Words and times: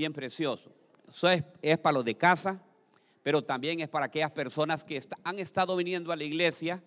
bien 0.00 0.12
precioso. 0.14 0.72
Eso 1.06 1.28
es, 1.28 1.44
es 1.60 1.76
para 1.76 1.92
los 1.92 2.04
de 2.06 2.14
casa, 2.14 2.58
pero 3.22 3.42
también 3.44 3.80
es 3.80 3.88
para 3.88 4.06
aquellas 4.06 4.30
personas 4.30 4.82
que 4.82 4.98
han 5.24 5.38
estado 5.38 5.76
viniendo 5.76 6.10
a 6.10 6.16
la 6.16 6.24
iglesia 6.24 6.82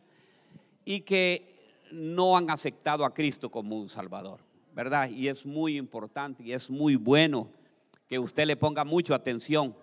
y 0.84 1.02
que 1.02 1.78
no 1.92 2.36
han 2.36 2.50
aceptado 2.50 3.06
a 3.06 3.14
Cristo 3.14 3.52
como 3.52 3.78
un 3.78 3.88
Salvador, 3.88 4.40
¿verdad? 4.74 5.12
Y 5.12 5.28
es 5.28 5.46
muy 5.46 5.78
importante 5.78 6.42
y 6.42 6.54
es 6.54 6.72
muy 6.72 6.96
bueno 6.96 7.52
que 8.08 8.18
usted 8.18 8.48
le 8.48 8.58
ponga 8.58 8.84
mucha 8.84 9.14
atención. 9.14 9.76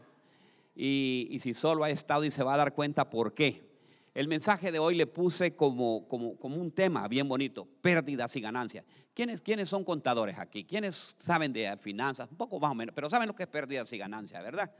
Y, 0.75 1.29
y 1.31 1.39
si 1.39 1.55
solo 1.55 1.85
ha 1.85 1.91
estado 1.91 2.25
y 2.25 2.33
se 2.33 2.43
va 2.43 2.55
a 2.55 2.57
dar 2.57 2.75
cuenta 2.75 3.09
por 3.09 3.33
qué. 3.33 3.63
El 4.13 4.27
mensaje 4.27 4.73
de 4.73 4.79
hoy 4.81 4.97
le 4.97 5.07
puse 5.07 5.55
como, 5.55 6.09
como, 6.09 6.37
como 6.37 6.57
un 6.57 6.73
tema 6.73 7.07
bien 7.07 7.29
bonito, 7.29 7.69
pérdidas 7.81 8.35
y 8.35 8.41
ganancias. 8.41 8.85
¿Quiénes, 9.15 9.41
¿Quiénes 9.41 9.69
son 9.69 9.85
contadores 9.85 10.39
aquí? 10.39 10.65
¿Quiénes 10.65 11.15
saben 11.17 11.53
de 11.53 11.77
finanzas? 11.77 12.29
Un 12.31 12.37
poco 12.37 12.59
más 12.59 12.73
o 12.73 12.75
menos, 12.75 12.93
pero 12.95 13.09
saben 13.09 13.29
lo 13.29 13.37
que 13.37 13.45
es 13.45 13.49
pérdidas 13.49 13.93
y 13.93 13.99
ganancias, 13.99 14.43
¿verdad? 14.43 14.71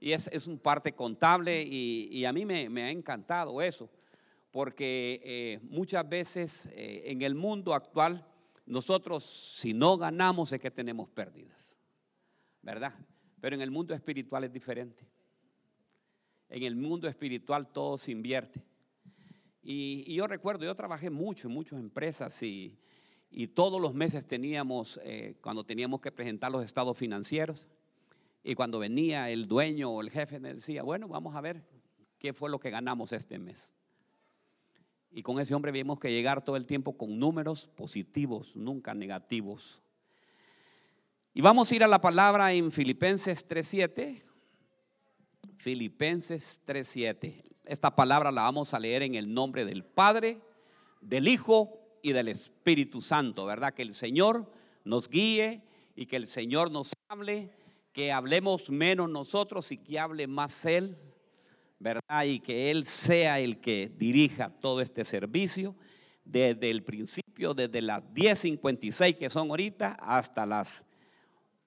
Y 0.00 0.12
es, 0.12 0.28
es 0.32 0.48
un 0.48 0.58
parte 0.58 0.92
contable 0.92 1.62
y, 1.62 2.08
y 2.10 2.24
a 2.24 2.32
mí 2.32 2.44
me, 2.44 2.68
me 2.68 2.82
ha 2.82 2.90
encantado 2.90 3.62
eso, 3.62 3.88
porque 4.50 5.20
eh, 5.24 5.60
muchas 5.62 6.08
veces 6.08 6.66
eh, 6.72 7.04
en 7.06 7.22
el 7.22 7.36
mundo 7.36 7.74
actual 7.74 8.26
nosotros 8.66 9.24
si 9.24 9.72
no 9.72 9.96
ganamos 9.96 10.52
es 10.52 10.60
que 10.60 10.70
tenemos 10.70 11.08
pérdidas, 11.08 11.76
¿verdad? 12.62 12.92
Pero 13.40 13.54
en 13.54 13.62
el 13.62 13.70
mundo 13.70 13.94
espiritual 13.94 14.44
es 14.44 14.52
diferente. 14.52 15.06
En 16.48 16.62
el 16.62 16.76
mundo 16.76 17.08
espiritual 17.08 17.68
todo 17.68 17.98
se 17.98 18.12
invierte. 18.12 18.62
Y, 19.62 20.14
yo 20.14 20.26
recuerdo, 20.26 20.64
yo 20.64 20.74
trabajé 20.74 21.10
mucho 21.10 21.48
en 21.48 21.54
muchas 21.54 21.78
empresas 21.78 22.42
y, 22.42 22.78
y 23.30 23.48
todos 23.48 23.80
los 23.80 23.94
meses 23.94 24.26
teníamos, 24.26 24.98
eh, 25.02 25.36
cuando 25.42 25.64
teníamos 25.64 26.00
que 26.00 26.10
presentar 26.10 26.50
los 26.50 26.64
estados 26.64 26.96
financieros, 26.96 27.66
y 28.42 28.54
cuando 28.54 28.78
venía 28.78 29.30
el 29.30 29.46
dueño 29.46 29.90
o 29.90 30.00
el 30.00 30.10
jefe 30.10 30.40
me 30.40 30.54
decía, 30.54 30.82
bueno, 30.82 31.06
vamos 31.08 31.36
a 31.36 31.40
ver 31.40 31.62
qué 32.18 32.32
fue 32.32 32.48
lo 32.48 32.58
que 32.58 32.70
ganamos 32.70 33.12
este 33.12 33.38
mes. 33.38 33.74
Y 35.10 35.22
con 35.22 35.40
ese 35.40 35.54
hombre 35.54 35.72
vimos 35.72 35.98
que 35.98 36.10
llegar 36.10 36.44
todo 36.44 36.56
el 36.56 36.66
tiempo 36.66 36.96
con 36.96 37.18
números 37.18 37.66
positivos, 37.74 38.54
nunca 38.56 38.94
negativos. 38.94 39.82
Y 41.34 41.40
vamos 41.40 41.70
a 41.70 41.76
ir 41.76 41.84
a 41.84 41.88
la 41.88 42.00
palabra 42.00 42.52
en 42.52 42.70
Filipenses 42.72 43.46
3.7. 43.46 44.27
Filipenses 45.58 46.60
3.7. 46.66 47.42
Esta 47.64 47.94
palabra 47.94 48.32
la 48.32 48.42
vamos 48.42 48.72
a 48.72 48.80
leer 48.80 49.02
en 49.02 49.16
el 49.16 49.32
nombre 49.34 49.64
del 49.64 49.84
Padre, 49.84 50.40
del 51.00 51.28
Hijo 51.28 51.80
y 52.00 52.12
del 52.12 52.28
Espíritu 52.28 53.00
Santo, 53.00 53.44
¿verdad? 53.44 53.74
Que 53.74 53.82
el 53.82 53.94
Señor 53.94 54.50
nos 54.84 55.08
guíe 55.08 55.62
y 55.96 56.06
que 56.06 56.16
el 56.16 56.28
Señor 56.28 56.70
nos 56.70 56.92
hable, 57.08 57.50
que 57.92 58.12
hablemos 58.12 58.70
menos 58.70 59.10
nosotros 59.10 59.70
y 59.72 59.78
que 59.78 59.98
hable 59.98 60.28
más 60.28 60.64
Él, 60.64 60.96
¿verdad? 61.80 62.24
Y 62.24 62.38
que 62.38 62.70
Él 62.70 62.84
sea 62.84 63.40
el 63.40 63.60
que 63.60 63.92
dirija 63.98 64.50
todo 64.60 64.80
este 64.80 65.04
servicio 65.04 65.74
desde 66.24 66.70
el 66.70 66.84
principio, 66.84 67.52
desde 67.52 67.82
las 67.82 68.02
10.56 68.14 69.18
que 69.18 69.28
son 69.28 69.50
ahorita 69.50 69.96
hasta 70.00 70.46
las 70.46 70.84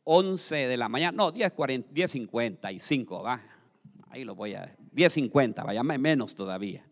11 0.03 0.55
de 0.55 0.77
la 0.77 0.89
mañana, 0.89 1.15
no, 1.15 1.31
10.40, 1.31 1.89
10.55, 1.89 3.23
va. 3.23 3.50
Ahí 4.11 4.25
lo 4.25 4.35
voy 4.35 4.55
a, 4.55 4.75
10.50, 4.93 5.65
vaya 5.65 5.83
menos 5.83 6.35
todavía, 6.35 6.85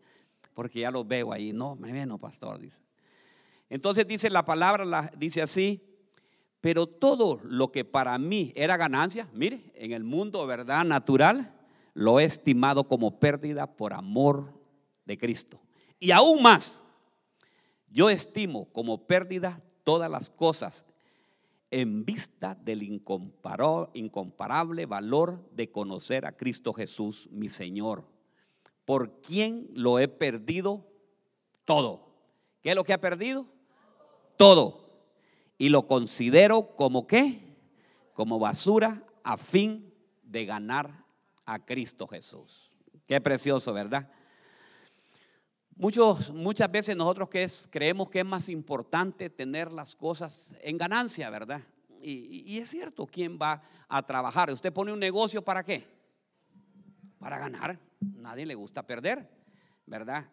porque 0.54 0.80
ya 0.80 0.90
lo 0.90 1.04
veo 1.04 1.34
ahí, 1.34 1.52
no, 1.52 1.76
menos, 1.76 2.18
pastor, 2.18 2.60
dice. 2.60 2.80
Entonces 3.70 4.08
dice 4.08 4.30
la 4.30 4.46
palabra, 4.46 4.86
la- 4.86 5.12
dice 5.18 5.42
así, 5.42 5.84
pero 6.62 6.88
todo 6.88 7.42
lo 7.44 7.72
que 7.74 7.84
para 7.84 8.18
mí 8.18 8.54
era 8.56 8.78
ganancia, 8.78 9.28
mire, 9.34 9.62
en 9.76 9.92
el 9.92 10.06
mundo, 10.06 10.48
¿verdad? 10.48 10.86
Natural, 10.86 11.54
lo 11.94 12.22
he 12.22 12.24
estimado 12.24 12.86
como 12.88 13.20
pérdida 13.20 13.68
por 13.68 13.92
amor 13.94 14.54
de 15.04 15.18
Cristo. 15.18 15.60
Y 16.00 16.12
aún 16.12 16.42
más, 16.42 16.82
yo 17.90 18.10
estimo 18.10 18.72
como 18.72 19.08
pérdida 19.08 19.62
todas 19.84 20.10
las 20.10 20.30
cosas 20.30 20.86
en 21.72 22.06
vista 22.06 22.56
del 22.56 22.84
incomparable 22.84 24.86
valor 24.86 25.50
de 25.52 25.72
conocer 25.72 26.26
a 26.26 26.36
Cristo 26.36 26.74
Jesús, 26.74 27.30
mi 27.32 27.50
Señor, 27.50 28.08
por 28.86 29.22
quien 29.22 29.70
lo 29.74 30.00
he 30.00 30.08
perdido 30.08 30.88
todo. 31.66 32.10
¿Qué 32.62 32.72
es 32.72 32.76
lo 32.76 32.84
que 32.84 32.94
ha 32.94 33.00
perdido? 33.00 33.46
Todo. 34.38 34.90
Y 35.58 35.70
lo 35.70 35.86
considero 35.86 36.76
como 36.76 37.06
qué? 37.06 37.56
Como 38.14 38.40
basura 38.40 39.06
a 39.24 39.38
fin 39.38 39.94
de 40.24 40.46
ganar 40.46 41.06
a 41.46 41.64
Cristo 41.66 42.08
Jesús. 42.08 42.72
Qué 43.06 43.22
precioso, 43.22 43.74
¿verdad? 43.74 44.12
Muchos, 45.80 46.34
muchas 46.34 46.70
veces 46.70 46.98
nosotros 46.98 47.30
que 47.30 47.44
es, 47.44 47.66
creemos 47.72 48.10
que 48.10 48.20
es 48.20 48.26
más 48.26 48.50
importante 48.50 49.30
tener 49.30 49.72
las 49.72 49.96
cosas 49.96 50.54
en 50.60 50.78
ganancia, 50.78 51.30
¿verdad? 51.30 51.62
Y, 52.02 52.58
es 52.58 52.70
cierto, 52.70 53.08
¿quién 53.08 53.40
va 53.42 53.62
a 53.88 54.06
trabajar? 54.06 54.52
¿Usted 54.52 54.74
pone 54.74 54.92
un 54.92 55.00
negocio 55.00 55.42
para 55.42 55.64
qué? 55.64 55.88
Para 57.18 57.40
ganar. 57.40 57.80
Nadie 58.02 58.46
le 58.46 58.56
gusta 58.56 58.86
perder, 58.86 59.26
¿verdad? 59.86 60.30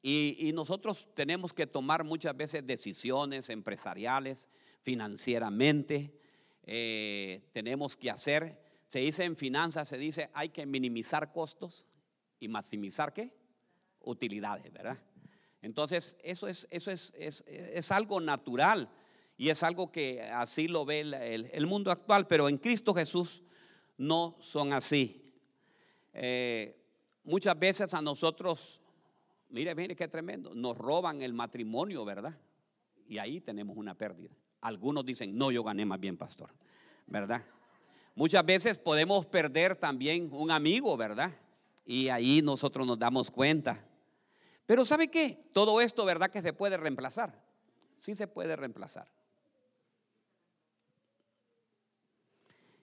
Y, 0.00 0.36
y 0.38 0.52
nosotros 0.52 1.08
tenemos 1.16 1.52
que 1.52 1.66
tomar 1.66 2.04
muchas 2.04 2.36
veces 2.36 2.64
decisiones 2.64 3.50
empresariales, 3.50 4.48
financieramente. 4.82 6.20
eh, 6.62 7.50
tenemos 7.52 7.96
que 7.96 8.12
hacer, 8.12 8.62
se 8.86 9.00
dice 9.00 9.24
en 9.24 9.34
finanzas, 9.34 9.88
se 9.88 9.98
dice 9.98 10.30
hay 10.34 10.50
que 10.50 10.66
minimizar 10.66 11.32
costos 11.32 11.84
y 12.38 12.46
maximizar 12.46 13.12
qué? 13.12 13.34
Utilidades, 14.06 14.72
¿verdad? 14.72 14.98
Entonces, 15.62 16.16
eso 16.22 16.46
es, 16.48 16.66
eso 16.70 16.90
es, 16.90 17.12
es, 17.16 17.44
es 17.46 17.90
algo 17.92 18.20
natural 18.20 18.88
y 19.36 19.50
es 19.50 19.62
algo 19.62 19.90
que 19.90 20.22
así 20.22 20.68
lo 20.68 20.84
ve 20.84 21.00
el, 21.00 21.14
el- 21.14 21.66
mundo 21.66 21.90
actual, 21.90 22.26
pero 22.26 22.48
en 22.48 22.56
Cristo 22.56 22.94
Jesús 22.94 23.42
no 23.98 24.36
son 24.40 24.72
así. 24.72 25.34
Eh, 26.12 26.80
muchas 27.24 27.58
veces 27.58 27.92
a 27.94 28.00
nosotros, 28.00 28.80
mire, 29.50 29.74
mire 29.74 29.96
qué 29.96 30.08
tremendo, 30.08 30.54
nos 30.54 30.78
roban 30.78 31.20
el 31.20 31.32
matrimonio, 31.32 32.04
¿verdad? 32.04 32.38
Y 33.08 33.18
ahí 33.18 33.40
tenemos 33.40 33.76
una 33.76 33.94
pérdida. 33.94 34.30
Algunos 34.60 35.04
dicen, 35.04 35.36
no, 35.36 35.50
yo 35.50 35.62
gané 35.64 35.84
más 35.84 36.00
bien, 36.00 36.16
pastor, 36.16 36.50
¿verdad? 37.06 37.44
Muchas 38.14 38.46
veces 38.46 38.78
podemos 38.78 39.26
perder 39.26 39.76
también 39.76 40.28
un 40.32 40.50
amigo, 40.50 40.96
¿verdad? 40.96 41.32
Y 41.84 42.08
ahí 42.08 42.40
nosotros 42.42 42.86
nos 42.86 42.98
damos 42.98 43.30
cuenta. 43.30 43.84
Pero 44.66 44.84
¿sabe 44.84 45.08
qué? 45.08 45.48
Todo 45.52 45.80
esto, 45.80 46.04
¿verdad? 46.04 46.30
Que 46.30 46.42
se 46.42 46.52
puede 46.52 46.76
reemplazar. 46.76 47.40
Sí 48.00 48.14
se 48.14 48.26
puede 48.26 48.56
reemplazar. 48.56 49.08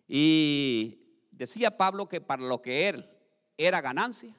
Y 0.08 1.00
decía 1.32 1.78
Pablo 1.78 2.08
que 2.08 2.22
para 2.22 2.44
lo 2.44 2.62
que 2.62 2.90
él 2.90 3.10
era 3.58 3.82
ganancia, 3.82 4.36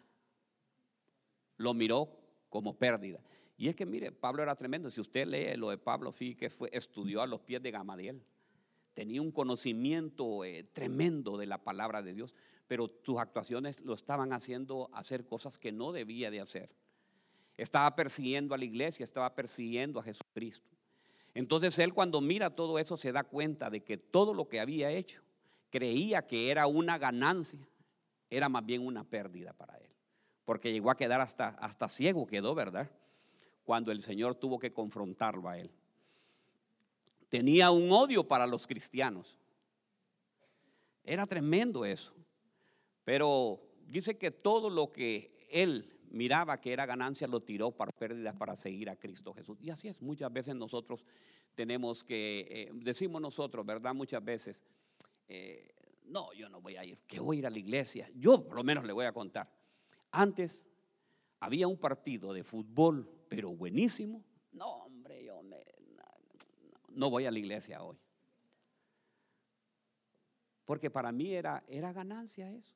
lo 1.56 1.75
miró 1.75 2.09
como 2.49 2.77
pérdida. 2.77 3.21
Y 3.56 3.69
es 3.69 3.76
que 3.76 3.87
mire, 3.87 4.11
Pablo 4.11 4.43
era 4.43 4.56
tremendo. 4.56 4.91
Si 4.91 5.00
usted 5.00 5.26
lee 5.26 5.56
lo 5.56 5.71
de 5.71 5.78
Pablo, 5.78 6.12
fíjate 6.12 6.38
que 6.38 6.50
fue, 6.50 6.71
estudió 6.72 7.22
a 7.22 7.26
los 7.26 7.41
pies 7.41 7.62
de 7.62 7.71
Gamaliel. 7.71 8.25
Tenía 8.94 9.21
un 9.21 9.32
conocimiento 9.32 10.44
eh, 10.44 10.65
tremendo 10.72 11.37
de 11.37 11.47
la 11.47 11.59
palabra 11.59 12.03
de 12.03 12.15
Dios, 12.15 12.34
pero 12.66 12.91
sus 13.05 13.19
actuaciones 13.19 13.81
lo 13.81 13.94
estaban 13.94 14.32
haciendo 14.32 14.91
hacer 14.93 15.26
cosas 15.26 15.59
que 15.59 15.72
no 15.72 15.93
debía 15.93 16.31
de 16.31 16.41
hacer. 16.41 16.71
Estaba 17.56 17.94
persiguiendo 17.94 18.54
a 18.54 18.59
la 18.59 18.65
iglesia, 18.65 19.04
estaba 19.04 19.34
persiguiendo 19.34 20.00
a 20.00 20.03
Jesucristo. 20.03 20.69
Entonces 21.34 21.78
él 21.78 21.92
cuando 21.92 22.20
mira 22.20 22.50
todo 22.50 22.78
eso 22.78 22.97
se 22.97 23.12
da 23.12 23.25
cuenta 23.25 23.70
de 23.70 23.82
que 23.82 23.97
todo 23.97 24.34
lo 24.34 24.48
que 24.48 24.60
había 24.60 24.91
hecho 24.91 25.20
creía 25.70 26.26
que 26.26 26.50
era 26.50 26.67
una 26.67 26.99
ganancia, 26.99 27.69
era 28.31 28.49
más 28.49 28.64
bien 28.64 28.87
una 28.87 29.05
pérdida 29.05 29.52
para 29.52 29.76
él. 29.76 29.90
Porque 30.44 30.73
llegó 30.73 30.90
a 30.90 30.96
quedar 30.96 31.20
hasta, 31.20 31.49
hasta 31.49 31.88
ciego, 31.88 32.26
quedó, 32.26 32.55
¿verdad? 32.55 32.90
Cuando 33.64 33.90
el 33.90 34.02
Señor 34.02 34.34
tuvo 34.34 34.58
que 34.58 34.73
confrontarlo 34.73 35.49
a 35.49 35.58
él. 35.58 35.70
Tenía 37.28 37.70
un 37.70 37.90
odio 37.90 38.28
para 38.28 38.46
los 38.46 38.67
cristianos. 38.67 39.38
Era 41.02 41.26
tremendo 41.26 41.84
eso. 41.84 42.14
Pero 43.05 43.61
dice 43.87 44.17
que 44.17 44.31
todo 44.31 44.70
lo 44.70 44.93
que 44.93 45.46
él 45.50 45.94
miraba 46.14 46.61
que 46.61 46.72
era 46.72 46.87
ganancia 46.87 47.26
lo 47.26 47.40
tiró 47.43 47.70
para 47.72 47.93
pérdidas 47.93 48.34
para 48.37 48.56
seguir 48.56 48.88
a 48.88 48.96
Cristo 48.96 49.34
Jesús. 49.34 49.58
Y 49.61 49.70
así 49.70 49.88
es, 49.88 50.00
muchas 50.00 50.32
veces 50.32 50.55
nosotros 50.55 51.05
tenemos 51.55 52.02
que, 52.05 52.46
eh, 52.50 52.70
decimos 52.75 53.20
nosotros, 53.20 53.64
¿verdad? 53.66 53.94
Muchas 53.94 54.25
veces, 54.25 54.62
eh, 55.28 55.70
no, 56.05 56.32
yo 56.32 56.49
no 56.49 56.61
voy 56.61 56.76
a 56.76 56.84
ir, 56.84 56.99
que 57.06 57.20
voy 57.20 57.37
a 57.37 57.38
ir 57.40 57.46
a 57.46 57.50
la 57.50 57.58
iglesia. 57.58 58.11
Yo 58.14 58.44
por 58.46 58.56
lo 58.56 58.64
menos 58.64 58.84
le 58.84 58.93
voy 58.93 59.06
a 59.06 59.12
contar. 59.12 59.50
Antes 60.11 60.66
había 61.40 61.66
un 61.69 61.76
partido 61.78 62.32
de 62.32 62.44
fútbol, 62.44 63.08
pero 63.28 63.50
buenísimo. 63.50 64.25
No, 64.52 64.84
hombre, 64.84 65.25
yo 65.25 65.43
me- 65.43 65.64
no 66.90 67.11
voy 67.11 67.26
a 67.26 67.31
la 67.31 67.38
iglesia 67.38 67.82
hoy. 67.82 67.96
Porque 70.64 70.90
para 70.90 71.12
mí 71.12 71.34
era, 71.34 71.62
era 71.69 71.93
ganancia 71.93 72.50
eso. 72.52 72.75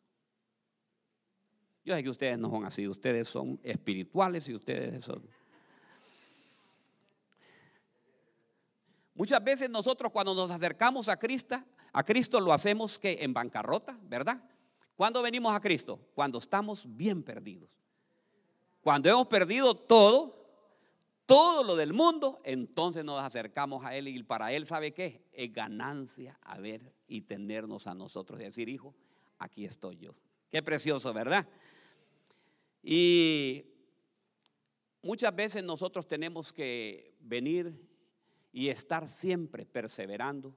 Yo 1.88 1.94
sé 1.94 2.02
que 2.02 2.10
ustedes 2.10 2.38
no 2.38 2.50
son 2.50 2.66
así, 2.66 2.86
ustedes 2.86 3.26
son 3.28 3.58
espirituales 3.62 4.46
y 4.46 4.54
ustedes 4.54 5.02
son... 5.02 5.26
Muchas 9.14 9.42
veces 9.42 9.70
nosotros 9.70 10.12
cuando 10.12 10.34
nos 10.34 10.50
acercamos 10.50 11.08
a 11.08 11.18
Cristo, 11.18 11.58
a 11.94 12.04
Cristo 12.04 12.40
lo 12.40 12.52
hacemos 12.52 12.98
que 12.98 13.16
en 13.22 13.32
bancarrota, 13.32 13.98
¿verdad? 14.02 14.38
¿Cuándo 14.96 15.22
venimos 15.22 15.54
a 15.54 15.60
Cristo? 15.60 15.98
Cuando 16.14 16.40
estamos 16.40 16.84
bien 16.86 17.22
perdidos. 17.22 17.70
Cuando 18.82 19.08
hemos 19.08 19.26
perdido 19.26 19.74
todo, 19.74 20.46
todo 21.24 21.64
lo 21.64 21.74
del 21.74 21.94
mundo, 21.94 22.42
entonces 22.44 23.02
nos 23.02 23.24
acercamos 23.24 23.82
a 23.82 23.96
Él 23.96 24.08
y 24.08 24.22
para 24.22 24.52
Él, 24.52 24.66
¿sabe 24.66 24.92
qué? 24.92 25.24
Es 25.32 25.50
ganancia 25.54 26.38
a 26.42 26.58
ver 26.58 26.92
y 27.06 27.22
tenernos 27.22 27.86
a 27.86 27.94
nosotros 27.94 28.38
y 28.40 28.44
decir, 28.44 28.68
hijo, 28.68 28.94
aquí 29.38 29.64
estoy 29.64 29.96
yo. 29.96 30.14
Qué 30.50 30.62
precioso, 30.62 31.12
¿verdad? 31.12 31.46
Y 32.82 33.64
muchas 35.02 35.34
veces 35.34 35.64
nosotros 35.64 36.06
tenemos 36.06 36.52
que 36.52 37.14
venir 37.20 37.74
y 38.52 38.68
estar 38.68 39.08
siempre 39.08 39.66
perseverando 39.66 40.56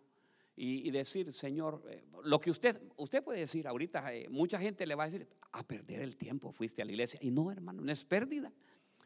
y, 0.56 0.92
decir, 0.92 1.34
Señor, 1.34 1.82
eh, 1.90 2.04
lo 2.24 2.40
que 2.40 2.52
usted, 2.52 2.80
usted 2.98 3.24
puede 3.24 3.40
decir 3.40 3.68
ahorita, 3.68 4.14
eh, 4.14 4.28
mucha 4.30 4.60
gente 4.60 4.86
le 4.86 4.94
va 4.94 5.06
a 5.06 5.10
decir, 5.10 5.28
a 5.54 5.66
perder 5.66 6.02
el 6.02 6.18
tiempo 6.18 6.52
fuiste 6.52 6.82
a 6.82 6.86
la 6.86 6.92
iglesia. 6.92 7.20
Y 7.24 7.32
no, 7.32 7.52
hermano, 7.52 7.82
no 7.82 7.92
es 7.92 8.06
pérdida. 8.06 8.54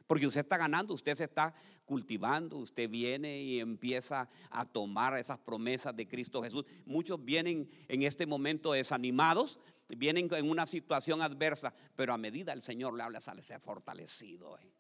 Porque 0.08 0.28
usted 0.28 0.42
está 0.42 0.58
ganando, 0.58 0.94
usted 0.94 1.16
se 1.16 1.24
está 1.24 1.54
cultivando, 1.86 2.58
usted 2.58 2.90
viene 2.90 3.42
y 3.42 3.60
empieza 3.60 4.30
a 4.50 4.66
tomar 4.66 5.18
esas 5.18 5.40
promesas 5.40 5.96
de 5.96 6.08
Cristo 6.08 6.44
Jesús. 6.44 6.66
Muchos 6.86 7.24
vienen 7.24 7.70
en 7.88 8.04
este 8.04 8.26
momento 8.26 8.74
desanimados, 8.74 9.60
vienen 9.88 10.30
en 10.32 10.50
una 10.50 10.66
situación 10.66 11.22
adversa, 11.22 11.74
pero 11.96 12.14
a 12.14 12.18
medida 12.18 12.54
el 12.54 12.62
Señor 12.62 12.96
le 12.96 13.04
habla, 13.04 13.20
sale 13.20 13.42
ser 13.42 13.60
fortalecido. 13.60 14.58
Eh. 14.60 14.72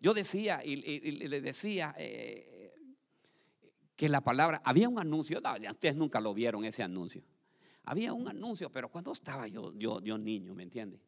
Yo 0.00 0.14
decía 0.14 0.62
y, 0.64 0.76
le 0.76 1.40
decía 1.40 1.94
eh, 1.98 2.74
que 3.96 4.08
la 4.08 4.22
palabra, 4.22 4.62
había 4.64 4.88
un 4.88 4.98
anuncio, 4.98 5.40
no, 5.40 5.70
ustedes 5.70 5.96
nunca 5.96 6.20
lo 6.20 6.32
vieron 6.32 6.64
ese 6.64 6.82
anuncio. 6.82 7.22
Había 7.84 8.12
un 8.12 8.28
anuncio, 8.28 8.70
pero 8.70 8.90
cuando 8.90 9.12
estaba 9.12 9.48
yo, 9.48 9.74
yo, 9.76 10.00
yo 10.00 10.16
niño, 10.16 10.54
¿me 10.54 10.62
entiende? 10.62 11.00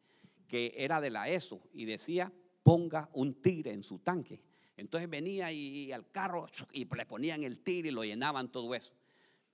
Que 0.47 0.73
era 0.77 1.01
de 1.01 1.09
la 1.09 1.29
ESO 1.29 1.61
y 1.71 1.85
decía 1.85 2.31
ponga 2.63 3.09
un 3.13 3.35
tigre 3.35 3.71
en 3.71 3.83
su 3.83 3.99
tanque. 3.99 4.41
Entonces 4.77 5.09
venía 5.09 5.51
y, 5.51 5.91
al 5.91 6.09
carro 6.09 6.47
y 6.71 6.85
le 6.85 7.05
ponían 7.05 7.43
el 7.43 7.59
tigre 7.59 7.89
y 7.89 7.91
lo 7.91 8.03
llenaban 8.03 8.51
todo 8.51 8.73
eso. 8.73 8.93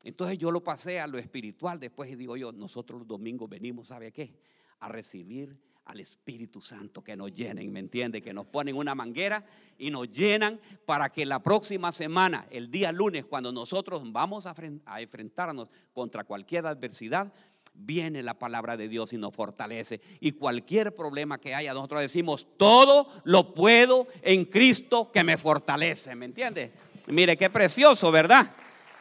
Entonces 0.03 0.37
yo 0.37 0.51
lo 0.51 0.63
pasé 0.63 0.99
a 1.01 1.07
lo 1.07 1.17
espiritual 1.17 1.79
después 1.79 2.09
y 2.09 2.15
digo 2.15 2.37
yo, 2.37 2.53
nosotros 2.53 2.99
los 2.99 3.07
domingos 3.07 3.49
venimos, 3.49 3.87
¿sabe 3.87 4.13
qué? 4.13 4.33
A 4.79 4.87
recibir 4.87 5.57
al 5.89 5.99
Espíritu 5.99 6.61
Santo 6.61 7.03
que 7.03 7.17
nos 7.17 7.33
llenen, 7.33 7.71
¿me 7.73 7.79
entiende? 7.79 8.21
Que 8.21 8.31
nos 8.31 8.45
ponen 8.45 8.77
una 8.77 8.93
manguera 8.93 9.43
y 9.77 9.89
nos 9.89 10.09
llenan 10.11 10.61
para 10.85 11.09
que 11.09 11.25
la 11.25 11.41
próxima 11.41 11.91
semana, 11.91 12.47
el 12.51 12.69
día 12.69 12.91
lunes, 12.91 13.25
cuando 13.25 13.51
nosotros 13.51 14.03
vamos 14.11 14.45
a 14.45 14.53
enfrentarnos 15.01 15.69
contra 15.91 16.23
cualquier 16.23 16.67
adversidad, 16.67 17.33
viene 17.79 18.21
la 18.21 18.37
palabra 18.37 18.77
de 18.77 18.87
Dios 18.87 19.13
y 19.13 19.17
nos 19.17 19.33
fortalece. 19.33 20.01
Y 20.19 20.33
cualquier 20.33 20.95
problema 20.95 21.39
que 21.39 21.55
haya, 21.55 21.73
nosotros 21.73 22.01
decimos, 22.01 22.47
todo 22.57 23.07
lo 23.23 23.53
puedo 23.53 24.07
en 24.21 24.45
Cristo 24.45 25.11
que 25.11 25.23
me 25.23 25.37
fortalece. 25.37 26.15
¿Me 26.15 26.25
entiende? 26.25 26.71
Mire, 27.07 27.37
qué 27.37 27.49
precioso, 27.49 28.11
¿verdad? 28.11 28.51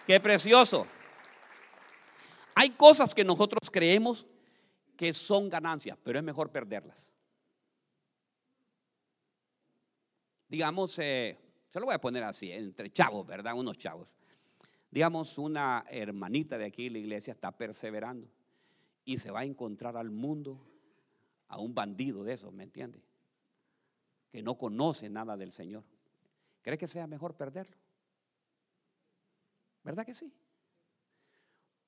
Qué 0.06 0.20
precioso. 0.20 0.86
Hay 2.54 2.70
cosas 2.70 3.14
que 3.14 3.24
nosotros 3.24 3.70
creemos 3.70 4.26
que 4.96 5.12
son 5.12 5.48
ganancias, 5.48 5.98
pero 6.02 6.18
es 6.18 6.24
mejor 6.24 6.50
perderlas. 6.50 7.12
Digamos, 10.48 10.98
eh, 10.98 11.36
se 11.68 11.78
lo 11.78 11.86
voy 11.86 11.94
a 11.94 12.00
poner 12.00 12.24
así, 12.24 12.50
entre 12.50 12.90
chavos, 12.90 13.26
¿verdad? 13.26 13.54
Unos 13.54 13.76
chavos. 13.76 14.14
Digamos, 14.90 15.36
una 15.36 15.84
hermanita 15.90 16.56
de 16.56 16.64
aquí 16.64 16.88
la 16.88 16.98
iglesia 16.98 17.32
está 17.32 17.52
perseverando 17.52 18.26
y 19.08 19.16
se 19.16 19.30
va 19.30 19.40
a 19.40 19.44
encontrar 19.44 19.96
al 19.96 20.10
mundo 20.10 20.60
a 21.46 21.58
un 21.58 21.74
bandido 21.74 22.24
de 22.24 22.34
esos, 22.34 22.52
¿me 22.52 22.62
entiende? 22.62 23.02
Que 24.30 24.42
no 24.42 24.58
conoce 24.58 25.08
nada 25.08 25.34
del 25.34 25.50
Señor. 25.50 25.82
¿Cree 26.60 26.76
que 26.76 26.86
sea 26.86 27.06
mejor 27.06 27.34
perderlo? 27.34 27.74
¿Verdad 29.82 30.04
que 30.04 30.12
sí? 30.12 30.30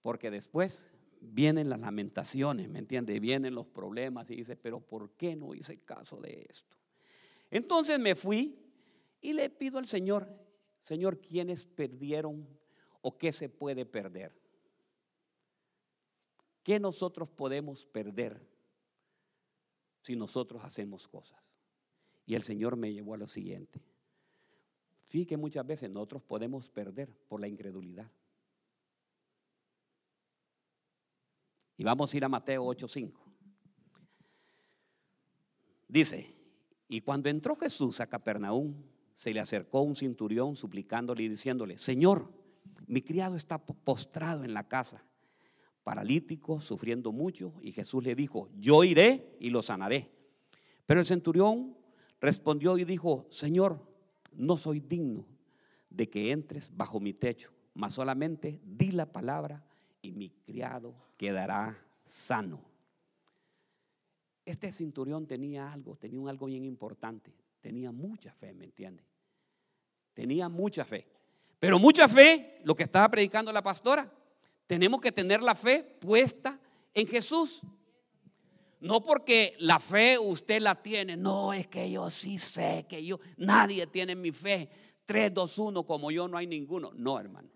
Porque 0.01 0.31
después 0.31 0.89
vienen 1.21 1.69
las 1.69 1.81
lamentaciones, 1.81 2.71
¿me 2.71 2.79
entiende? 2.79 3.21
Vienen 3.21 3.55
los 3.55 3.67
problemas 3.67 4.31
y 4.31 4.37
dice, 4.37 4.57
pero 4.57 4.81
¿por 4.81 5.11
qué 5.11 5.37
no 5.37 5.55
hice 5.55 5.79
caso 5.81 6.17
de 6.23 6.47
esto? 6.49 6.79
Entonces 7.51 7.99
me 7.99 8.15
fui 8.15 8.59
y 9.21 9.35
le 9.35 9.51
pido 9.51 9.79
al 9.79 9.85
Señor, 9.87 10.27
Señor, 10.81 11.21
¿quiénes 11.21 11.67
perdieron 11.67 12.49
o 13.03 13.19
qué 13.19 13.31
se 13.31 13.51
puede 13.51 13.85
perder? 13.85 14.40
¿Qué 16.63 16.79
nosotros 16.79 17.29
podemos 17.29 17.85
perder 17.87 18.47
si 20.03 20.17
nosotros 20.17 20.63
hacemos 20.65 21.09
cosas? 21.09 21.41
Y 22.27 22.35
el 22.35 22.43
Señor 22.43 22.77
me 22.77 22.93
llevó 22.93 23.15
a 23.15 23.19
lo 23.19 23.27
siguiente. 23.27 23.83
Sí 25.01 25.27
que 25.27 25.37
muchas 25.37 25.67
veces 25.67 25.91
nosotros 25.91 26.23
podemos 26.23 26.69
perder 26.69 27.17
por 27.29 27.41
la 27.41 27.49
incredulidad. 27.49 28.11
Y 31.77 31.83
vamos 31.85 32.13
a 32.13 32.17
ir 32.17 32.25
a 32.25 32.29
Mateo 32.29 32.65
8:5. 32.67 33.19
Dice, 35.89 36.37
y 36.89 37.01
cuando 37.01 37.29
entró 37.29 37.57
Jesús 37.57 38.01
a 38.01 38.07
Capernaum, 38.07 38.75
se 39.17 39.35
le 39.35 39.41
acercó 39.41 39.81
un 39.81 39.97
cinturión 39.97 40.57
suplicándole 40.57 41.25
y 41.25 41.29
diciéndole, 41.29 41.79
Señor, 41.79 42.33
mi 42.87 43.03
criado 43.03 43.35
está 43.35 43.59
postrado 43.59 44.45
en 44.45 44.55
la 44.55 44.69
casa 44.69 45.10
paralítico, 45.91 46.61
sufriendo 46.61 47.11
mucho, 47.11 47.53
y 47.63 47.73
Jesús 47.73 48.05
le 48.05 48.15
dijo, 48.15 48.49
yo 48.61 48.85
iré 48.85 49.37
y 49.41 49.51
lo 49.51 49.61
sanaré. 49.61 50.09
Pero 50.87 51.01
el 51.01 51.07
centurión 51.07 51.77
respondió 52.21 52.79
y 52.79 52.85
dijo, 52.85 53.27
Señor, 53.29 53.85
no 54.33 54.57
soy 54.57 54.79
digno 54.79 55.27
de 55.89 56.09
que 56.09 56.31
entres 56.31 56.71
bajo 56.77 57.01
mi 57.01 57.13
techo, 57.13 57.51
mas 57.75 57.95
solamente 57.95 58.61
di 58.63 58.93
la 58.93 59.11
palabra 59.11 59.67
y 60.01 60.13
mi 60.13 60.31
criado 60.31 60.95
quedará 61.17 61.77
sano. 62.05 62.61
Este 64.47 64.71
centurión 64.71 65.27
tenía 65.27 65.73
algo, 65.73 65.97
tenía 65.97 66.21
un 66.21 66.29
algo 66.29 66.47
bien 66.47 66.65
importante, 66.65 67.35
tenía 67.61 67.91
mucha 67.91 68.33
fe, 68.33 68.55
¿me 68.55 68.67
entiende? 68.67 69.03
Tenía 70.15 70.49
mucha 70.49 70.85
fe. 70.85 71.09
Pero 71.59 71.81
mucha 71.81 72.07
fe, 72.07 72.61
lo 72.63 72.77
que 72.77 72.85
estaba 72.85 73.11
predicando 73.11 73.53
la 73.53 73.61
pastora, 73.61 74.20
tenemos 74.71 75.01
que 75.01 75.11
tener 75.11 75.43
la 75.43 75.57
fe 75.57 75.83
puesta 75.83 76.57
en 76.95 77.05
Jesús. 77.09 77.61
No 78.79 79.03
porque 79.03 79.57
la 79.59 79.81
fe 79.81 80.17
usted 80.17 80.63
la 80.63 80.81
tiene, 80.81 81.17
no, 81.17 81.53
es 81.53 81.67
que 81.67 81.91
yo 81.91 82.09
sí 82.09 82.39
sé 82.39 82.87
que 82.89 83.05
yo, 83.05 83.19
nadie 83.37 83.89
tiene 83.89 84.15
mi 84.15 84.31
fe. 84.31 84.71
3, 85.07 85.35
2, 85.35 85.59
1, 85.59 85.83
como 85.85 86.13
yo 86.13 86.29
no 86.29 86.37
hay 86.37 86.47
ninguno. 86.47 86.93
No, 86.95 87.19
hermano. 87.19 87.49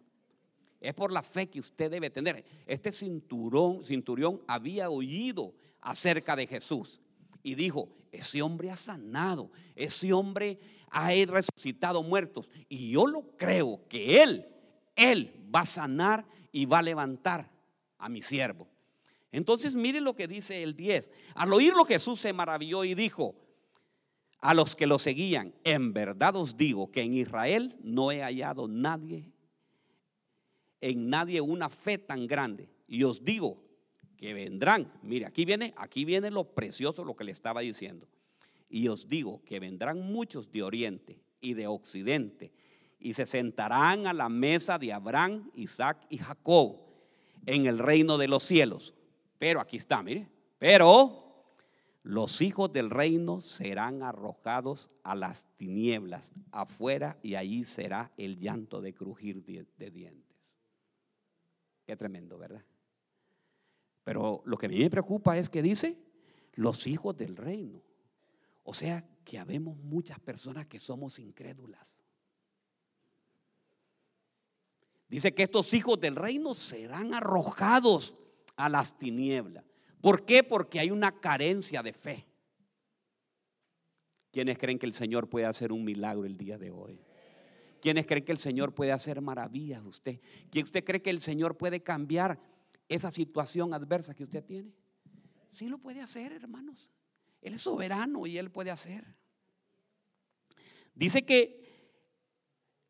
Es 0.81 0.93
por 0.93 1.13
la 1.13 1.23
fe 1.23 1.49
que 1.49 1.61
usted 1.61 1.89
debe 1.89 2.11
tener. 2.11 2.45
Este 2.67 2.91
cinturón, 2.91 3.85
cinturión 3.85 4.43
había 4.49 4.91
oído 4.91 5.55
acerca 5.83 6.35
de 6.35 6.49
Jesús 6.49 7.01
y 7.45 7.55
dijo, 7.55 7.95
ese 8.11 8.43
hombre 8.43 8.73
ha 8.73 8.77
sanado, 8.77 9.53
ese 9.77 10.13
hombre 10.13 10.59
ha 10.91 11.11
resucitado 11.29 12.03
muertos. 12.03 12.49
Y 12.69 12.91
yo 12.91 13.07
lo 13.07 13.37
creo 13.37 13.87
que 13.89 14.21
él, 14.21 14.49
él 14.97 15.49
va 15.55 15.61
a 15.61 15.67
sanar 15.67 16.27
y 16.55 16.67
va 16.67 16.79
a 16.79 16.83
levantar 16.83 17.51
a 17.99 18.09
mi 18.09 18.23
siervo. 18.23 18.69
Entonces 19.33 19.75
mire 19.75 20.01
lo 20.01 20.15
que 20.15 20.29
dice 20.29 20.63
el 20.63 20.77
10. 20.77 21.11
Al 21.35 21.53
oírlo 21.53 21.85
Jesús 21.85 22.21
se 22.21 22.33
maravilló 22.33 22.85
y 22.85 22.95
dijo 22.95 23.35
a 24.39 24.55
los 24.55 24.77
que 24.77 24.87
lo 24.87 25.01
seguían, 25.01 25.53
en 25.65 25.93
verdad 25.93 26.37
os 26.37 26.57
digo 26.57 26.93
que 26.93 27.03
en 27.03 27.15
Israel 27.15 27.77
no 27.83 28.13
he 28.13 28.23
hallado 28.23 28.69
nadie, 28.69 29.33
en 30.81 31.11
nadie 31.11 31.41
una 31.41 31.71
fe 31.71 31.99
tan 31.99 32.29
grande. 32.29 32.71
Y 32.87 33.03
os 33.03 33.25
digo 33.25 33.61
que 34.17 34.33
vendrán, 34.33 34.93
mire, 35.03 35.27
aquí 35.27 35.45
viene, 35.45 35.75
aquí 35.77 36.05
viene 36.05 36.31
lo 36.31 36.45
precioso, 36.55 37.05
lo 37.05 37.17
que 37.17 37.25
le 37.25 37.33
estaba 37.33 37.63
diciendo. 37.63 38.07
Y 38.69 38.87
os 38.87 39.09
digo 39.09 39.43
que 39.45 39.59
vendrán 39.59 40.01
muchos 40.01 40.53
de 40.53 40.63
oriente 40.63 41.21
y 41.41 41.55
de 41.55 41.67
occidente 41.67 42.53
y 43.05 43.13
se 43.13 43.27
sentarán 43.27 44.07
a 44.07 44.15
la 44.15 44.31
mesa 44.31 44.79
de 44.79 44.91
Abraham, 44.91 45.51
Isaac 45.55 46.07
y 46.09 46.17
Jacob 46.17 46.81
en 47.45 47.67
el 47.67 47.79
reino 47.79 48.17
de 48.17 48.29
los 48.29 48.43
cielos. 48.43 48.95
Pero 49.39 49.61
aquí 49.61 49.77
está, 49.77 50.03
mire, 50.03 50.27
pero 50.59 51.45
los 52.03 52.41
hijos 52.41 52.73
del 52.73 52.89
reino 52.89 53.43
serán 53.43 54.03
arrojados 54.03 54.89
a 55.03 55.15
las 55.15 55.45
tinieblas 55.59 56.33
afuera 56.51 57.19
y 57.23 57.35
allí 57.35 57.65
será 57.65 58.11
el 58.17 58.39
llanto 58.39 58.81
de 58.81 58.95
crujir 58.95 59.45
de, 59.45 59.91
dientes. 59.91 60.39
Qué 61.85 61.99
tremendo, 61.99 62.39
¿verdad? 62.39 62.65
Pero 64.03 64.41
lo 64.47 64.57
que 64.57 64.65
a 64.65 64.71
mí 64.71 64.79
me 64.79 64.89
preocupa 64.89 65.37
es 65.37 65.51
que 65.51 65.61
dice 65.61 65.99
los 66.55 66.87
hijos 66.87 67.15
del 67.19 67.37
reino. 67.37 67.83
O 68.63 68.73
sea, 68.73 69.07
que 69.27 69.39
habemos 69.39 69.77
muchas 69.77 70.19
personas 70.21 70.67
que 70.69 70.81
somos 70.81 71.19
incrédulas. 71.19 71.99
Dice 75.15 75.33
que 75.33 75.45
estos 75.45 75.73
hijos 75.75 76.01
del 76.01 76.17
reino 76.17 76.55
serán 76.55 77.15
arrojados 77.15 78.17
a 78.57 78.69
las 78.69 78.99
tinieblas. 78.99 79.65
¿Por 80.01 80.25
qué? 80.25 80.43
Porque 80.43 80.81
hay 80.81 80.91
una 80.91 81.21
carencia 81.21 81.85
de 81.85 81.93
fe. 81.93 82.27
¿Quiénes 84.33 84.59
creen 84.59 84.77
que 84.77 84.87
el 84.87 84.93
Señor 84.93 85.29
puede 85.29 85.47
hacer 85.47 85.71
un 85.71 85.85
milagro 85.85 86.25
el 86.25 86.37
día 86.37 86.59
de 86.59 86.73
hoy? 86.73 87.01
¿Quiénes 87.81 88.07
creen 88.07 88.25
que 88.25 88.33
el 88.33 88.39
Señor 88.39 88.75
puede 88.75 88.91
hacer 88.91 89.21
maravillas 89.21 89.85
usted? 89.85 90.19
¿Quién 90.51 90.67
cree 90.67 91.01
que 91.01 91.11
el 91.11 91.21
Señor 91.21 91.57
puede 91.57 91.81
cambiar 91.81 92.41
esa 92.89 93.13
situación 93.13 93.73
adversa 93.73 94.15
que 94.15 94.25
usted 94.25 94.43
tiene? 94.43 94.73
Sí 95.53 95.69
lo 95.69 95.79
puede 95.79 96.01
hacer, 96.01 96.33
hermanos. 96.33 96.91
Él 97.41 97.55
es 97.55 97.63
soberano 97.63 98.27
y 98.27 98.37
él 98.37 98.51
puede 98.51 98.73
hacer. 98.73 99.15
Dice 100.93 101.25
que 101.25 101.64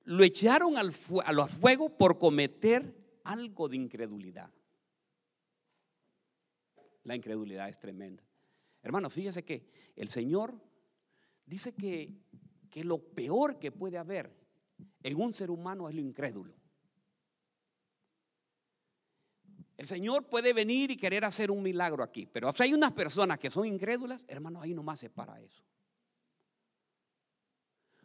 lo 0.05 0.23
echaron 0.23 0.77
al, 0.77 0.93
fuego 0.93 1.97
por 1.97 2.19
cometer 2.19 2.95
algo 3.25 3.69
de 3.69 3.77
incredulidad. 3.77 4.51
La 7.05 7.17
incredulidad 7.17 7.69
es 7.69 7.79
tremenda. 7.79 8.23
Hermano, 8.83 9.09
fíjese 9.11 9.45
que 9.45 9.67
el 9.97 10.09
Señor 10.09 10.55
dice 11.47 11.75
que, 11.75 12.15
que 12.71 12.85
lo 12.85 12.99
peor 12.99 13.59
que 13.59 13.73
puede 13.73 13.99
haber 13.99 14.35
en 15.03 15.21
un 15.21 15.33
ser 15.33 15.51
humano 15.51 15.89
es 15.89 15.95
lo 15.95 16.01
incrédulo. 16.01 16.55
El 19.77 19.87
Señor 19.87 20.29
puede 20.29 20.53
venir 20.53 20.91
y 20.91 20.97
querer 20.97 21.25
hacer 21.25 21.51
un 21.51 21.63
milagro 21.63 22.03
aquí, 22.03 22.27
pero 22.27 22.53
si 22.53 22.63
hay 22.63 22.75
unas 22.75 22.93
personas 22.93 23.39
que 23.39 23.51
son 23.51 23.67
incrédulas, 23.67 24.25
hermano, 24.29 24.61
ahí 24.61 24.73
nomás 24.73 25.01
se 25.01 25.11
para 25.11 25.41
eso. 25.41 25.65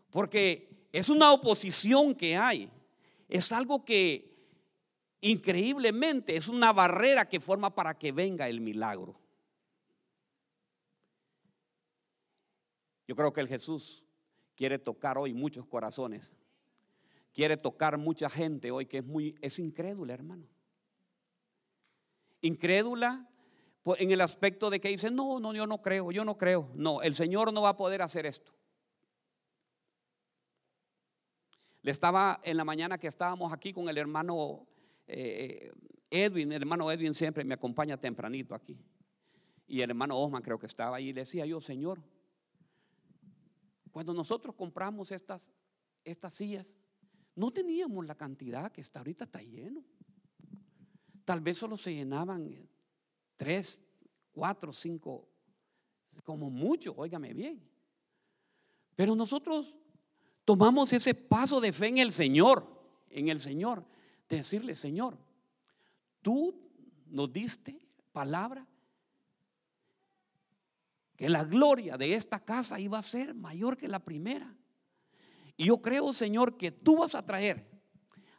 Porque 0.10 0.79
es 0.92 1.10
una 1.10 1.32
oposición 1.32 2.16
que 2.16 2.36
hay. 2.36 2.72
Es 3.28 3.52
algo 3.52 3.86
que 3.86 4.30
increíblemente 5.22 6.36
es 6.36 6.48
una 6.48 6.74
barrera 6.74 7.28
que 7.28 7.40
forma 7.40 7.74
para 7.74 7.98
que 7.98 8.12
venga 8.12 8.48
el 8.48 8.62
milagro. 8.62 9.20
Yo 13.08 13.16
creo 13.16 13.34
que 13.34 13.42
el 13.42 13.48
Jesús 13.48 14.04
quiere 14.56 14.78
tocar 14.80 15.18
hoy 15.18 15.34
muchos 15.34 15.66
corazones. 15.66 16.34
Quiere 17.34 17.58
tocar 17.58 17.98
mucha 17.98 18.30
gente 18.30 18.72
hoy 18.72 18.86
que 18.86 19.00
es 19.00 19.06
muy 19.06 19.36
es 19.42 19.60
incrédula, 19.60 20.14
hermano. 20.14 20.48
Incrédula 22.42 23.28
en 23.98 24.12
el 24.12 24.22
aspecto 24.22 24.70
de 24.70 24.80
que 24.80 24.90
dice, 24.90 25.10
"No, 25.10 25.40
no, 25.40 25.54
yo 25.54 25.66
no 25.66 25.82
creo, 25.82 26.12
yo 26.12 26.24
no 26.24 26.38
creo." 26.38 26.70
No, 26.76 27.02
el 27.02 27.16
Señor 27.16 27.54
no 27.54 27.64
va 27.64 27.70
a 27.70 27.78
poder 27.78 28.02
hacer 28.02 28.26
esto. 28.26 28.54
Le 31.82 31.92
estaba 31.92 32.42
en 32.44 32.58
la 32.58 32.66
mañana 32.66 32.98
que 32.98 33.08
estábamos 33.08 33.54
aquí 33.54 33.72
con 33.74 33.88
el 33.88 33.98
hermano 33.98 34.68
eh, 35.08 35.72
Edwin, 36.10 36.52
el 36.52 36.62
hermano 36.62 36.92
Edwin 36.92 37.14
siempre 37.14 37.44
me 37.44 37.54
acompaña 37.54 37.98
tempranito 37.98 38.54
aquí. 38.54 38.78
Y 39.68 39.82
el 39.82 39.92
hermano 39.92 40.18
Osman 40.18 40.42
creo 40.42 40.60
que 40.60 40.66
estaba 40.66 40.98
ahí 40.98 41.10
y 41.10 41.14
le 41.14 41.22
decía 41.22 41.46
yo, 41.46 41.62
Señor, 41.62 42.02
cuando 43.92 44.14
nosotros 44.14 44.56
compramos 44.56 45.12
estas, 45.12 45.48
estas 46.04 46.34
sillas, 46.34 46.76
no 47.36 47.52
teníamos 47.52 48.06
la 48.06 48.16
cantidad 48.16 48.72
que 48.72 48.82
está 48.82 49.00
ahorita 49.00 49.26
está 49.26 49.42
lleno. 49.42 49.84
Tal 51.24 51.42
vez 51.42 51.58
solo 51.58 51.78
se 51.78 51.94
llenaban 51.94 52.68
tres, 53.38 53.82
cuatro, 54.32 54.74
cinco, 54.74 55.30
como 56.24 56.50
mucho, 56.50 56.94
óigame 56.98 57.34
bien. 57.34 57.68
Pero 58.96 59.16
nosotros 59.16 59.76
tomamos 60.50 60.92
ese 60.94 61.14
paso 61.14 61.62
de 61.62 61.72
fe 61.72 61.90
en 61.90 62.00
el 62.00 62.12
Señor, 62.12 62.66
en 63.12 63.30
el 63.30 63.40
Señor, 63.40 63.86
de 64.28 64.38
decirle, 64.38 64.74
Señor, 64.74 65.16
tú 66.24 66.60
nos 67.06 67.32
diste 67.32 67.88
palabra 68.12 68.68
que 71.16 71.30
la 71.30 71.44
gloria 71.44 71.98
de 71.98 72.16
esta 72.16 72.44
casa 72.44 72.80
iba 72.80 72.98
a 72.98 73.04
ser 73.04 73.36
mayor 73.36 73.78
que 73.78 73.88
la 73.88 74.00
primera. 74.00 74.58
Y 75.56 75.66
yo 75.66 75.84
creo, 75.84 76.12
Señor, 76.14 76.58
que 76.58 76.72
tú 76.72 76.98
vas 76.98 77.14
a 77.14 77.24
traer 77.24 77.70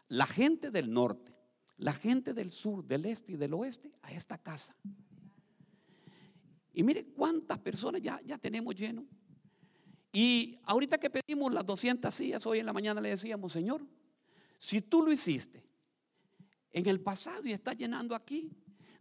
la 0.08 0.26
gente 0.26 0.72
del 0.72 0.92
norte, 0.92 1.32
la 1.76 1.92
gente 1.92 2.34
del 2.34 2.50
sur, 2.50 2.84
del 2.84 3.04
este 3.04 3.34
y 3.34 3.36
del 3.36 3.54
oeste 3.54 3.92
a 4.02 4.10
esta 4.10 4.36
casa. 4.36 4.74
Y 6.72 6.82
mire 6.82 7.04
cuántas 7.04 7.60
personas 7.60 8.02
ya, 8.02 8.20
ya 8.26 8.36
tenemos 8.36 8.74
lleno. 8.74 9.06
Y 10.12 10.58
ahorita 10.64 10.98
que 10.98 11.10
pedimos 11.10 11.52
las 11.52 11.64
200 11.64 12.12
sillas, 12.12 12.44
hoy 12.46 12.58
en 12.58 12.66
la 12.66 12.72
mañana 12.72 13.00
le 13.00 13.10
decíamos, 13.10 13.52
Señor, 13.52 13.82
si 14.58 14.80
tú 14.80 15.02
lo 15.02 15.12
hiciste 15.12 15.62
en 16.72 16.88
el 16.88 17.00
pasado 17.00 17.42
y 17.44 17.52
estás 17.52 17.76
llenando 17.76 18.14
aquí, 18.14 18.50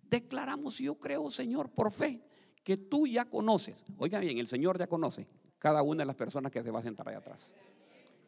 declaramos, 0.03 0.77
yo 0.77 0.95
creo, 0.95 1.29
Señor, 1.29 1.69
por 1.69 1.91
fe, 1.91 2.21
que 2.63 2.77
tú 2.77 3.07
ya 3.07 3.25
conoces. 3.25 3.83
Oiga 3.97 4.19
bien, 4.19 4.37
el 4.37 4.47
Señor 4.47 4.77
ya 4.77 4.87
conoce 4.87 5.27
cada 5.57 5.81
una 5.81 6.01
de 6.01 6.05
las 6.05 6.15
personas 6.15 6.51
que 6.51 6.63
se 6.63 6.71
va 6.71 6.79
a 6.79 6.83
sentar 6.83 7.07
ahí 7.09 7.15
atrás. 7.15 7.53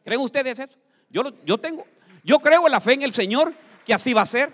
¿Creen 0.04 0.20
ustedes 0.20 0.58
eso? 0.58 0.78
Yo, 1.08 1.22
yo 1.44 1.58
tengo, 1.58 1.84
yo 2.24 2.38
creo 2.40 2.66
en 2.66 2.72
la 2.72 2.80
fe 2.80 2.94
en 2.94 3.02
el 3.02 3.12
Señor 3.12 3.54
que 3.86 3.94
así 3.94 4.12
va 4.12 4.22
a 4.22 4.26
ser. 4.26 4.52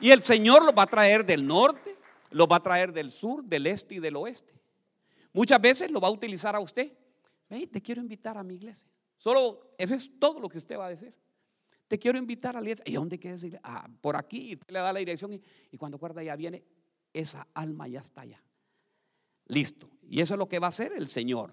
Y 0.00 0.10
el 0.10 0.22
Señor 0.22 0.64
lo 0.64 0.72
va 0.72 0.82
a 0.84 0.86
traer 0.86 1.24
del 1.24 1.46
norte, 1.46 1.96
lo 2.30 2.46
va 2.46 2.56
a 2.56 2.62
traer 2.62 2.92
del 2.92 3.10
sur, 3.10 3.44
del 3.44 3.66
este 3.66 3.96
y 3.96 3.98
del 4.00 4.16
oeste. 4.16 4.52
Muchas 5.32 5.60
veces 5.60 5.90
lo 5.90 6.00
va 6.00 6.08
a 6.08 6.10
utilizar 6.10 6.54
a 6.54 6.60
usted. 6.60 6.92
te 7.48 7.82
quiero 7.82 8.00
invitar 8.00 8.36
a 8.36 8.42
mi 8.42 8.54
iglesia. 8.54 8.88
Solo 9.16 9.74
eso 9.78 9.94
es 9.94 10.18
todo 10.18 10.40
lo 10.40 10.48
que 10.48 10.58
usted 10.58 10.76
va 10.76 10.86
a 10.86 10.90
decir. 10.90 11.14
Te 11.88 11.98
quiero 11.98 12.18
invitar 12.18 12.56
a 12.56 12.60
la 12.60 12.64
iglesia. 12.64 12.84
¿Y 12.86 12.94
dónde 12.94 13.18
quieres 13.18 13.40
decir? 13.42 13.60
Ah, 13.62 13.88
por 14.00 14.16
aquí. 14.16 14.52
Y 14.52 14.72
le 14.72 14.78
da 14.78 14.92
la 14.92 14.98
dirección. 14.98 15.40
Y, 15.70 15.76
cuando 15.76 15.96
acuerda 15.96 16.22
ya 16.22 16.36
viene, 16.36 16.64
esa 17.12 17.46
alma 17.54 17.86
ya 17.88 18.00
está 18.00 18.22
allá. 18.22 18.42
Listo. 19.46 19.90
Y 20.08 20.20
eso 20.20 20.34
es 20.34 20.38
lo 20.38 20.48
que 20.48 20.58
va 20.58 20.66
a 20.66 20.70
hacer 20.70 20.92
el 20.92 21.08
Señor. 21.08 21.52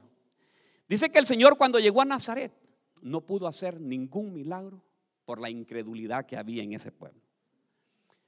Dice 0.88 1.12
que 1.12 1.20
el 1.20 1.26
Señor 1.26 1.58
cuando 1.58 1.80
llegó 1.80 2.02
a 2.02 2.06
Nazaret 2.06 2.54
no 3.02 3.26
pudo 3.26 3.48
hacer 3.48 3.80
ningún 3.80 4.34
milagro 4.34 4.84
por 5.26 5.40
la 5.40 5.50
incredulidad 5.50 6.26
que 6.26 6.38
había 6.38 6.64
en 6.64 6.74
ese 6.74 6.92
pueblo. 6.92 7.22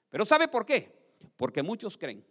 Pero 0.09 0.25
¿sabe 0.25 0.47
por 0.47 0.65
qué? 0.65 1.15
Porque 1.35 1.63
muchos 1.63 1.97
creen 1.97 2.23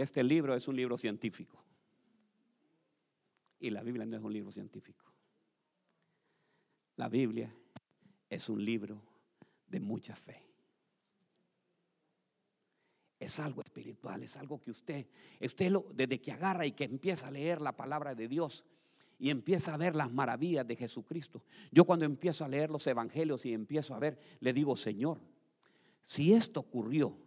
este 0.00 0.22
libro 0.22 0.54
es 0.54 0.68
un 0.68 0.76
libro 0.76 0.96
científico. 0.96 1.62
Y 3.60 3.70
la 3.70 3.82
Biblia 3.82 4.06
no 4.06 4.16
es 4.16 4.22
un 4.22 4.32
libro 4.32 4.52
científico. 4.52 5.04
La 6.96 7.08
Biblia 7.08 7.52
es 8.28 8.48
un 8.48 8.64
libro 8.64 9.02
de 9.66 9.80
mucha 9.80 10.14
fe. 10.14 10.44
Es 13.18 13.40
algo 13.40 13.62
espiritual, 13.62 14.22
es 14.22 14.36
algo 14.36 14.60
que 14.60 14.70
usted, 14.70 15.06
usted 15.40 15.70
lo, 15.70 15.86
desde 15.92 16.20
que 16.20 16.30
agarra 16.30 16.66
y 16.66 16.72
que 16.72 16.84
empieza 16.84 17.28
a 17.28 17.30
leer 17.32 17.60
la 17.60 17.76
palabra 17.76 18.14
de 18.14 18.28
Dios 18.28 18.64
y 19.18 19.30
empieza 19.30 19.74
a 19.74 19.76
ver 19.76 19.96
las 19.96 20.12
maravillas 20.12 20.66
de 20.66 20.76
Jesucristo. 20.76 21.42
Yo 21.72 21.84
cuando 21.84 22.04
empiezo 22.04 22.44
a 22.44 22.48
leer 22.48 22.70
los 22.70 22.86
evangelios 22.86 23.44
y 23.44 23.52
empiezo 23.52 23.94
a 23.94 23.98
ver, 23.98 24.18
le 24.38 24.52
digo, 24.52 24.76
Señor, 24.76 25.20
si 26.02 26.32
esto 26.32 26.60
ocurrió 26.60 27.18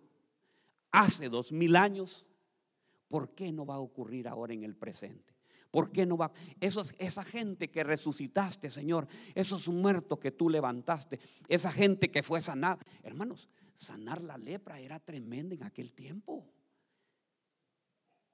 hace 0.91 1.27
dos 1.27 1.51
mil 1.51 1.75
años, 1.75 2.25
¿Por 3.11 3.35
qué 3.35 3.51
no 3.51 3.65
va 3.65 3.75
a 3.75 3.79
ocurrir 3.79 4.29
ahora 4.29 4.53
en 4.53 4.63
el 4.63 4.73
presente? 4.73 5.35
¿Por 5.69 5.91
qué 5.91 6.05
no 6.05 6.15
va? 6.15 6.31
esa 6.59 7.23
gente 7.23 7.69
que 7.69 7.83
resucitaste, 7.83 8.71
Señor, 8.71 9.05
esos 9.35 9.67
muertos 9.67 10.17
que 10.17 10.31
tú 10.31 10.49
levantaste, 10.49 11.19
esa 11.49 11.71
gente 11.73 12.09
que 12.09 12.23
fue 12.23 12.41
sanada. 12.41 12.79
Hermanos, 13.03 13.49
sanar 13.75 14.21
la 14.21 14.37
lepra 14.37 14.79
era 14.79 14.97
tremenda 14.99 15.55
en 15.55 15.63
aquel 15.63 15.91
tiempo. 15.93 16.45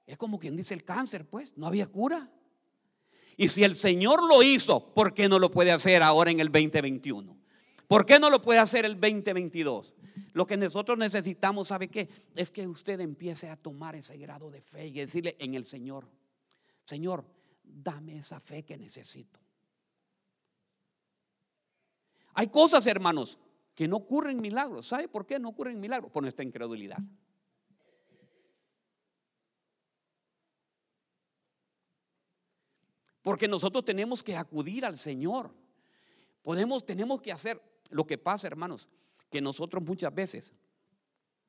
Es 0.06 0.16
como 0.16 0.38
quien 0.38 0.56
dice 0.56 0.74
el 0.74 0.84
cáncer, 0.84 1.28
pues, 1.28 1.56
no 1.56 1.66
había 1.66 1.88
cura. 1.88 2.32
Y 3.36 3.48
si 3.48 3.64
el 3.64 3.74
Señor 3.74 4.22
lo 4.24 4.44
hizo, 4.44 4.94
¿por 4.94 5.12
qué 5.12 5.28
no 5.28 5.40
lo 5.40 5.50
puede 5.50 5.72
hacer 5.72 6.04
ahora 6.04 6.30
en 6.30 6.38
el 6.38 6.52
2021? 6.52 7.36
¿Por 7.88 8.06
qué 8.06 8.20
no 8.20 8.30
lo 8.30 8.40
puede 8.40 8.60
hacer 8.60 8.84
el 8.84 8.94
2022? 8.94 9.96
Lo 10.32 10.46
que 10.46 10.56
nosotros 10.56 10.98
necesitamos, 10.98 11.68
¿sabe 11.68 11.88
qué? 11.88 12.08
Es 12.34 12.50
que 12.50 12.66
usted 12.66 13.00
empiece 13.00 13.48
a 13.48 13.56
tomar 13.56 13.94
ese 13.94 14.16
grado 14.16 14.50
de 14.50 14.60
fe 14.60 14.86
y 14.86 14.92
decirle 14.92 15.36
en 15.38 15.54
el 15.54 15.64
Señor, 15.64 16.08
Señor, 16.84 17.24
dame 17.62 18.18
esa 18.18 18.40
fe 18.40 18.64
que 18.64 18.76
necesito. 18.76 19.38
Hay 22.34 22.48
cosas, 22.48 22.86
hermanos, 22.86 23.38
que 23.74 23.88
no 23.88 23.96
ocurren 23.96 24.40
milagros. 24.40 24.86
¿Sabe 24.86 25.08
por 25.08 25.26
qué 25.26 25.38
no 25.38 25.48
ocurren 25.48 25.80
milagros? 25.80 26.10
Por 26.10 26.22
nuestra 26.22 26.44
incredulidad. 26.44 26.98
Porque 33.22 33.48
nosotros 33.48 33.84
tenemos 33.84 34.22
que 34.22 34.36
acudir 34.36 34.84
al 34.84 34.96
Señor. 34.96 35.52
Podemos, 36.42 36.86
tenemos 36.86 37.20
que 37.20 37.32
hacer 37.32 37.60
lo 37.90 38.06
que 38.06 38.16
pasa, 38.16 38.46
hermanos 38.46 38.88
que 39.30 39.40
nosotros 39.40 39.82
muchas 39.84 40.14
veces 40.14 40.52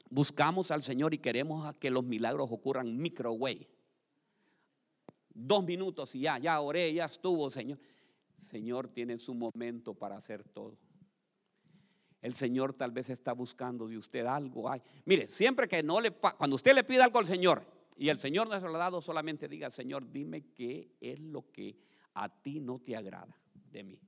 buscamos 0.09 0.71
al 0.71 0.81
Señor 0.81 1.13
y 1.13 1.19
queremos 1.19 1.73
que 1.75 1.89
los 1.89 2.03
milagros 2.03 2.49
ocurran 2.51 2.97
microwave. 2.97 3.67
Dos 5.29 5.63
minutos 5.63 6.15
y 6.15 6.21
ya, 6.21 6.37
ya 6.37 6.59
oré, 6.59 6.93
ya 6.93 7.05
estuvo, 7.05 7.49
Señor. 7.49 7.79
Señor 8.43 8.87
tiene 8.89 9.17
su 9.19 9.35
momento 9.35 9.93
para 9.93 10.17
hacer 10.17 10.43
todo. 10.43 10.77
El 12.21 12.33
Señor 12.33 12.73
tal 12.73 12.91
vez 12.91 13.09
está 13.09 13.31
buscando 13.33 13.87
de 13.87 13.97
usted 13.97 14.25
algo. 14.25 14.69
Ay, 14.69 14.81
mire, 15.05 15.27
siempre 15.27 15.67
que 15.67 15.81
no 15.83 16.01
le, 16.01 16.11
cuando 16.11 16.55
usted 16.55 16.73
le 16.73 16.83
pida 16.83 17.05
algo 17.05 17.19
al 17.19 17.25
Señor 17.25 17.63
y 17.95 18.09
el 18.09 18.17
Señor 18.17 18.49
no 18.49 18.59
se 18.59 18.65
lo 18.65 18.75
ha 18.75 18.79
dado, 18.79 19.01
solamente 19.01 19.47
diga, 19.47 19.69
Señor, 19.69 20.11
dime 20.11 20.41
qué 20.53 20.95
es 20.99 21.19
lo 21.19 21.49
que 21.51 21.77
a 22.15 22.27
ti 22.27 22.59
no 22.59 22.79
te 22.79 22.95
agrada 22.95 23.39
de 23.53 23.83
mí. 23.83 23.99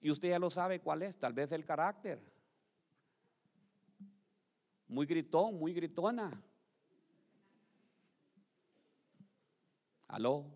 Y 0.00 0.10
usted 0.10 0.28
ya 0.28 0.38
lo 0.38 0.50
sabe 0.50 0.80
cuál 0.80 1.02
es, 1.02 1.18
tal 1.18 1.32
vez 1.32 1.50
el 1.52 1.64
carácter. 1.64 2.22
Muy 4.86 5.06
gritón, 5.06 5.58
muy 5.58 5.72
gritona. 5.72 6.42
Aló. 10.06 10.46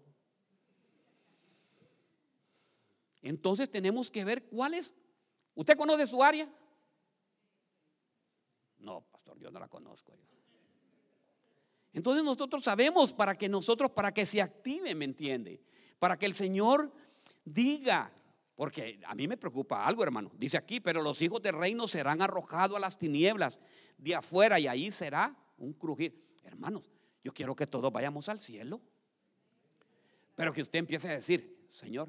Entonces 3.21 3.71
tenemos 3.71 4.11
que 4.11 4.25
ver 4.25 4.49
cuál 4.49 4.75
es. 4.75 4.95
¿Usted 5.55 5.77
conoce 5.77 6.07
su 6.07 6.23
área? 6.23 6.49
No, 8.79 9.03
pastor, 9.03 9.39
yo 9.39 9.51
no 9.51 9.61
la 9.61 9.69
conozco. 9.69 10.13
Entonces 11.93 12.25
nosotros 12.25 12.65
sabemos 12.65 13.13
para 13.13 13.37
que 13.37 13.49
nosotros, 13.49 13.91
para 13.91 14.13
que 14.13 14.25
se 14.25 14.41
active, 14.41 14.95
¿me 14.95 15.05
entiende? 15.05 15.63
Para 15.99 16.19
que 16.19 16.27
el 16.27 16.35
Señor 16.35 16.91
diga, 17.45 18.11
porque 18.55 19.01
a 19.07 19.15
mí 19.15 19.27
me 19.27 19.37
preocupa 19.37 19.87
algo, 19.87 20.03
hermano. 20.03 20.31
Dice 20.37 20.57
aquí, 20.57 20.81
pero 20.81 21.03
los 21.03 21.21
hijos 21.23 21.43
del 21.43 21.55
reino 21.55 21.89
serán 21.89 22.21
arrojados 22.23 22.77
a 22.77 22.81
las 22.81 22.99
tinieblas 22.99 23.59
de 23.97 24.15
afuera 24.15 24.61
y 24.61 24.67
ahí 24.67 24.91
será 24.91 25.37
un 25.57 25.73
crujir. 25.73 26.21
Hermanos, 26.45 26.91
yo 27.25 27.33
quiero 27.33 27.57
que 27.57 27.67
todos 27.67 27.91
vayamos 27.93 28.29
al 28.29 28.39
cielo. 28.39 28.81
Pero 30.35 30.53
que 30.53 30.63
usted 30.63 30.79
empiece 30.79 31.09
a 31.09 31.13
decir, 31.13 31.67
Señor, 31.71 32.09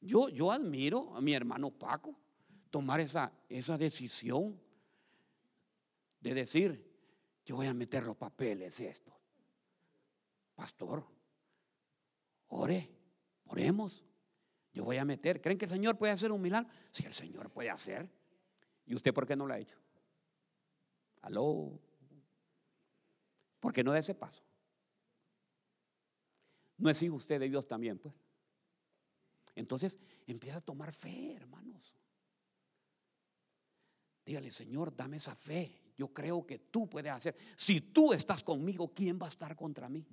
yo, 0.00 0.28
yo 0.28 0.52
admiro 0.52 1.14
a 1.16 1.20
mi 1.20 1.34
hermano 1.34 1.70
Paco 1.70 2.14
tomar 2.70 3.00
esa, 3.00 3.32
esa 3.48 3.78
decisión 3.78 4.60
de 6.20 6.34
decir, 6.34 6.92
yo 7.44 7.56
voy 7.56 7.66
a 7.66 7.74
meter 7.74 8.04
los 8.04 8.16
papeles 8.16 8.80
esto. 8.80 9.12
Pastor, 10.54 11.04
ore, 12.48 12.88
oremos. 13.46 14.04
Yo 14.74 14.84
voy 14.84 14.98
a 14.98 15.04
meter. 15.04 15.40
¿Creen 15.40 15.56
que 15.56 15.64
el 15.66 15.70
Señor 15.70 15.96
puede 15.96 16.12
hacer 16.12 16.32
un 16.32 16.42
milagro? 16.42 16.68
Si 16.90 17.06
el 17.06 17.14
Señor 17.14 17.50
puede 17.50 17.70
hacer. 17.70 18.10
¿Y 18.84 18.94
usted 18.94 19.14
por 19.14 19.26
qué 19.26 19.36
no 19.36 19.46
lo 19.46 19.54
ha 19.54 19.58
hecho? 19.58 19.78
Aló. 21.22 21.80
¿Por 23.60 23.72
qué 23.72 23.84
no 23.84 23.92
da 23.92 24.00
ese 24.00 24.14
paso? 24.14 24.42
No 26.76 26.90
es 26.90 27.00
hijo 27.02 27.14
usted 27.14 27.38
de 27.38 27.48
Dios 27.48 27.66
también, 27.66 27.98
pues. 27.98 28.14
Entonces 29.54 29.98
empieza 30.26 30.58
a 30.58 30.60
tomar 30.60 30.92
fe, 30.92 31.34
hermanos. 31.34 31.94
Dígale, 34.26 34.50
Señor, 34.50 34.94
dame 34.94 35.18
esa 35.18 35.36
fe. 35.36 35.92
Yo 35.96 36.12
creo 36.12 36.44
que 36.44 36.58
tú 36.58 36.90
puedes 36.90 37.12
hacer. 37.12 37.36
Si 37.56 37.80
tú 37.80 38.12
estás 38.12 38.42
conmigo, 38.42 38.92
¿quién 38.92 39.18
va 39.20 39.26
a 39.26 39.28
estar 39.28 39.54
contra 39.54 39.88
mí? 39.88 40.04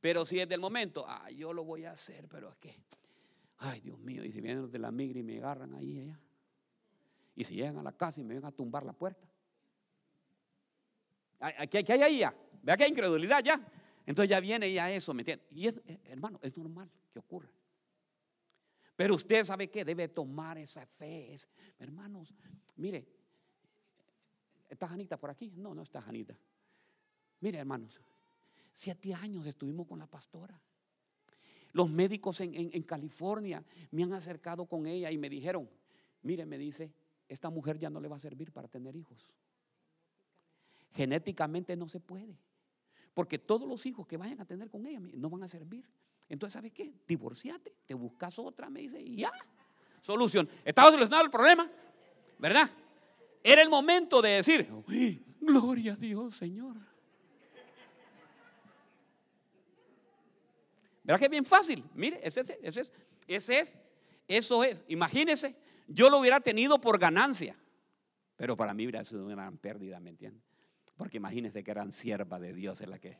Pero 0.00 0.24
si 0.24 0.40
es 0.40 0.48
del 0.48 0.60
momento, 0.60 1.04
ah, 1.06 1.28
yo 1.30 1.52
lo 1.52 1.64
voy 1.64 1.84
a 1.84 1.92
hacer, 1.92 2.26
pero 2.28 2.50
es 2.50 2.56
que, 2.56 2.74
ay 3.58 3.80
Dios 3.80 3.98
mío, 3.98 4.24
y 4.24 4.32
si 4.32 4.40
vienen 4.40 4.62
los 4.62 4.72
de 4.72 4.78
la 4.78 4.90
migra 4.90 5.18
y 5.18 5.22
me 5.22 5.38
agarran 5.38 5.74
ahí 5.74 6.00
allá, 6.00 6.18
y 7.36 7.44
si 7.44 7.54
llegan 7.54 7.78
a 7.78 7.82
la 7.82 7.92
casa 7.92 8.20
y 8.20 8.24
me 8.24 8.34
ven 8.34 8.44
a 8.44 8.52
tumbar 8.52 8.84
la 8.84 8.92
puerta, 8.92 9.28
¿qué, 11.70 11.84
hay 11.92 12.02
ahí 12.02 12.18
ya? 12.18 12.34
Vea 12.62 12.76
que 12.76 12.84
hay 12.84 12.90
incredulidad 12.90 13.42
ya. 13.42 13.60
Entonces 14.06 14.30
ya 14.30 14.40
viene 14.40 14.72
ya 14.72 14.90
eso, 14.90 15.14
¿me 15.14 15.22
entiende? 15.22 15.44
Y 15.50 15.66
es, 15.66 15.74
eh, 15.86 16.00
hermano, 16.06 16.38
es 16.42 16.56
normal 16.56 16.90
que 17.12 17.18
ocurra. 17.18 17.48
Pero 18.96 19.14
usted 19.14 19.44
sabe 19.44 19.70
que 19.70 19.84
debe 19.84 20.08
tomar 20.08 20.58
esa 20.58 20.84
fe. 20.84 21.34
hermanos, 21.78 22.34
mire, 22.76 23.06
¿está 24.68 24.88
Janita 24.88 25.16
por 25.16 25.30
aquí? 25.30 25.52
No, 25.56 25.74
no 25.74 25.82
está 25.82 26.02
Janita. 26.02 26.36
Mire, 27.40 27.58
hermanos, 27.58 28.00
Siete 28.80 29.12
años 29.12 29.44
estuvimos 29.44 29.86
con 29.86 29.98
la 29.98 30.06
pastora. 30.06 30.58
Los 31.74 31.90
médicos 31.90 32.40
en, 32.40 32.82
California 32.84 33.62
me 33.90 34.04
han 34.04 34.14
acercado 34.14 34.64
con 34.64 34.86
ella 34.86 35.10
y 35.10 35.18
me 35.18 35.28
dijeron, 35.28 35.68
mire, 36.22 36.46
me 36.46 36.56
dice, 36.56 36.90
esta 37.28 37.50
mujer 37.50 37.78
ya 37.78 37.90
no 37.90 38.00
le 38.00 38.08
va 38.08 38.16
a 38.16 38.18
servir 38.18 38.50
para 38.52 38.68
tener 38.68 38.96
hijos. 38.96 39.28
Genéticamente 40.94 41.76
no 41.76 41.90
se 41.90 42.00
puede. 42.00 42.38
Porque 43.12 43.38
todos 43.38 43.68
los 43.68 43.84
hijos 43.84 44.06
que 44.06 44.16
vayan 44.16 44.40
a 44.40 44.46
tener 44.46 44.70
con 44.70 44.86
ella 44.86 44.98
no 45.12 45.28
van 45.28 45.42
a 45.42 45.48
servir. 45.48 45.84
Entonces, 46.30 46.54
¿sabes 46.54 46.72
qué? 46.72 46.90
Divorciate, 47.06 47.74
te 47.84 47.92
buscas 47.92 48.38
otra, 48.38 48.70
me 48.70 48.80
dice, 48.80 48.98
y 48.98 49.16
ya. 49.16 49.30
Solución. 50.00 50.48
Estaba 50.64 50.90
solucionado 50.90 51.26
el 51.26 51.30
problema, 51.30 51.70
¿verdad? 52.38 52.70
Era 53.44 53.60
el 53.60 53.68
momento 53.68 54.22
de 54.22 54.30
decir, 54.30 54.66
gloria 55.38 55.92
a 55.92 55.96
Dios, 55.96 56.34
Señor. 56.34 56.89
¿Verdad 61.10 61.18
que 61.18 61.24
es 61.24 61.30
bien 61.32 61.44
fácil? 61.44 61.84
Mire, 61.92 62.20
ese, 62.22 62.42
ese, 62.42 62.60
ese 62.62 62.80
es, 62.82 62.92
ese 63.26 63.58
es, 63.58 63.78
eso 64.28 64.62
es. 64.62 64.84
Imagínese, 64.86 65.56
yo 65.88 66.08
lo 66.08 66.20
hubiera 66.20 66.38
tenido 66.38 66.80
por 66.80 67.00
ganancia, 67.00 67.56
pero 68.36 68.56
para 68.56 68.72
mí 68.74 68.84
hubiera 68.84 69.02
sido 69.02 69.24
una 69.26 69.34
gran 69.34 69.58
pérdida, 69.58 69.98
¿me 69.98 70.10
entiende? 70.10 70.40
Porque 70.96 71.16
imagínese 71.16 71.64
que 71.64 71.70
eran 71.72 71.90
sierva 71.90 72.38
de 72.38 72.54
Dios 72.54 72.80
en 72.80 72.90
la 72.90 73.00
que. 73.00 73.18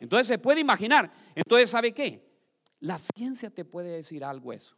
Entonces 0.00 0.28
se 0.28 0.38
puede 0.38 0.60
imaginar. 0.60 1.10
Entonces, 1.34 1.70
¿sabe 1.70 1.94
qué? 1.94 2.30
La 2.80 2.98
ciencia 2.98 3.48
te 3.48 3.64
puede 3.64 3.88
decir 3.88 4.22
algo 4.22 4.52
eso. 4.52 4.76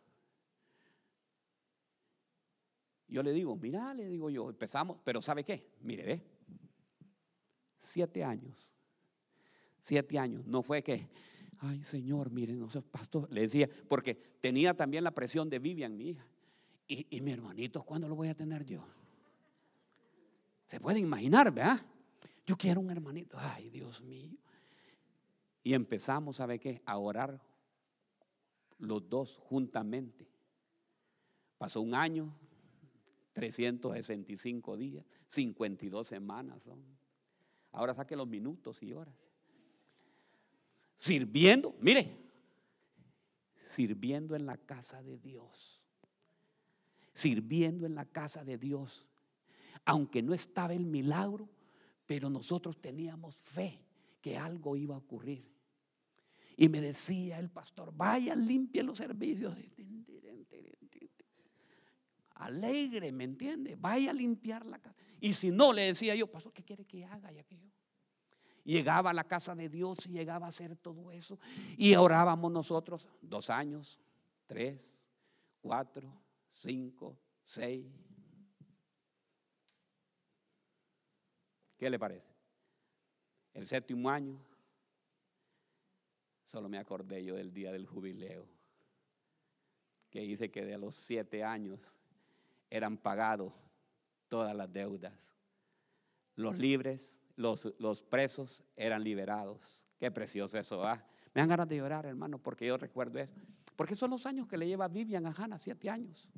Yo 3.08 3.24
le 3.24 3.32
digo, 3.32 3.56
mira, 3.56 3.92
le 3.92 4.06
digo 4.06 4.30
yo, 4.30 4.50
empezamos, 4.50 5.00
pero 5.02 5.20
¿sabe 5.20 5.42
qué? 5.42 5.68
Mire, 5.80 6.04
ve. 6.04 6.22
Siete 7.80 8.22
años. 8.22 8.72
Siete 9.82 10.16
años. 10.16 10.46
No 10.46 10.62
fue 10.62 10.80
que 10.84 11.08
ay 11.60 11.82
Señor, 11.82 12.30
miren, 12.30 12.58
no 12.58 12.70
sé, 12.70 12.82
pastor, 12.82 13.30
le 13.32 13.42
decía, 13.42 13.68
porque 13.88 14.14
tenía 14.14 14.74
también 14.74 15.04
la 15.04 15.10
presión 15.10 15.48
de 15.50 15.58
Vivian, 15.58 15.96
mi 15.96 16.10
hija. 16.10 16.26
Y, 16.86 17.20
mi 17.20 17.32
hermanito, 17.32 17.82
¿cuándo 17.82 18.08
lo 18.08 18.14
voy 18.14 18.28
a 18.28 18.34
tener 18.34 18.64
yo? 18.64 18.82
Se 20.66 20.80
puede 20.80 20.98
imaginar, 20.98 21.52
¿verdad? 21.52 21.84
Yo 22.46 22.56
quiero 22.56 22.80
un 22.80 22.90
hermanito, 22.90 23.36
ay 23.38 23.68
Dios 23.68 24.00
mío. 24.00 24.38
Y 25.62 25.74
empezamos, 25.74 26.36
¿sabe 26.36 26.58
qué? 26.58 26.80
A 26.86 26.96
orar 26.96 27.42
los 28.78 29.06
dos 29.06 29.36
juntamente. 29.36 30.26
Pasó 31.58 31.82
un 31.82 31.94
año, 31.94 32.34
365 33.34 34.76
días, 34.78 35.04
52 35.26 36.06
semanas 36.06 36.62
son. 36.62 36.82
Ahora 37.70 37.92
saque 37.92 38.16
los 38.16 38.26
minutos 38.26 38.82
y 38.82 38.94
horas 38.94 39.27
sirviendo, 40.98 41.76
mire, 41.80 42.18
sirviendo 43.56 44.34
en 44.34 44.44
la 44.44 44.58
casa 44.58 45.02
de 45.02 45.16
Dios. 45.16 45.80
Sirviendo 47.14 47.86
en 47.86 47.94
la 47.94 48.04
casa 48.04 48.44
de 48.44 48.58
Dios. 48.58 49.06
Aunque 49.84 50.22
no 50.22 50.34
estaba 50.34 50.74
el 50.74 50.84
milagro, 50.84 51.48
pero 52.04 52.28
nosotros 52.28 52.80
teníamos 52.80 53.38
fe 53.38 53.80
que 54.20 54.36
algo 54.36 54.76
iba 54.76 54.96
a 54.96 54.98
ocurrir. 54.98 55.48
Y 56.56 56.68
me 56.68 56.80
decía 56.80 57.38
el 57.38 57.50
pastor, 57.50 57.92
vaya, 57.96 58.34
limpie 58.34 58.82
los 58.82 58.98
servicios. 58.98 59.56
Alegre, 62.34 63.12
¿me 63.12 63.24
entiende? 63.24 63.76
Vaya 63.76 64.10
a 64.10 64.14
limpiar 64.14 64.66
la 64.66 64.78
casa. 64.80 64.96
Y 65.20 65.32
si 65.32 65.50
no, 65.50 65.72
le 65.72 65.82
decía 65.82 66.14
yo, 66.14 66.26
pastor, 66.26 66.52
¿qué 66.52 66.64
quiere 66.64 66.84
que 66.84 67.04
haga? 67.04 67.32
Y 67.32 67.38
aquello 67.38 67.68
llegaba 68.72 69.10
a 69.10 69.14
la 69.14 69.24
casa 69.24 69.54
de 69.54 69.68
Dios 69.68 70.06
y 70.06 70.10
llegaba 70.10 70.46
a 70.46 70.50
hacer 70.50 70.76
todo 70.76 71.10
eso. 71.10 71.38
Y 71.78 71.94
orábamos 71.94 72.52
nosotros 72.52 73.08
dos 73.22 73.48
años, 73.48 73.98
tres, 74.46 74.86
cuatro, 75.60 76.12
cinco, 76.52 77.18
seis. 77.44 77.86
¿Qué 81.78 81.88
le 81.88 81.98
parece? 81.98 82.26
El 83.54 83.66
séptimo 83.66 84.10
año, 84.10 84.38
solo 86.44 86.68
me 86.68 86.78
acordé 86.78 87.24
yo 87.24 87.36
del 87.36 87.52
día 87.52 87.72
del 87.72 87.86
jubileo, 87.86 88.46
que 90.10 90.20
dice 90.20 90.50
que 90.50 90.64
de 90.64 90.76
los 90.76 90.94
siete 90.94 91.42
años 91.42 91.96
eran 92.68 92.98
pagados 92.98 93.52
todas 94.28 94.54
las 94.54 94.70
deudas. 94.70 95.14
Los 96.34 96.56
libres 96.58 97.18
los, 97.38 98.02
presos 98.02 98.62
eran 98.76 99.02
liberados. 99.02 99.84
Qué 99.98 100.10
precioso 100.10 100.58
eso 100.58 100.78
va. 100.78 100.96
Me 101.34 101.40
dan 101.40 101.48
ganas 101.48 101.68
de 101.68 101.76
llorar, 101.76 102.06
hermano, 102.06 102.38
porque 102.38 102.66
yo 102.66 102.76
recuerdo 102.76 103.18
eso. 103.18 103.34
Porque 103.76 103.94
son 103.94 104.10
los 104.10 104.26
años 104.26 104.48
que 104.48 104.56
le 104.56 104.66
lleva 104.66 104.88
Vivian 104.88 105.26
a 105.26 105.30
Hannah, 105.30 105.58
siete 105.58 105.88
años. 105.88 106.28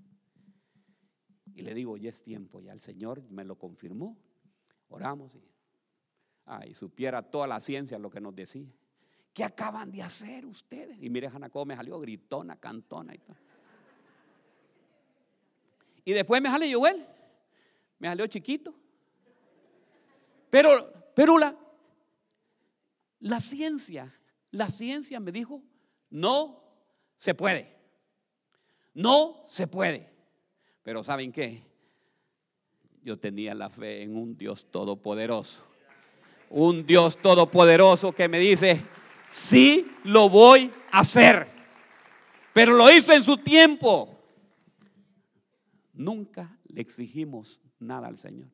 Y 1.55 1.63
le 1.63 1.75
digo, 1.75 1.97
ya 1.97 2.11
es 2.11 2.23
tiempo, 2.23 2.61
ya 2.61 2.73
el 2.73 2.81
Señor 2.81 3.23
me 3.31 3.45
lo 3.45 3.57
confirmó. 3.57 4.19
Oramos 4.89 5.35
y, 5.35 5.43
ay, 6.45 6.75
supiera 6.75 7.23
toda 7.23 7.47
la 7.47 7.61
ciencia 7.61 7.99
lo 7.99 8.11
que 8.11 8.21
nos 8.21 8.35
decía. 8.35 8.71
¿Qué 9.33 9.45
acaban 9.45 9.91
de 9.91 10.03
hacer 10.03 10.45
ustedes? 10.45 10.99
Y 11.01 11.09
mire, 11.09 11.29
Hannah 11.29 11.49
cómo 11.49 11.67
me 11.67 11.77
salió 11.77 11.99
gritona, 11.99 12.57
cantona 12.57 13.15
y 13.15 13.19
todo. 13.19 13.37
Y 16.05 16.13
después 16.13 16.43
me 16.43 16.49
sale 16.49 16.73
Joel, 16.73 17.07
me 17.99 18.09
salió 18.09 18.27
chiquito. 18.27 18.75
Pero, 20.51 20.93
pero 21.15 21.39
la, 21.39 21.57
la 23.21 23.41
ciencia, 23.41 24.13
la 24.51 24.69
ciencia 24.69 25.21
me 25.21 25.33
dijo, 25.33 25.63
no 26.11 26.63
se 27.17 27.35
puede. 27.35 27.77
No 28.95 29.43
se 29.47 29.67
puede. 29.67 30.11
Pero 30.83 31.05
¿saben 31.05 31.33
qué? 31.33 31.63
Yo 33.03 33.19
tenía 33.19 33.55
la 33.55 33.71
fe 33.71 34.03
en 34.03 34.17
un 34.17 34.37
Dios 34.37 34.67
todopoderoso. 34.71 35.65
Un 36.51 36.85
Dios 36.85 37.17
todopoderoso 37.19 38.13
que 38.13 38.29
me 38.29 38.39
dice, 38.39 38.83
sí 39.29 39.87
lo 40.03 40.29
voy 40.29 40.73
a 40.91 41.01
hacer. 41.01 41.47
Pero 42.53 42.73
lo 42.73 42.91
hizo 42.91 43.13
en 43.13 43.23
su 43.23 43.37
tiempo. 43.39 44.19
Nunca 45.93 46.59
le 46.67 46.81
exigimos 46.81 47.63
nada 47.79 48.09
al 48.09 48.19
Señor. 48.19 48.49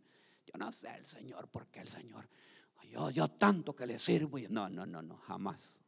No 0.57 0.73
sé 0.73 0.95
el 0.97 1.07
Señor, 1.07 1.49
porque 1.49 1.81
el 1.81 1.89
Señor, 1.89 2.29
yo, 2.91 3.11
yo 3.11 3.29
tanto 3.29 3.75
que 3.75 3.87
le 3.87 3.99
sirvo. 3.99 4.39
No, 4.49 4.69
no, 4.69 4.87
no, 4.87 5.03
no, 5.03 5.17
jamás. 5.19 5.81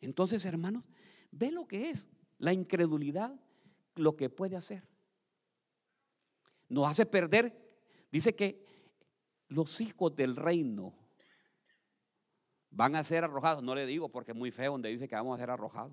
Entonces, 0.00 0.44
hermanos, 0.44 0.84
ve 1.30 1.50
lo 1.50 1.66
que 1.66 1.90
es 1.90 2.08
la 2.38 2.52
incredulidad, 2.52 3.34
lo 3.94 4.16
que 4.16 4.30
puede 4.30 4.56
hacer. 4.56 4.86
Nos 6.68 6.88
hace 6.88 7.06
perder, 7.06 7.56
dice 8.10 8.34
que 8.34 8.66
los 9.48 9.80
hijos 9.80 10.14
del 10.14 10.36
reino 10.36 10.94
van 12.70 12.96
a 12.96 13.04
ser 13.04 13.24
arrojados. 13.24 13.62
No 13.62 13.74
le 13.74 13.86
digo 13.86 14.08
porque 14.10 14.32
es 14.32 14.36
muy 14.36 14.50
feo 14.50 14.72
donde 14.72 14.90
dice 14.90 15.08
que 15.08 15.14
vamos 15.14 15.36
a 15.36 15.40
ser 15.40 15.50
arrojados. 15.50 15.92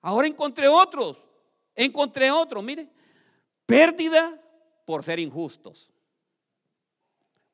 Ahora 0.00 0.26
encontré 0.26 0.68
otros, 0.68 1.22
encontré 1.74 2.30
otros, 2.30 2.62
mire, 2.62 2.90
pérdida 3.66 4.40
por 4.86 5.04
ser 5.04 5.18
injustos. 5.18 5.92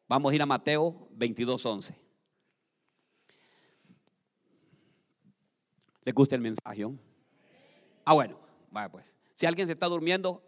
Vamos 0.06 0.30
a 0.30 0.34
ir 0.36 0.42
a 0.42 0.46
Mateo 0.46 1.08
22, 1.12 1.66
11. 1.66 1.96
¿Le 6.04 6.12
gusta 6.12 6.34
el 6.34 6.42
mensaje? 6.42 6.86
Ah, 8.04 8.14
bueno, 8.14 8.38
vaya 8.70 8.90
pues. 8.90 9.06
Si 9.34 9.46
alguien 9.46 9.66
se 9.66 9.72
está 9.72 9.86
durmiendo, 9.86 10.42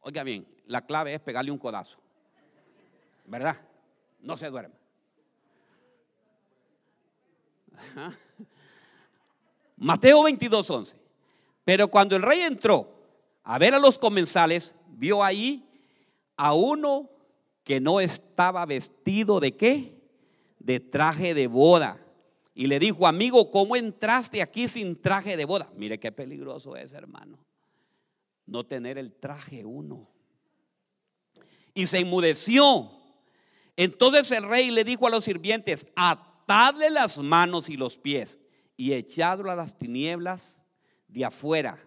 oiga 0.00 0.22
bien, 0.24 0.48
la 0.66 0.84
clave 0.84 1.12
es 1.12 1.20
pegarle 1.20 1.50
un 1.50 1.58
codazo. 1.58 1.98
¿Verdad? 3.26 3.60
No 4.20 4.36
se 4.36 4.48
duerma. 4.48 4.74
Mateo 9.76 10.22
22, 10.22 10.70
11. 10.70 10.96
Pero 11.64 11.88
cuando 11.88 12.16
el 12.16 12.22
rey 12.22 12.40
entró 12.40 12.94
a 13.42 13.58
ver 13.58 13.74
a 13.74 13.78
los 13.78 13.98
comensales, 13.98 14.74
vio 14.88 15.22
ahí 15.22 15.66
a 16.36 16.54
uno 16.54 17.10
que 17.64 17.80
no 17.80 18.00
estaba 18.00 18.64
vestido 18.66 19.40
de 19.40 19.56
qué? 19.56 20.00
De 20.58 20.80
traje 20.80 21.34
de 21.34 21.46
boda 21.46 22.06
y 22.58 22.68
le 22.68 22.78
dijo, 22.78 23.06
amigo, 23.06 23.50
¿cómo 23.50 23.76
entraste 23.76 24.40
aquí 24.40 24.66
sin 24.66 24.98
traje 25.02 25.36
de 25.36 25.44
boda? 25.44 25.70
Mire 25.76 26.00
qué 26.00 26.10
peligroso 26.10 26.74
es, 26.74 26.94
hermano. 26.94 27.38
No 28.46 28.64
tener 28.64 28.96
el 28.96 29.12
traje 29.12 29.66
uno. 29.66 30.08
Y 31.74 31.84
se 31.84 31.98
enmudeció. 31.98 32.90
Entonces 33.76 34.30
el 34.30 34.48
rey 34.48 34.70
le 34.70 34.84
dijo 34.84 35.06
a 35.06 35.10
los 35.10 35.24
sirvientes, 35.24 35.86
atadle 35.96 36.88
las 36.88 37.18
manos 37.18 37.68
y 37.68 37.76
los 37.76 37.98
pies 37.98 38.38
y 38.74 38.94
echadlo 38.94 39.50
a 39.50 39.56
las 39.56 39.76
tinieblas 39.76 40.62
de 41.08 41.26
afuera. 41.26 41.78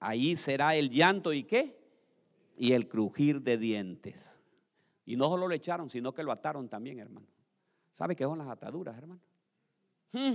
Ahí 0.00 0.34
será 0.34 0.74
el 0.74 0.90
llanto 0.90 1.32
y 1.32 1.44
qué? 1.44 1.78
Y 2.56 2.72
el 2.72 2.88
crujir 2.88 3.42
de 3.42 3.58
dientes. 3.58 4.38
Y 5.04 5.16
no 5.16 5.26
solo 5.26 5.46
lo 5.46 5.54
echaron, 5.54 5.90
sino 5.90 6.12
que 6.12 6.22
lo 6.22 6.32
ataron 6.32 6.68
también, 6.68 6.98
hermano. 6.98 7.26
¿Sabe 7.92 8.16
qué 8.16 8.24
son 8.24 8.38
las 8.38 8.48
ataduras, 8.48 8.96
hermano? 8.96 9.20
Hmm. 10.12 10.34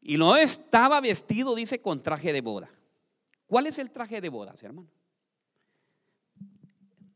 Y 0.00 0.16
no 0.16 0.36
estaba 0.36 1.00
vestido, 1.00 1.54
dice, 1.54 1.80
con 1.80 2.02
traje 2.02 2.32
de 2.32 2.40
boda. 2.40 2.70
¿Cuál 3.46 3.66
es 3.66 3.78
el 3.78 3.90
traje 3.90 4.20
de 4.20 4.28
bodas, 4.28 4.62
hermano? 4.62 4.88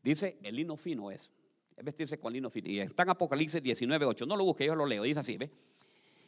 Dice, 0.03 0.37
el 0.43 0.55
lino 0.55 0.77
fino 0.77 1.11
es. 1.11 1.31
Es 1.75 1.83
vestirse 1.83 2.19
con 2.19 2.31
lino 2.31 2.49
fino. 2.49 2.69
Y 2.69 2.79
está 2.79 3.03
en 3.03 3.09
Apocalipsis 3.09 3.61
19, 3.61 4.05
8. 4.05 4.25
No 4.25 4.37
lo 4.37 4.45
busque, 4.45 4.65
yo 4.65 4.75
lo 4.75 4.85
leo. 4.85 5.03
Dice 5.03 5.19
así, 5.19 5.37
¿ve? 5.37 5.51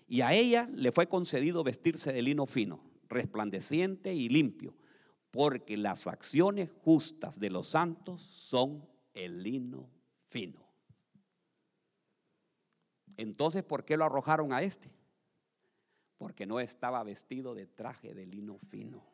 Y 0.10 0.22
a 0.22 0.34
ella 0.34 0.68
le 0.74 0.92
fue 0.92 1.08
concedido 1.08 1.64
vestirse 1.64 2.12
de 2.12 2.22
lino 2.22 2.46
fino, 2.46 2.84
resplandeciente 3.08 4.14
y 4.14 4.28
limpio, 4.28 4.74
porque 5.32 5.78
las 5.78 6.08
acciones 6.08 6.72
justas 6.84 7.40
de 7.40 7.50
los 7.50 7.68
santos 7.68 8.22
son 8.22 8.88
el 9.14 9.44
lino 9.44 9.90
fino. 10.30 10.66
Entonces, 13.18 13.64
¿por 13.64 13.84
qué 13.84 13.98
lo 13.98 14.06
arrojaron 14.06 14.54
a 14.54 14.62
este? 14.62 14.90
Porque 16.18 16.46
no 16.46 16.60
estaba 16.60 17.04
vestido 17.04 17.54
de 17.54 17.68
traje 17.68 18.14
de 18.14 18.26
lino 18.26 18.58
fino. 18.70 19.06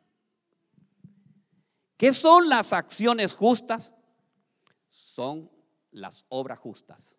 ¿Qué 1.96 2.12
son 2.12 2.48
las 2.48 2.72
acciones 2.72 3.34
justas? 3.34 3.92
Son 4.88 5.50
las 5.90 6.24
obras 6.28 6.58
justas. 6.58 7.18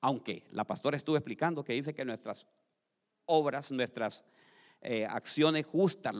Aunque 0.00 0.46
la 0.50 0.64
pastora 0.64 0.96
estuvo 0.96 1.16
explicando 1.16 1.62
que 1.62 1.74
dice 1.74 1.94
que 1.94 2.04
nuestras 2.04 2.46
obras, 3.26 3.70
nuestras 3.70 4.24
eh, 4.80 5.06
acciones 5.06 5.66
justas 5.66 6.14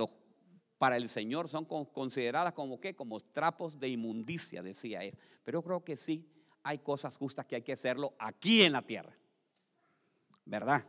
para 0.85 0.99
el 0.99 1.09
Señor 1.09 1.49
son 1.49 1.65
consideradas 1.65 2.53
como 2.53 2.79
qué, 2.79 2.95
como 2.95 3.19
trapos 3.19 3.81
de 3.81 3.89
inmundicia, 3.89 4.63
decía 4.63 5.03
él. 5.03 5.17
Pero 5.43 5.61
yo 5.61 5.63
creo 5.63 5.83
que 5.83 5.97
sí 5.97 6.29
hay 6.63 6.77
cosas 6.81 7.17
justas 7.17 7.47
que 7.47 7.57
hay 7.57 7.63
que 7.63 7.73
hacerlo 7.73 8.13
aquí 8.19 8.61
en 8.61 8.73
la 8.73 8.83
tierra. 8.83 9.17
¿verdad? 10.45 10.85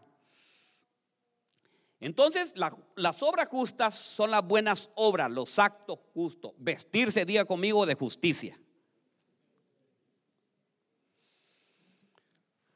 Entonces, 2.01 2.53
las 2.58 3.23
obras 3.23 3.47
justas 3.47 3.95
son 3.95 4.31
las 4.31 4.45
buenas 4.45 4.89
obras, 4.95 5.31
los 5.31 5.58
actos 5.60 5.97
justos. 6.13 6.51
Vestirse, 6.58 7.23
diga 7.23 7.45
conmigo, 7.45 7.86
de 7.86 7.95
justicia. 7.95 8.60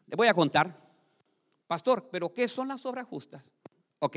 Le 0.05 0.15
voy 0.15 0.29
a 0.29 0.33
contar, 0.33 0.73
pastor, 1.67 2.07
pero 2.09 2.33
¿qué 2.33 2.47
son 2.47 2.69
las 2.69 2.85
obras 2.85 3.05
justas? 3.05 3.43
Ok, 3.99 4.15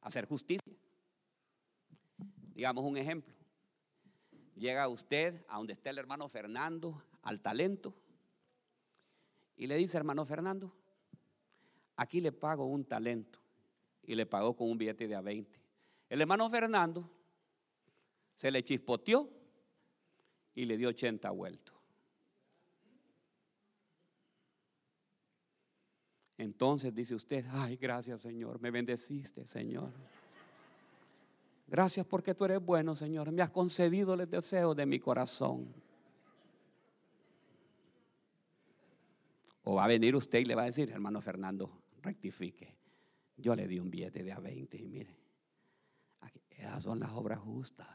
hacer 0.00 0.26
justicia. 0.26 0.74
Digamos 2.56 2.86
un 2.86 2.96
ejemplo. 2.96 3.34
Llega 4.54 4.88
usted 4.88 5.44
a 5.46 5.58
donde 5.58 5.74
está 5.74 5.90
el 5.90 5.98
hermano 5.98 6.26
Fernando, 6.30 7.02
al 7.20 7.42
talento, 7.42 7.94
y 9.56 9.66
le 9.66 9.76
dice, 9.76 9.98
hermano 9.98 10.24
Fernando, 10.24 10.74
aquí 11.96 12.22
le 12.22 12.32
pago 12.32 12.64
un 12.64 12.86
talento. 12.86 13.38
Y 14.02 14.14
le 14.14 14.24
pagó 14.24 14.56
con 14.56 14.70
un 14.70 14.78
billete 14.78 15.06
de 15.06 15.14
a 15.16 15.20
20. 15.20 15.60
El 16.08 16.20
hermano 16.22 16.48
Fernando 16.48 17.10
se 18.36 18.50
le 18.50 18.62
chispoteó 18.62 19.28
y 20.54 20.64
le 20.64 20.78
dio 20.78 20.88
80 20.88 21.30
vueltos. 21.32 21.74
Entonces 26.38 26.94
dice 26.94 27.14
usted, 27.14 27.44
ay, 27.50 27.76
gracias 27.76 28.22
Señor, 28.22 28.60
me 28.60 28.70
bendeciste 28.70 29.44
Señor. 29.46 29.92
Gracias 31.66 32.06
porque 32.06 32.34
tú 32.34 32.44
eres 32.44 32.64
bueno 32.64 32.94
Señor, 32.94 33.32
me 33.32 33.42
has 33.42 33.50
concedido 33.50 34.14
el 34.14 34.28
deseo 34.30 34.74
de 34.74 34.86
mi 34.86 35.00
corazón. 35.00 35.74
O 39.64 39.74
va 39.74 39.84
a 39.84 39.88
venir 39.88 40.14
usted 40.14 40.38
y 40.38 40.44
le 40.44 40.54
va 40.54 40.62
a 40.62 40.66
decir, 40.66 40.90
hermano 40.90 41.20
Fernando, 41.20 41.82
rectifique. 42.02 42.76
Yo 43.36 43.56
le 43.56 43.66
di 43.66 43.80
un 43.80 43.90
billete 43.90 44.22
de 44.22 44.32
a 44.32 44.38
20 44.38 44.78
y 44.78 44.86
mire, 44.86 45.16
esas 46.50 46.84
son 46.84 47.00
las 47.00 47.10
obras 47.10 47.40
justas. 47.40 47.88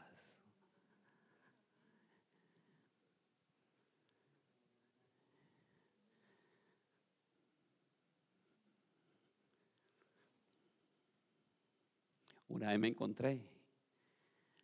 Una 12.48 12.68
vez 12.68 12.78
me 12.78 12.88
encontré, 12.88 13.40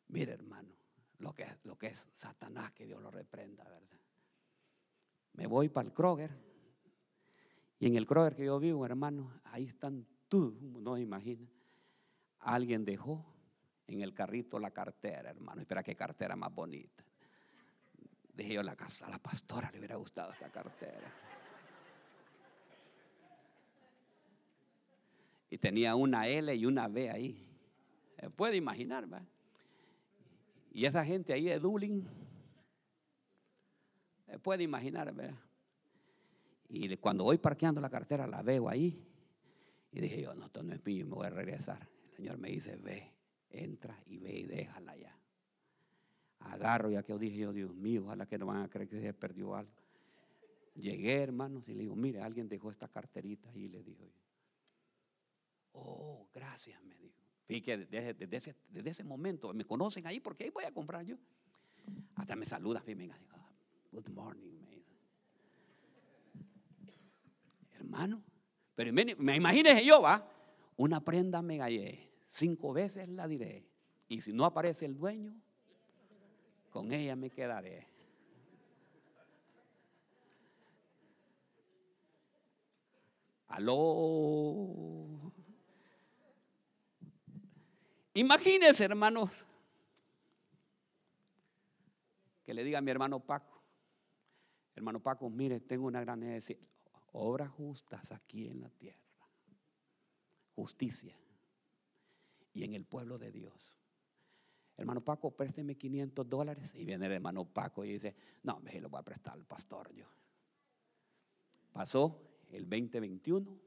mire 0.08 0.32
hermano, 0.32 0.68
lo 1.18 1.34
que, 1.34 1.46
lo 1.64 1.76
que 1.76 1.88
es 1.88 2.08
Satanás, 2.12 2.72
que 2.72 2.86
Dios 2.86 3.00
lo 3.02 3.10
reprenda, 3.10 3.64
¿verdad? 3.64 3.98
Me 5.34 5.46
voy 5.46 5.68
para 5.68 5.88
el 5.88 5.94
Kroger 5.94 6.30
y 7.78 7.86
en 7.86 7.96
el 7.96 8.06
Kroger 8.06 8.34
que 8.34 8.44
yo 8.44 8.58
vivo, 8.58 8.84
hermano, 8.84 9.40
ahí 9.44 9.64
están 9.64 10.06
tú 10.28 10.56
no 10.60 10.98
imagina. 10.98 11.48
Alguien 12.40 12.84
dejó 12.84 13.24
en 13.86 14.02
el 14.02 14.14
carrito 14.14 14.58
la 14.58 14.70
cartera, 14.70 15.30
hermano. 15.30 15.60
Espera 15.60 15.82
qué 15.82 15.94
cartera 15.94 16.36
más 16.36 16.54
bonita. 16.54 17.04
Dije 18.34 18.54
yo, 18.54 18.62
la 18.62 18.76
casa, 18.76 19.06
a 19.06 19.10
la 19.10 19.18
pastora 19.18 19.70
le 19.72 19.78
hubiera 19.78 19.96
gustado 19.96 20.30
esta 20.30 20.50
cartera. 20.50 21.12
Y 25.50 25.58
tenía 25.58 25.94
una 25.94 26.28
L 26.28 26.54
y 26.54 26.66
una 26.66 26.88
B 26.88 27.10
ahí. 27.10 27.48
puede 28.36 28.56
imaginar, 28.56 29.12
¿va? 29.12 29.22
Y 30.70 30.84
esa 30.84 31.04
gente 31.04 31.32
ahí 31.32 31.44
de 31.44 31.58
Dublín, 31.58 32.06
puede 34.42 34.62
imaginar, 34.64 35.12
¿verdad? 35.14 35.38
Y 36.68 36.94
cuando 36.98 37.24
voy 37.24 37.38
parqueando 37.38 37.80
la 37.80 37.90
cartera 37.90 38.26
la 38.26 38.42
veo 38.42 38.68
ahí. 38.68 39.02
Y 39.90 40.00
dije 40.00 40.20
yo, 40.22 40.34
no, 40.34 40.46
esto 40.46 40.62
no 40.62 40.74
es 40.74 40.84
mío, 40.84 41.06
me 41.06 41.14
voy 41.14 41.26
a 41.26 41.30
regresar. 41.30 41.88
El 42.10 42.16
Señor 42.16 42.38
me 42.38 42.50
dice, 42.50 42.76
ve, 42.76 43.10
entra 43.48 43.98
y 44.06 44.18
ve 44.18 44.38
y 44.40 44.46
déjala 44.46 44.96
ya. 44.96 45.18
Agarro, 46.40 46.90
ya 46.90 47.02
que 47.02 47.12
yo 47.12 47.18
dije 47.18 47.38
yo, 47.38 47.52
Dios 47.52 47.74
mío, 47.74 48.04
ojalá 48.04 48.26
que 48.26 48.38
no 48.38 48.46
van 48.46 48.62
a 48.62 48.68
creer 48.68 48.88
que 48.88 49.00
se 49.00 49.14
perdió 49.14 49.56
algo. 49.56 49.72
Llegué, 50.74 51.22
hermanos, 51.22 51.68
y 51.68 51.74
le 51.74 51.80
digo, 51.80 51.96
mire, 51.96 52.20
alguien 52.20 52.48
dejó 52.48 52.70
esta 52.70 52.86
carterita 52.86 53.48
ahí, 53.50 53.68
le 53.68 53.82
digo 53.82 54.06
yo. 54.06 54.20
Oh, 55.72 56.28
gracias, 56.32 56.80
me 56.84 56.96
dijo. 56.98 57.27
Y 57.48 57.62
que 57.62 57.78
desde, 57.78 58.36
ese, 58.36 58.54
desde, 58.68 58.90
ese, 58.90 59.04
momento 59.04 59.54
me 59.54 59.64
conocen 59.64 60.06
ahí 60.06 60.20
porque 60.20 60.44
ahí 60.44 60.50
voy 60.50 60.64
a 60.64 60.72
comprar 60.72 61.04
yo. 61.04 61.16
Hasta 62.16 62.36
me 62.36 62.44
saluda, 62.44 62.82
venga, 62.86 63.18
good 63.90 64.08
morning, 64.10 64.58
Hermano, 67.72 68.22
pero 68.74 68.92
me, 68.92 69.14
me 69.14 69.84
yo, 69.84 70.02
va, 70.02 70.30
una 70.76 71.02
prenda 71.02 71.40
me 71.40 71.56
gallé, 71.56 72.12
cinco 72.26 72.74
veces 72.74 73.08
la 73.08 73.26
diré. 73.26 73.66
Y 74.08 74.20
si 74.20 74.32
no 74.32 74.44
aparece 74.44 74.84
el 74.84 74.96
dueño, 74.96 75.34
con 76.70 76.92
ella 76.92 77.16
me 77.16 77.30
quedaré. 77.30 77.86
Aló. 83.48 85.27
Imagínense, 88.18 88.82
hermanos, 88.82 89.46
que 92.44 92.52
le 92.52 92.64
diga 92.64 92.78
a 92.78 92.80
mi 92.80 92.90
hermano 92.90 93.20
Paco, 93.20 93.62
hermano 94.74 95.00
Paco, 95.00 95.30
mire, 95.30 95.60
tengo 95.60 95.86
una 95.86 96.00
gran 96.00 96.18
necesidad, 96.18 96.58
obras 97.12 97.48
justas 97.52 98.10
aquí 98.10 98.48
en 98.48 98.60
la 98.60 98.70
tierra, 98.70 98.98
justicia 100.56 101.16
y 102.52 102.64
en 102.64 102.74
el 102.74 102.84
pueblo 102.84 103.18
de 103.18 103.30
Dios. 103.30 103.72
Hermano 104.76 105.04
Paco, 105.04 105.30
présteme 105.30 105.76
500 105.76 106.28
dólares. 106.28 106.74
Y 106.74 106.84
viene 106.84 107.06
el 107.06 107.12
hermano 107.12 107.44
Paco 107.44 107.84
y 107.84 107.92
dice, 107.92 108.16
no, 108.42 108.58
me 108.58 108.80
lo 108.80 108.88
voy 108.88 108.98
a 108.98 109.04
prestar 109.04 109.34
al 109.34 109.44
pastor 109.44 109.92
yo. 109.94 110.06
Pasó 111.72 112.20
el 112.50 112.68
2021, 112.68 113.60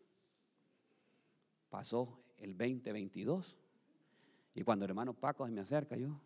pasó 1.69 2.21
el 2.37 2.57
2022 2.57 3.57
y 4.53 4.63
cuando 4.63 4.85
el 4.85 4.91
hermano 4.91 5.13
Paco 5.13 5.45
se 5.45 5.51
me 5.51 5.61
acerca, 5.61 5.95
yo. 5.95 6.19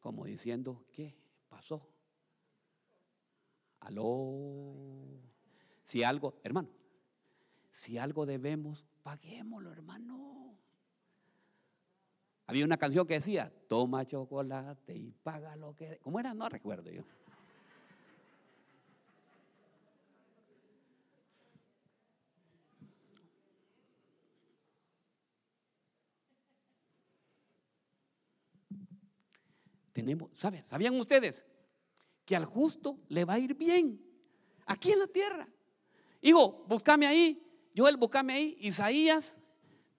Como 0.00 0.24
diciendo, 0.24 0.84
¿qué 0.92 1.14
pasó? 1.48 1.86
Aló. 3.80 5.20
Si 5.82 6.02
algo, 6.02 6.40
hermano, 6.42 6.68
si 7.70 7.98
algo 7.98 8.24
debemos, 8.24 8.84
paguémoslo, 9.02 9.72
hermano. 9.72 10.56
Había 12.46 12.64
una 12.64 12.76
canción 12.76 13.06
que 13.06 13.14
decía, 13.14 13.52
toma 13.68 14.06
chocolate 14.06 14.96
y 14.96 15.10
paga 15.10 15.56
lo 15.56 15.74
que... 15.74 15.98
¿Cómo 15.98 16.20
era? 16.20 16.32
No 16.32 16.48
recuerdo 16.48 16.90
yo. 16.90 17.02
Tenemos, 29.96 30.28
¿saben? 30.34 30.62
¿Sabían 30.62 30.94
ustedes 31.00 31.42
que 32.26 32.36
al 32.36 32.44
justo 32.44 32.98
le 33.08 33.24
va 33.24 33.32
a 33.32 33.38
ir 33.38 33.54
bien 33.54 33.98
aquí 34.66 34.92
en 34.92 34.98
la 34.98 35.06
tierra? 35.06 35.48
Hijo, 36.20 36.66
búscame 36.68 37.06
ahí. 37.06 37.42
Joel, 37.74 37.96
búscame 37.96 38.34
ahí. 38.34 38.58
Isaías 38.60 39.38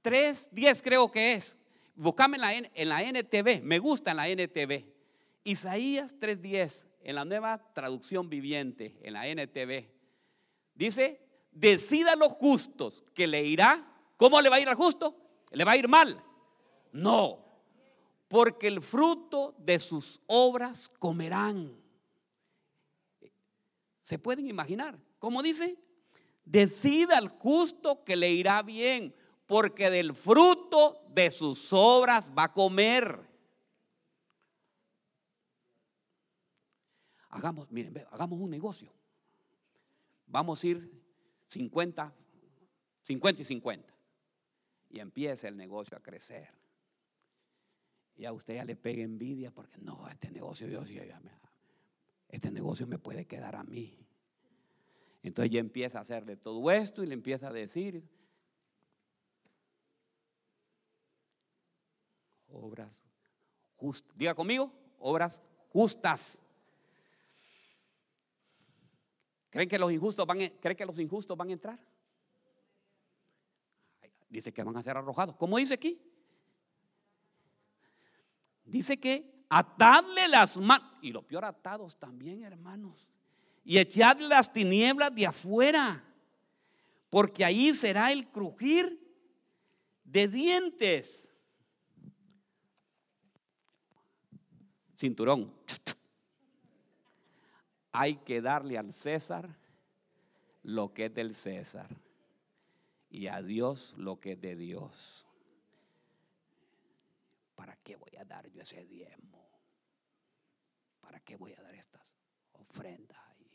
3.10 0.03 0.83
creo 0.83 1.09
que 1.11 1.33
es. 1.33 1.57
Búscame 1.95 2.35
en 2.35 2.41
la, 2.41 2.53
en 2.53 2.89
la 2.89 3.01
NTV. 3.01 3.63
Me 3.63 3.79
gusta 3.79 4.11
en 4.11 4.17
la 4.17 4.29
NTV. 4.29 4.85
Isaías 5.45 6.13
3.10 6.19 6.83
en 7.01 7.15
la 7.15 7.25
nueva 7.25 7.57
traducción 7.73 8.29
viviente, 8.29 8.99
en 9.01 9.13
la 9.13 9.27
NTV. 9.27 9.89
Dice, 10.75 11.27
decida 11.51 12.15
los 12.15 12.33
justos 12.33 13.03
que 13.15 13.25
le 13.25 13.43
irá. 13.43 13.83
¿Cómo 14.15 14.39
le 14.41 14.49
va 14.49 14.57
a 14.57 14.59
ir 14.59 14.69
al 14.69 14.75
justo? 14.75 15.17
¿Le 15.49 15.63
va 15.63 15.71
a 15.71 15.77
ir 15.77 15.87
mal? 15.87 16.23
No, 16.91 17.46
porque 18.27 18.67
el 18.67 18.81
fruto 18.81 19.55
de 19.57 19.79
sus 19.79 20.19
obras 20.27 20.89
comerán. 20.99 21.75
¿Se 24.03 24.19
pueden 24.19 24.47
imaginar? 24.47 24.97
¿Cómo 25.19 25.41
dice? 25.41 25.77
Decida 26.43 27.17
al 27.17 27.29
justo 27.29 28.03
que 28.03 28.15
le 28.15 28.31
irá 28.31 28.61
bien, 28.63 29.13
porque 29.45 29.89
del 29.89 30.13
fruto 30.13 31.03
de 31.09 31.31
sus 31.31 31.71
obras 31.71 32.31
va 32.37 32.43
a 32.43 32.53
comer. 32.53 33.19
Hagamos, 37.29 37.69
miren, 37.71 38.05
hagamos 38.11 38.39
un 38.39 38.49
negocio. 38.49 38.91
Vamos 40.25 40.63
a 40.63 40.67
ir 40.67 40.91
50, 41.47 42.13
50 43.03 43.41
y 43.41 43.45
50. 43.45 43.93
Y 44.89 44.99
empieza 44.99 45.47
el 45.47 45.57
negocio 45.57 45.97
a 45.97 46.01
crecer. 46.01 46.49
Y 48.17 48.25
a 48.25 48.33
usted 48.33 48.55
ya 48.55 48.65
le 48.65 48.75
pega 48.75 49.03
envidia 49.03 49.51
porque 49.51 49.77
no, 49.77 50.07
este 50.09 50.31
negocio 50.31 50.67
yo 50.67 50.81
este 52.29 52.51
negocio 52.51 52.87
me 52.87 52.97
puede 52.97 53.25
quedar 53.25 53.55
a 53.55 53.63
mí. 53.63 53.97
Entonces 55.23 55.51
ya 55.51 55.59
empieza 55.59 55.99
a 55.99 56.01
hacerle 56.01 56.35
todo 56.35 56.71
esto 56.71 57.03
y 57.03 57.07
le 57.07 57.13
empieza 57.13 57.47
a 57.47 57.53
decir 57.53 58.03
obras 62.49 63.03
justas. 63.75 64.17
Diga 64.17 64.33
conmigo, 64.33 64.71
obras 64.99 65.41
justas. 65.69 66.39
¿Creen 69.49 69.69
que 69.69 69.79
los 69.79 69.91
injustos 69.91 70.25
van, 70.25 70.39
¿creen 70.59 70.77
que 70.77 70.85
los 70.85 70.99
injustos 70.99 71.37
van 71.37 71.49
a 71.49 71.53
entrar? 71.53 71.79
Dice 74.29 74.51
que 74.51 74.63
van 74.63 74.75
a 74.75 74.83
ser 74.83 74.97
arrojados. 74.97 75.35
¿Cómo 75.37 75.57
dice 75.57 75.75
aquí? 75.75 76.06
Dice 78.67 78.97
que 78.97 79.45
atadle 79.49 80.27
las 80.27 80.57
manos, 80.57 80.87
y 81.01 81.11
lo 81.11 81.21
peor 81.25 81.45
atados 81.45 81.97
también, 81.97 82.43
hermanos, 82.43 83.07
y 83.63 83.77
echadle 83.77 84.27
las 84.27 84.51
tinieblas 84.51 85.13
de 85.13 85.27
afuera, 85.27 86.03
porque 87.09 87.43
ahí 87.43 87.73
será 87.73 88.11
el 88.11 88.27
crujir 88.27 88.99
de 90.03 90.27
dientes. 90.27 91.23
Cinturón. 94.97 95.53
Hay 97.91 98.15
que 98.17 98.41
darle 98.41 98.77
al 98.77 98.93
César 98.93 99.55
lo 100.63 100.93
que 100.93 101.05
es 101.05 101.13
del 101.13 101.33
César 101.33 101.89
y 103.09 103.27
a 103.27 103.41
Dios 103.41 103.93
lo 103.97 104.19
que 104.19 104.33
es 104.33 104.41
de 104.41 104.55
Dios. 104.55 105.26
¿Para 107.57 107.75
qué 107.77 107.95
voy 107.95 108.15
a 108.19 108.23
dar 108.23 108.47
yo 108.51 108.61
ese 108.61 108.85
diezmo? 108.85 109.49
¿Para 111.01 111.19
qué 111.21 111.35
voy 111.35 111.53
a 111.53 111.61
dar 111.63 111.73
estas 111.73 112.03
ofrendas 112.51 113.17
ahí? 113.29 113.51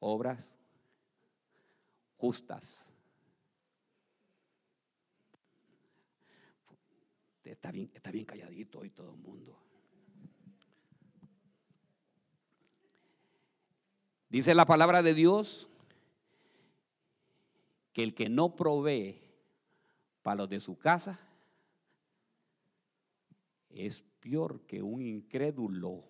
Obras 0.00 0.56
justas. 2.16 2.86
Está 7.44 7.70
bien, 7.70 7.92
está 7.94 8.10
bien 8.10 8.24
calladito 8.24 8.80
hoy 8.80 8.90
todo 8.90 9.12
el 9.12 9.18
mundo. 9.18 9.62
Dice 14.28 14.56
la 14.56 14.66
palabra 14.66 15.02
de 15.02 15.14
Dios 15.14 15.70
que 17.92 18.02
el 18.02 18.12
que 18.16 18.28
no 18.28 18.56
provee 18.56 19.27
para 20.28 20.40
los 20.40 20.50
de 20.50 20.60
su 20.60 20.76
casa 20.76 21.18
es 23.70 24.04
peor 24.20 24.60
que 24.66 24.82
un 24.82 25.00
incrédulo. 25.00 26.04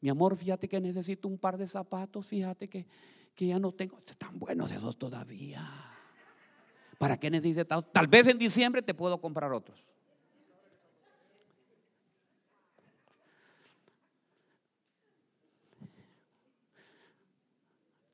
Mi 0.00 0.10
amor, 0.10 0.36
fíjate 0.36 0.68
que 0.68 0.80
necesito 0.80 1.26
un 1.26 1.38
par 1.38 1.58
de 1.58 1.66
zapatos, 1.66 2.24
fíjate 2.24 2.68
que, 2.68 2.86
que 3.34 3.48
ya 3.48 3.58
no 3.58 3.72
tengo. 3.72 3.98
Están 4.06 4.38
buenos 4.38 4.70
esos 4.70 4.96
todavía. 4.96 5.68
¿Para 6.96 7.16
qué 7.16 7.28
necesitas? 7.28 7.84
Tal 7.92 8.06
vez 8.06 8.28
en 8.28 8.38
diciembre 8.38 8.80
te 8.80 8.94
puedo 8.94 9.20
comprar 9.20 9.52
otros. 9.52 9.84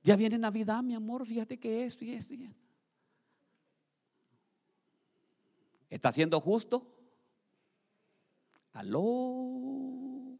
Ya 0.04 0.16
viene 0.16 0.36
Navidad, 0.36 0.82
mi 0.82 0.94
amor, 0.94 1.26
fíjate 1.26 1.58
que 1.58 1.86
esto 1.86 2.04
y 2.04 2.12
esto 2.12 2.34
y 2.34 2.44
esto. 2.44 2.62
¿Está 5.88 6.12
siendo 6.12 6.38
justo? 6.40 6.86
Aló. 8.74 10.38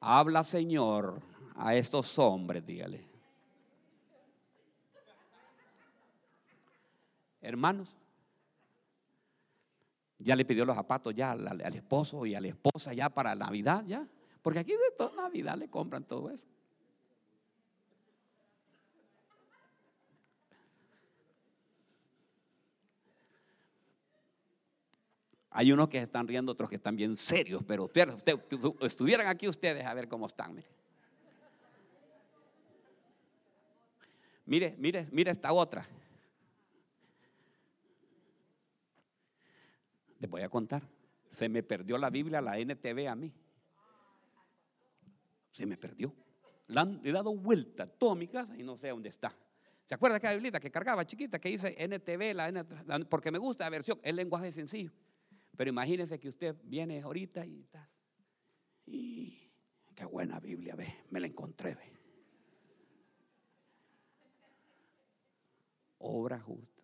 Habla, 0.00 0.44
Señor, 0.44 1.22
a 1.54 1.74
estos 1.74 2.18
hombres, 2.18 2.66
dígale. 2.66 3.08
Hermanos, 7.40 7.88
ya 10.20 10.36
le 10.36 10.44
pidió 10.44 10.64
los 10.64 10.76
zapatos 10.76 11.14
ya 11.14 11.32
al, 11.32 11.74
esposo 11.74 12.26
y 12.26 12.34
a 12.34 12.40
la 12.40 12.48
esposa 12.48 12.92
ya 12.92 13.08
para 13.08 13.34
Navidad, 13.34 13.84
ya. 13.86 14.06
Porque 14.42 14.58
aquí 14.58 14.72
de 14.72 14.96
toda 14.96 15.22
Navidad 15.22 15.56
le 15.56 15.68
compran 15.68 16.04
todo 16.04 16.30
eso. 16.30 16.46
Hay 25.52 25.72
unos 25.72 25.88
que 25.88 25.98
están 25.98 26.28
riendo, 26.28 26.52
otros 26.52 26.70
que 26.70 26.76
están 26.76 26.94
bien 26.94 27.16
serios, 27.16 27.62
pero 27.66 27.84
usted, 27.84 28.08
estuvieran 28.82 29.26
aquí 29.26 29.48
ustedes 29.48 29.84
a 29.84 29.92
ver 29.94 30.06
cómo 30.06 30.26
están. 30.26 30.62
Mire, 34.46 34.76
mire, 34.78 35.08
mire 35.10 35.30
esta 35.30 35.52
otra. 35.52 35.86
Les 40.20 40.30
voy 40.30 40.42
a 40.42 40.48
contar. 40.48 40.86
Se 41.32 41.48
me 41.48 41.62
perdió 41.62 41.98
la 41.98 42.10
Biblia, 42.10 42.40
la 42.40 42.58
NTV 42.58 43.08
a 43.08 43.16
mí. 43.16 43.32
Se 45.50 45.66
me 45.66 45.76
perdió. 45.76 46.14
La 46.68 46.82
han, 46.82 47.00
he 47.02 47.10
dado 47.10 47.34
vuelta 47.34 47.84
a 47.84 47.86
toda 47.86 48.14
mi 48.14 48.28
casa 48.28 48.56
y 48.56 48.62
no 48.62 48.76
sé 48.76 48.88
dónde 48.88 49.08
está. 49.08 49.34
¿Se 49.86 49.94
acuerda 49.94 50.18
aquella 50.18 50.34
Biblia 50.34 50.60
que 50.60 50.70
cargaba 50.70 51.04
chiquita 51.04 51.40
que 51.40 51.48
dice 51.48 51.74
NTV, 51.76 52.34
la, 52.34 52.48
NTV, 52.48 53.06
porque 53.08 53.32
me 53.32 53.38
gusta 53.38 53.64
la 53.64 53.70
versión, 53.70 53.98
el 54.04 54.14
lenguaje 54.14 54.52
sencillo? 54.52 54.92
Pero 55.56 55.70
imagínese 55.70 56.20
que 56.20 56.28
usted 56.28 56.54
viene 56.62 57.00
ahorita 57.00 57.44
y 57.44 57.60
está. 57.60 57.90
Y 58.86 59.50
qué 59.94 60.04
buena 60.04 60.38
Biblia, 60.38 60.76
ve, 60.76 60.94
me 61.10 61.18
la 61.18 61.26
encontré, 61.26 61.74
ve. 61.74 61.92
Obra 65.98 66.38
justa. 66.38 66.79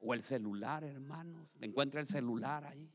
O 0.00 0.14
el 0.14 0.24
celular, 0.24 0.82
hermanos. 0.84 1.48
Le 1.58 1.66
encuentra 1.66 2.00
el 2.00 2.06
celular 2.06 2.64
ahí. 2.64 2.90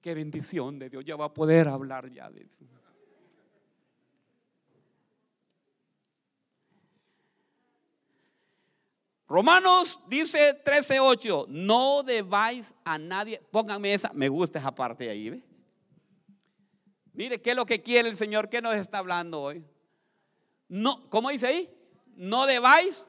Qué 0.00 0.14
bendición 0.14 0.78
de 0.78 0.90
Dios. 0.90 1.04
Ya 1.04 1.16
va 1.16 1.26
a 1.26 1.34
poder 1.34 1.68
hablar 1.68 2.10
ya 2.10 2.30
de 2.30 2.42
eso. 2.42 2.64
Romanos 9.26 9.98
dice 10.06 10.62
13:8, 10.64 11.46
no 11.48 12.04
debáis 12.04 12.72
a 12.84 12.98
nadie, 12.98 13.42
pónganme 13.50 13.94
esa, 13.94 14.12
me 14.12 14.28
gusta 14.28 14.60
esa 14.60 14.72
parte 14.72 15.10
ahí, 15.10 15.30
¿ve? 15.30 15.42
Mire, 17.14 17.42
¿qué 17.42 17.50
es 17.50 17.56
lo 17.56 17.66
que 17.66 17.82
quiere 17.82 18.08
el 18.08 18.16
Señor? 18.16 18.48
¿Qué 18.48 18.62
nos 18.62 18.74
está 18.74 18.98
hablando 18.98 19.42
hoy? 19.42 19.64
No, 20.68 21.08
¿cómo 21.10 21.30
dice 21.30 21.48
ahí? 21.48 21.70
No 22.14 22.46
debáis. 22.46 23.08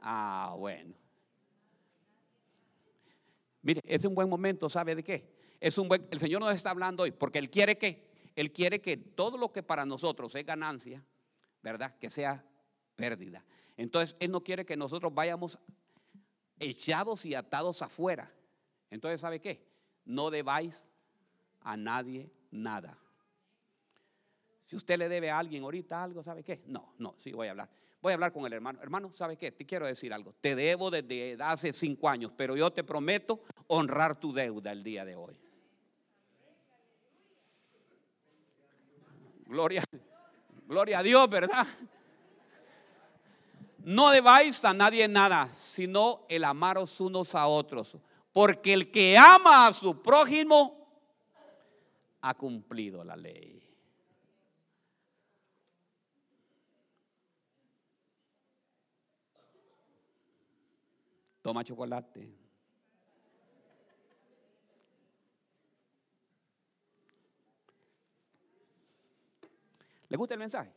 Ah, 0.00 0.54
bueno. 0.56 0.95
Mire, 3.66 3.82
es 3.84 4.04
un 4.04 4.14
buen 4.14 4.28
momento, 4.28 4.68
¿sabe 4.68 4.94
de 4.94 5.02
qué? 5.02 5.28
Es 5.58 5.76
un 5.76 5.88
buen, 5.88 6.06
el 6.12 6.20
Señor 6.20 6.40
nos 6.40 6.54
está 6.54 6.70
hablando 6.70 7.02
hoy, 7.02 7.10
porque 7.10 7.40
Él 7.40 7.50
quiere 7.50 7.76
que, 7.76 8.06
Él 8.36 8.52
quiere 8.52 8.80
que 8.80 8.96
todo 8.96 9.36
lo 9.36 9.50
que 9.50 9.64
para 9.64 9.84
nosotros 9.84 10.32
es 10.36 10.46
ganancia, 10.46 11.04
¿verdad? 11.64 11.98
Que 11.98 12.08
sea 12.08 12.44
pérdida. 12.94 13.44
Entonces, 13.76 14.14
Él 14.20 14.30
no 14.30 14.40
quiere 14.44 14.64
que 14.64 14.76
nosotros 14.76 15.12
vayamos 15.12 15.58
echados 16.60 17.26
y 17.26 17.34
atados 17.34 17.82
afuera. 17.82 18.32
Entonces, 18.88 19.20
¿sabe 19.20 19.40
qué? 19.40 19.66
No 20.04 20.30
debáis 20.30 20.86
a 21.62 21.76
nadie 21.76 22.30
nada. 22.52 22.96
Si 24.64 24.76
usted 24.76 24.96
le 24.96 25.08
debe 25.08 25.28
a 25.28 25.40
alguien 25.40 25.64
ahorita 25.64 26.04
algo, 26.04 26.22
¿sabe 26.22 26.44
qué? 26.44 26.62
No, 26.66 26.94
no, 26.98 27.16
sí 27.18 27.32
voy 27.32 27.48
a 27.48 27.50
hablar. 27.50 27.68
Voy 28.06 28.12
a 28.12 28.14
hablar 28.14 28.32
con 28.32 28.46
el 28.46 28.52
hermano. 28.52 28.78
Hermano, 28.80 29.10
¿sabe 29.16 29.36
qué? 29.36 29.50
Te 29.50 29.66
quiero 29.66 29.84
decir 29.84 30.12
algo. 30.12 30.32
Te 30.40 30.54
debo 30.54 30.92
desde 30.92 31.36
hace 31.42 31.72
cinco 31.72 32.08
años, 32.08 32.30
pero 32.36 32.56
yo 32.56 32.70
te 32.70 32.84
prometo 32.84 33.40
honrar 33.66 34.20
tu 34.20 34.32
deuda 34.32 34.70
el 34.70 34.84
día 34.84 35.04
de 35.04 35.16
hoy. 35.16 35.36
Gloria, 39.46 39.82
gloria 40.68 41.00
a 41.00 41.02
Dios, 41.02 41.28
¿verdad? 41.28 41.66
No 43.78 44.10
debáis 44.10 44.64
a 44.64 44.72
nadie 44.72 45.08
nada, 45.08 45.52
sino 45.52 46.26
el 46.28 46.44
amaros 46.44 47.00
unos 47.00 47.34
a 47.34 47.48
otros. 47.48 47.96
Porque 48.30 48.72
el 48.72 48.92
que 48.92 49.18
ama 49.18 49.66
a 49.66 49.72
su 49.72 50.00
prójimo 50.00 50.86
ha 52.20 52.34
cumplido 52.34 53.02
la 53.02 53.16
ley. 53.16 53.65
Toma 61.46 61.62
chocolate. 61.62 62.28
¿Le 70.08 70.16
gusta 70.16 70.34
el 70.34 70.40
mensaje? 70.40 70.72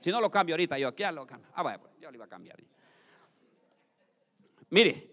Si 0.00 0.10
no 0.10 0.22
lo 0.22 0.30
cambio 0.30 0.54
ahorita, 0.54 0.78
yo 0.78 0.88
aquí 0.88 1.02
lo 1.12 1.26
cambio. 1.26 1.50
Ah, 1.52 1.62
vaya, 1.62 1.78
pues, 1.78 1.92
yo 2.00 2.10
lo 2.10 2.14
iba 2.16 2.24
a 2.24 2.28
cambiar. 2.28 2.56
Mire, 4.70 5.10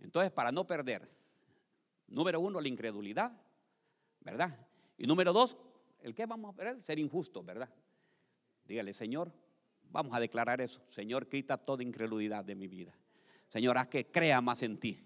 entonces 0.00 0.32
para 0.32 0.50
no 0.50 0.66
perder, 0.66 1.08
número 2.08 2.40
uno, 2.40 2.60
la 2.60 2.66
incredulidad, 2.66 3.30
¿verdad? 4.18 4.66
Y 4.98 5.06
número 5.06 5.32
dos, 5.32 5.56
¿el 6.00 6.12
qué 6.12 6.26
vamos 6.26 6.52
a 6.52 6.56
perder? 6.56 6.82
Ser 6.82 6.98
injusto, 6.98 7.44
¿verdad? 7.44 7.72
Dígale, 8.64 8.92
Señor, 8.92 9.32
vamos 9.92 10.12
a 10.12 10.18
declarar 10.18 10.60
eso. 10.60 10.82
Señor, 10.90 11.28
quita 11.28 11.56
toda 11.56 11.84
incredulidad 11.84 12.44
de 12.44 12.56
mi 12.56 12.66
vida. 12.66 12.92
Señor, 13.52 13.76
haz 13.76 13.88
que 13.88 14.06
crea 14.06 14.40
más 14.40 14.62
en 14.62 14.78
ti, 14.78 14.98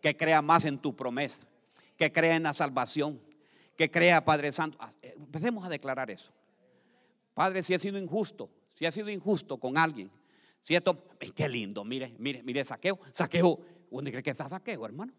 que 0.00 0.16
crea 0.16 0.40
más 0.40 0.64
en 0.66 0.78
tu 0.78 0.94
promesa, 0.94 1.42
que 1.96 2.12
crea 2.12 2.36
en 2.36 2.44
la 2.44 2.54
salvación, 2.54 3.20
que 3.76 3.90
crea, 3.90 4.24
Padre 4.24 4.52
Santo. 4.52 4.78
Ah, 4.80 4.92
eh, 5.02 5.14
empecemos 5.16 5.64
a 5.64 5.68
declarar 5.68 6.08
eso. 6.08 6.30
Padre, 7.34 7.60
si 7.64 7.74
he 7.74 7.80
sido 7.80 7.98
injusto, 7.98 8.48
si 8.74 8.86
he 8.86 8.92
sido 8.92 9.10
injusto 9.10 9.58
con 9.58 9.76
alguien, 9.76 10.12
si 10.62 10.76
esto, 10.76 11.08
qué 11.34 11.48
lindo, 11.48 11.82
mire, 11.82 12.14
mire, 12.18 12.44
mire, 12.44 12.64
saqueo, 12.64 13.00
saqueo, 13.10 13.58
¿dónde 13.90 14.12
cree 14.12 14.22
que 14.22 14.30
está 14.30 14.48
saqueo, 14.48 14.86
hermano? 14.86 15.12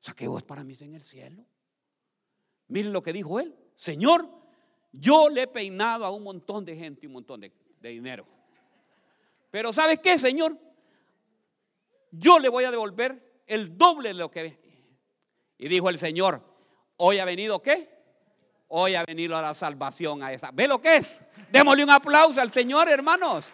Saqueo 0.00 0.36
es 0.36 0.44
para 0.44 0.62
mí 0.62 0.76
en 0.78 0.94
el 0.94 1.02
cielo. 1.02 1.42
Miren 2.68 2.92
lo 2.92 3.02
que 3.02 3.14
dijo 3.14 3.40
él, 3.40 3.56
Señor, 3.76 4.28
yo 4.92 5.30
le 5.30 5.44
he 5.44 5.46
peinado 5.46 6.04
a 6.04 6.10
un 6.10 6.22
montón 6.22 6.66
de 6.66 6.76
gente 6.76 7.00
y 7.04 7.06
un 7.06 7.14
montón 7.14 7.40
de, 7.40 7.50
de 7.80 7.88
dinero. 7.88 8.26
Pero 9.50 9.72
¿sabes 9.72 10.00
qué, 10.00 10.18
Señor? 10.18 10.69
Yo 12.10 12.38
le 12.38 12.48
voy 12.48 12.64
a 12.64 12.70
devolver 12.70 13.42
el 13.46 13.76
doble 13.76 14.08
de 14.08 14.14
lo 14.14 14.30
que... 14.30 14.58
Y 15.58 15.68
dijo 15.68 15.88
el 15.88 15.98
Señor, 15.98 16.42
hoy 16.96 17.18
ha 17.18 17.24
venido 17.24 17.60
qué? 17.60 17.88
Hoy 18.68 18.94
ha 18.94 19.04
venido 19.04 19.36
a 19.36 19.42
la 19.42 19.54
salvación 19.54 20.22
a 20.22 20.32
esa. 20.32 20.50
¿Ve 20.52 20.68
lo 20.68 20.80
que 20.80 20.96
es? 20.96 21.20
Démosle 21.50 21.84
un 21.84 21.90
aplauso 21.90 22.40
al 22.40 22.52
Señor, 22.52 22.88
hermanos. 22.88 23.46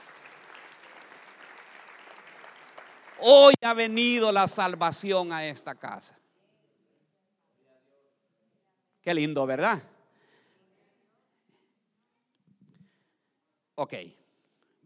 Hoy 3.19 3.55
ha 3.63 3.75
venido 3.75 4.31
la 4.31 4.47
salvación 4.47 5.33
a 5.33 5.47
esta 5.47 5.75
casa. 5.75 6.19
Qué 9.01 9.15
lindo, 9.15 9.47
¿verdad? 9.47 9.83
Ok. 13.77 13.95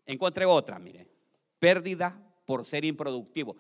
Encontré 0.07 0.45
otra, 0.45 0.79
mire. 0.79 1.09
Pérdida 1.59 2.17
por 2.51 2.65
ser 2.65 2.85
improductivo. 2.85 3.57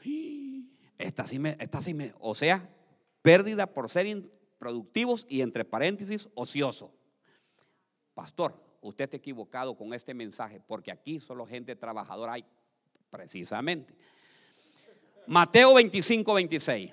Esta 0.99 1.25
sí 1.25 1.39
me, 1.39 1.57
esta 1.61 1.81
sí 1.81 1.95
me, 1.95 2.13
o 2.19 2.35
sea, 2.35 2.69
pérdida 3.23 3.69
por 3.69 3.89
ser 3.89 4.05
improductivos 4.09 5.27
y 5.29 5.43
entre 5.43 5.65
paréntesis 5.65 6.29
ocioso. 6.35 6.93
Pastor, 8.15 8.61
usted 8.81 9.05
está 9.05 9.17
equivocado 9.17 9.77
con 9.77 9.95
este 9.95 10.13
mensaje, 10.13 10.61
porque 10.67 10.91
aquí 10.91 11.21
solo 11.21 11.47
gente 11.47 11.77
trabajadora 11.77 12.33
hay, 12.33 12.45
precisamente. 13.11 13.95
Mateo 15.29 15.75
25, 15.75 16.35
26. 16.35 16.91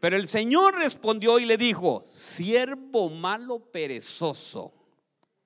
Pero 0.00 0.16
el 0.16 0.28
Señor 0.28 0.76
respondió 0.78 1.38
y 1.38 1.44
le 1.44 1.58
dijo, 1.58 2.06
siervo 2.08 3.10
malo 3.10 3.58
perezoso. 3.58 4.72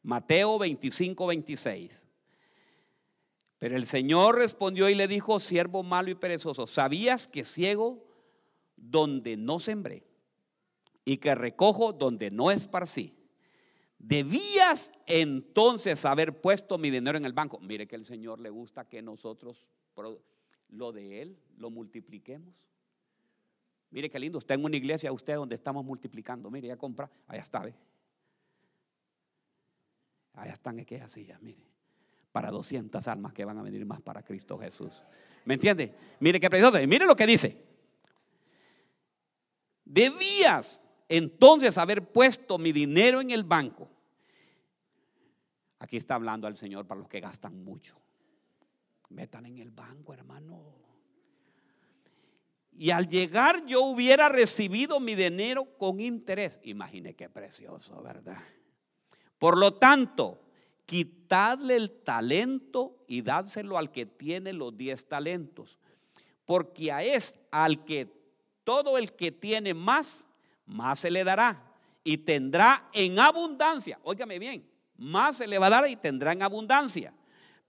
Mateo 0.05 0.61
25, 0.61 1.27
26. 1.27 2.05
Pero 3.61 3.77
el 3.77 3.85
Señor 3.87 4.37
respondió 4.37 4.89
y 4.89 4.95
le 4.95 5.07
dijo, 5.07 5.39
siervo 5.39 5.83
malo 5.83 6.11
y 6.11 6.15
perezoso, 6.15 6.67
¿sabías 6.67 7.29
que 7.29 7.45
ciego 7.45 8.03
donde 8.75 9.37
no 9.37 9.61
sembré 9.61 10.03
y 11.05 11.19
que 11.19 11.35
recojo 11.35 11.93
donde 11.93 12.31
no 12.31 12.51
esparcí? 12.51 13.15
Debías 13.99 14.93
entonces 15.05 16.07
haber 16.07 16.41
puesto 16.41 16.79
mi 16.79 16.89
dinero 16.89 17.19
en 17.19 17.27
el 17.27 17.35
banco. 17.35 17.61
Mire 17.61 17.87
que 17.87 17.97
el 17.97 18.07
Señor 18.07 18.41
le 18.41 18.49
gusta 18.49 18.89
que 18.89 19.03
nosotros 19.03 19.69
lo 20.71 20.91
de 20.93 21.21
Él 21.21 21.39
lo 21.59 21.69
multipliquemos. 21.69 22.55
Mire 23.91 24.09
qué 24.09 24.19
lindo, 24.19 24.39
está 24.39 24.55
en 24.55 24.65
una 24.65 24.77
iglesia 24.77 25.13
usted 25.13 25.35
donde 25.35 25.57
estamos 25.57 25.85
multiplicando. 25.85 26.51
Mire, 26.51 26.69
ya 26.69 26.79
compra, 26.79 27.11
allá 27.27 27.43
está, 27.43 27.59
¿ve? 27.59 27.75
Allá 30.33 30.55
están 30.55 30.81
aquellas 30.81 31.13
sillas, 31.13 31.43
mire. 31.43 31.70
Para 32.33 32.51
200 32.51 33.07
almas 33.09 33.33
que 33.33 33.45
van 33.45 33.59
a 33.59 33.63
venir 33.63 33.85
más 33.85 34.01
para 34.01 34.23
Cristo 34.23 34.59
Jesús. 34.59 35.05
¿Me 35.45 35.55
entiende? 35.55 35.95
Mire 36.21 36.39
qué 36.39 36.49
precioso. 36.49 36.79
Mire 36.87 37.07
lo 37.07 37.17
que 37.17 37.27
dice. 37.27 37.65
Debías 39.85 40.81
entonces 41.09 41.77
haber 41.77 42.13
puesto 42.13 42.59
mi 42.59 42.71
dinero 42.71 43.21
en 43.21 43.33
el 43.33 43.43
banco. 43.43 43.91
Aquí 45.81 45.97
está 45.97 46.15
hablando 46.15 46.47
al 46.47 46.57
Señor 46.57 46.87
para 46.87 47.01
los 47.01 47.09
que 47.09 47.21
gastan 47.21 47.65
mucho. 47.65 47.97
Metan 49.09 49.47
en 49.47 49.59
el 49.59 49.71
banco, 49.71 50.15
hermano. 50.15 50.81
Y 52.79 52.91
al 52.91 53.09
llegar 53.09 53.67
yo 53.67 53.83
hubiera 53.83 54.29
recibido 54.29 55.01
mi 55.01 55.15
dinero 55.15 55.77
con 55.77 56.01
interés. 56.01 56.61
Imagine 56.63 57.15
qué 57.15 57.29
precioso, 57.29 58.01
¿verdad? 58.03 58.39
Por 59.39 59.59
lo 59.59 59.75
tanto, 59.75 60.41
quitadle 60.91 61.77
el 61.77 62.03
talento 62.03 63.05
y 63.07 63.23
dádselo 63.23 63.79
al 63.79 63.93
que 63.93 64.07
tiene 64.07 64.53
los 64.53 64.77
diez 64.77 65.07
talentos. 65.07 65.79
Porque 66.45 66.91
a 66.91 67.01
es 67.01 67.33
al 67.53 67.85
que 67.85 68.13
todo 68.65 68.99
el 68.99 69.15
que 69.15 69.31
tiene 69.31 69.73
más, 69.73 70.25
más 70.67 70.99
se 70.99 71.13
le 71.13 71.23
dará. 71.23 71.65
Y 72.03 72.19
tendrá 72.19 72.89
en 72.93 73.21
abundancia. 73.21 74.01
Óigame 74.03 74.41
bien, 74.41 74.69
más 74.97 75.37
se 75.37 75.47
le 75.47 75.61
va 75.61 75.69
a 75.69 75.71
dar 75.71 75.89
y 75.89 75.95
tendrá 75.95 76.33
en 76.33 76.43
abundancia. 76.43 77.15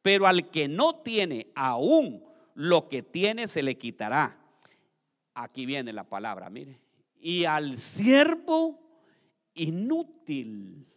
Pero 0.02 0.26
al 0.26 0.50
que 0.50 0.68
no 0.68 0.96
tiene 0.96 1.52
aún 1.54 2.26
lo 2.56 2.90
que 2.90 3.04
tiene 3.04 3.48
se 3.48 3.62
le 3.62 3.78
quitará. 3.78 4.36
Aquí 5.36 5.68
viene 5.68 5.94
la 5.94 6.06
palabra, 6.06 6.50
mire. 6.50 6.82
Y 7.20 7.46
al 7.46 7.78
siervo 7.78 8.80
inútil 9.54 10.88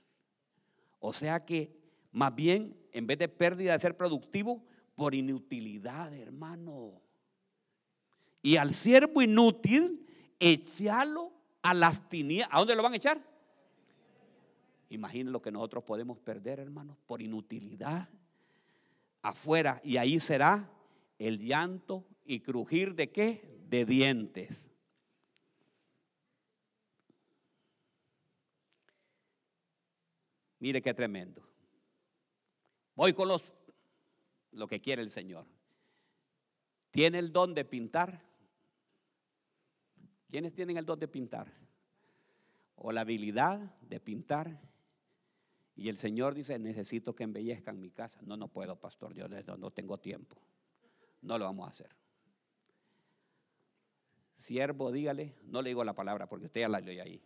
o 1.06 1.12
sea 1.12 1.44
que 1.44 1.83
más 2.14 2.32
bien, 2.32 2.76
en 2.92 3.08
vez 3.08 3.18
de 3.18 3.28
pérdida 3.28 3.72
de 3.72 3.80
ser 3.80 3.96
productivo, 3.96 4.64
por 4.94 5.16
inutilidad, 5.16 6.14
hermano. 6.14 7.02
Y 8.40 8.56
al 8.56 8.72
siervo 8.72 9.20
inútil, 9.20 10.06
echalo 10.38 11.32
a 11.60 11.74
las 11.74 12.08
tinieblas. 12.08 12.48
¿A 12.52 12.60
dónde 12.60 12.76
lo 12.76 12.84
van 12.84 12.92
a 12.92 12.96
echar? 12.96 13.20
Imaginen 14.90 15.32
lo 15.32 15.42
que 15.42 15.50
nosotros 15.50 15.82
podemos 15.82 16.16
perder, 16.20 16.60
hermano, 16.60 16.96
por 17.04 17.20
inutilidad. 17.20 18.08
Afuera. 19.20 19.80
Y 19.82 19.96
ahí 19.96 20.20
será 20.20 20.70
el 21.18 21.40
llanto 21.40 22.06
y 22.24 22.38
crujir 22.38 22.94
de 22.94 23.10
qué? 23.10 23.58
De 23.68 23.84
dientes. 23.84 24.70
Mire 30.60 30.80
qué 30.80 30.94
tremendo. 30.94 31.53
Voy 32.94 33.12
con 33.12 33.28
los 33.28 33.42
lo 34.52 34.68
que 34.68 34.80
quiere 34.80 35.02
el 35.02 35.10
Señor. 35.10 35.46
¿Tiene 36.90 37.18
el 37.18 37.32
don 37.32 37.54
de 37.54 37.64
pintar? 37.64 38.22
¿Quiénes 40.30 40.54
tienen 40.54 40.76
el 40.76 40.86
don 40.86 40.98
de 40.98 41.08
pintar? 41.08 41.52
O 42.76 42.92
la 42.92 43.00
habilidad 43.00 43.58
de 43.80 44.00
pintar. 44.00 44.60
Y 45.76 45.88
el 45.88 45.98
Señor 45.98 46.34
dice, 46.34 46.56
necesito 46.58 47.14
que 47.16 47.24
embellezcan 47.24 47.80
mi 47.80 47.90
casa. 47.90 48.20
No, 48.22 48.36
no 48.36 48.46
puedo, 48.48 48.78
pastor, 48.78 49.12
yo 49.12 49.26
no 49.28 49.70
tengo 49.72 49.98
tiempo. 49.98 50.36
No 51.22 51.36
lo 51.36 51.46
vamos 51.46 51.66
a 51.66 51.70
hacer. 51.70 51.90
Siervo, 54.36 54.92
dígale, 54.92 55.34
no 55.44 55.62
le 55.62 55.70
digo 55.70 55.82
la 55.84 55.94
palabra 55.94 56.28
porque 56.28 56.46
usted 56.46 56.60
ya 56.60 56.68
la 56.68 56.80
leyó 56.80 57.02
ahí. 57.02 57.20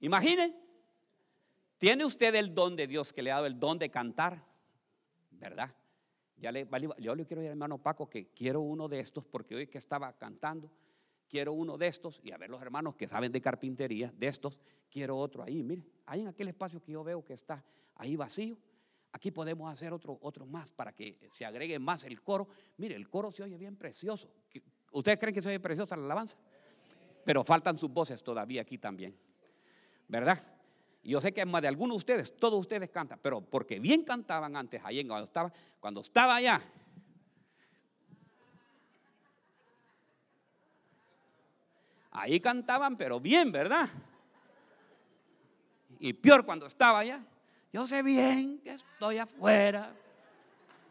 Imagine, 0.00 0.54
tiene 1.78 2.04
usted 2.04 2.34
el 2.34 2.54
don 2.54 2.76
de 2.76 2.86
Dios 2.86 3.12
que 3.12 3.22
le 3.22 3.30
ha 3.30 3.36
dado 3.36 3.46
el 3.46 3.58
don 3.58 3.78
de 3.78 3.90
cantar, 3.90 4.44
¿verdad? 5.30 5.74
Ya 6.36 6.52
le, 6.52 6.68
yo 6.98 7.14
le 7.14 7.26
quiero 7.26 7.40
decir, 7.40 7.50
hermano 7.50 7.78
Paco, 7.78 8.08
que 8.08 8.28
quiero 8.28 8.60
uno 8.60 8.88
de 8.88 9.00
estos, 9.00 9.24
porque 9.24 9.54
hoy 9.54 9.66
que 9.66 9.78
estaba 9.78 10.12
cantando, 10.16 10.70
quiero 11.28 11.52
uno 11.52 11.76
de 11.76 11.88
estos, 11.88 12.20
y 12.22 12.32
a 12.32 12.38
ver 12.38 12.50
los 12.50 12.62
hermanos 12.62 12.94
que 12.94 13.08
saben 13.08 13.32
de 13.32 13.40
carpintería, 13.40 14.12
de 14.16 14.28
estos, 14.28 14.58
quiero 14.90 15.16
otro 15.16 15.42
ahí, 15.42 15.62
mire, 15.62 15.84
ahí 16.06 16.20
en 16.20 16.28
aquel 16.28 16.48
espacio 16.48 16.80
que 16.80 16.92
yo 16.92 17.02
veo 17.02 17.24
que 17.24 17.34
está 17.34 17.64
ahí 17.96 18.14
vacío, 18.14 18.56
aquí 19.12 19.30
podemos 19.30 19.72
hacer 19.72 19.92
otro, 19.92 20.18
otro 20.22 20.46
más 20.46 20.70
para 20.70 20.92
que 20.92 21.18
se 21.32 21.44
agregue 21.44 21.78
más 21.78 22.04
el 22.04 22.22
coro. 22.22 22.48
Mire, 22.76 22.94
el 22.94 23.08
coro 23.08 23.32
se 23.32 23.42
oye 23.42 23.56
bien 23.56 23.76
precioso. 23.76 24.30
¿Ustedes 24.92 25.18
creen 25.18 25.34
que 25.34 25.42
se 25.42 25.48
oye 25.48 25.60
preciosa 25.60 25.96
la 25.96 26.04
alabanza? 26.04 26.36
Pero 27.24 27.42
faltan 27.42 27.76
sus 27.76 27.90
voces 27.90 28.22
todavía 28.22 28.62
aquí 28.62 28.78
también. 28.78 29.18
¿verdad? 30.08 30.42
Yo 31.02 31.20
sé 31.20 31.32
que 31.32 31.44
más 31.46 31.62
de 31.62 31.68
algunos 31.68 31.94
de 31.94 31.98
ustedes, 31.98 32.36
todos 32.36 32.60
ustedes 32.60 32.90
cantan, 32.90 33.18
pero 33.22 33.40
porque 33.40 33.80
bien 33.80 34.04
cantaban 34.04 34.56
antes, 34.56 34.82
ahí 34.84 35.04
cuando 35.06 35.24
estaba, 35.24 35.52
cuando 35.80 36.00
estaba 36.00 36.36
allá. 36.36 36.60
Ahí 42.10 42.40
cantaban, 42.40 42.96
pero 42.96 43.20
bien, 43.20 43.52
¿verdad? 43.52 43.88
Y 46.00 46.12
peor 46.12 46.44
cuando 46.44 46.66
estaba 46.66 46.98
allá. 46.98 47.24
Yo 47.72 47.86
sé 47.86 48.02
bien 48.02 48.58
que 48.58 48.72
estoy 48.72 49.18
afuera, 49.18 49.92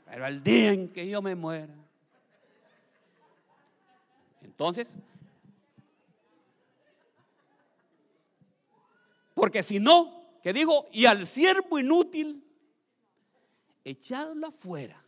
pero 0.06 0.26
el 0.26 0.44
día 0.44 0.72
en 0.72 0.90
que 0.90 1.08
yo 1.08 1.22
me 1.22 1.36
muera. 1.36 1.74
Entonces, 4.42 4.98
Porque 9.38 9.62
si 9.62 9.80
no, 9.80 10.40
que 10.42 10.52
dijo, 10.52 10.88
y 10.92 11.06
al 11.06 11.28
siervo 11.28 11.78
inútil, 11.78 12.44
echadlo 13.84 14.48
afuera. 14.48 15.06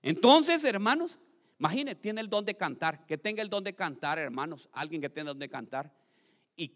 Entonces, 0.00 0.64
hermanos, 0.64 1.18
imagínense, 1.58 2.00
tiene 2.00 2.22
el 2.22 2.30
don 2.30 2.42
de 2.46 2.56
cantar, 2.56 3.04
que 3.04 3.18
tenga 3.18 3.42
el 3.42 3.50
don 3.50 3.64
de 3.64 3.74
cantar, 3.74 4.18
hermanos, 4.18 4.70
alguien 4.72 5.02
que 5.02 5.10
tenga 5.10 5.32
el 5.32 5.34
don 5.34 5.38
de 5.40 5.50
cantar, 5.50 5.92
y 6.56 6.74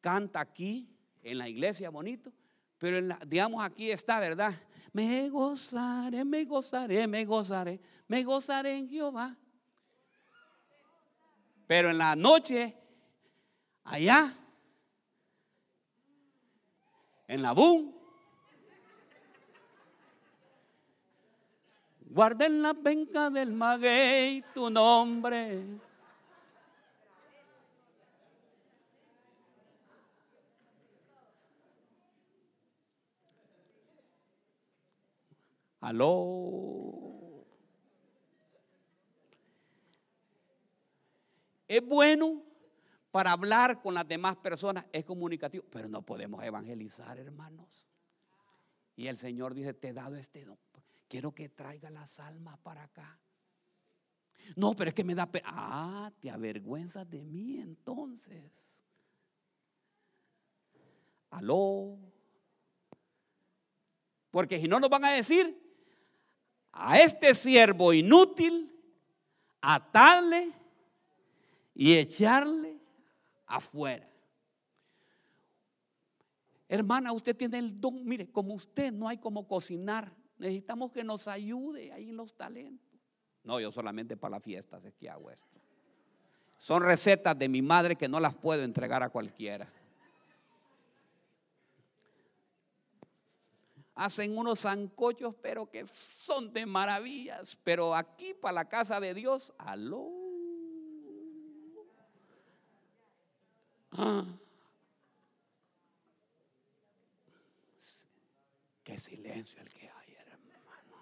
canta 0.00 0.40
aquí 0.40 0.96
en 1.22 1.36
la 1.36 1.46
iglesia 1.46 1.90
bonito, 1.90 2.32
pero 2.78 3.14
digamos 3.26 3.62
aquí 3.62 3.90
está, 3.90 4.20
¿verdad? 4.20 4.54
Me 4.90 5.28
gozaré, 5.28 6.24
me 6.24 6.46
gozaré, 6.46 7.06
me 7.06 7.26
gozaré, 7.26 7.78
me 8.08 8.24
gozaré 8.24 8.78
en 8.78 8.88
Jehová. 8.88 9.36
Pero 11.66 11.90
en 11.90 11.98
la 11.98 12.16
noche 12.16 12.80
allá, 13.90 14.36
en 17.26 17.42
la 17.42 17.52
boom. 17.52 17.92
Guarda 22.02 22.46
en 22.46 22.62
la 22.62 22.74
penca 22.74 23.30
del 23.30 23.52
maguey 23.52 24.42
tu 24.52 24.68
nombre. 24.70 25.64
Aló. 35.80 37.46
Es 41.68 41.86
bueno 41.86 42.49
para 43.10 43.32
hablar 43.32 43.80
con 43.82 43.94
las 43.94 44.06
demás 44.06 44.36
personas 44.36 44.84
es 44.92 45.04
comunicativo, 45.04 45.64
pero 45.70 45.88
no 45.88 46.02
podemos 46.02 46.42
evangelizar, 46.42 47.18
hermanos. 47.18 47.86
Y 48.96 49.08
el 49.08 49.18
Señor 49.18 49.54
dice, 49.54 49.74
te 49.74 49.88
he 49.88 49.92
dado 49.92 50.16
este 50.16 50.44
don. 50.44 50.58
Quiero 51.08 51.34
que 51.34 51.48
traiga 51.48 51.90
las 51.90 52.20
almas 52.20 52.58
para 52.58 52.84
acá. 52.84 53.18
No, 54.56 54.74
pero 54.76 54.90
es 54.90 54.94
que 54.94 55.04
me 55.04 55.14
da 55.14 55.26
pena. 55.26 55.48
Ah, 55.50 56.12
te 56.20 56.30
avergüenzas 56.30 57.08
de 57.08 57.24
mí 57.24 57.58
entonces. 57.58 58.52
Aló. 61.30 61.98
Porque 64.30 64.60
si 64.60 64.68
no 64.68 64.78
nos 64.78 64.88
van 64.88 65.04
a 65.04 65.12
decir, 65.12 65.60
a 66.72 67.00
este 67.00 67.34
siervo 67.34 67.92
inútil, 67.92 68.72
atarle 69.60 70.52
y 71.74 71.94
echarle 71.94 72.69
afuera. 73.50 74.08
Hermana, 76.68 77.12
usted 77.12 77.36
tiene 77.36 77.58
el 77.58 77.80
don. 77.80 78.06
Mire, 78.06 78.30
como 78.30 78.54
usted 78.54 78.92
no 78.92 79.08
hay 79.08 79.18
como 79.18 79.46
cocinar. 79.46 80.14
Necesitamos 80.38 80.92
que 80.92 81.04
nos 81.04 81.26
ayude 81.28 81.92
ahí 81.92 82.10
en 82.10 82.16
los 82.16 82.34
talentos. 82.36 82.88
No, 83.42 83.58
yo 83.58 83.72
solamente 83.72 84.16
para 84.16 84.36
las 84.36 84.42
fiestas 84.42 84.84
es 84.84 84.94
que 84.94 85.10
hago 85.10 85.30
esto. 85.30 85.60
Son 86.58 86.82
recetas 86.82 87.38
de 87.38 87.48
mi 87.48 87.60
madre 87.60 87.96
que 87.96 88.08
no 88.08 88.20
las 88.20 88.34
puedo 88.34 88.62
entregar 88.62 89.02
a 89.02 89.10
cualquiera. 89.10 89.70
Hacen 93.94 94.38
unos 94.38 94.60
zancochos, 94.60 95.34
pero 95.42 95.68
que 95.68 95.86
son 95.86 96.52
de 96.52 96.64
maravillas. 96.66 97.58
Pero 97.64 97.94
aquí 97.94 98.32
para 98.32 98.52
la 98.52 98.68
casa 98.68 99.00
de 99.00 99.12
Dios, 99.12 99.52
aló. 99.58 100.19
Ah. 104.02 104.24
Qué 108.82 108.96
silencio 108.96 109.60
el 109.60 109.68
que 109.68 109.90
hay, 109.90 110.14
hermano. 110.14 110.96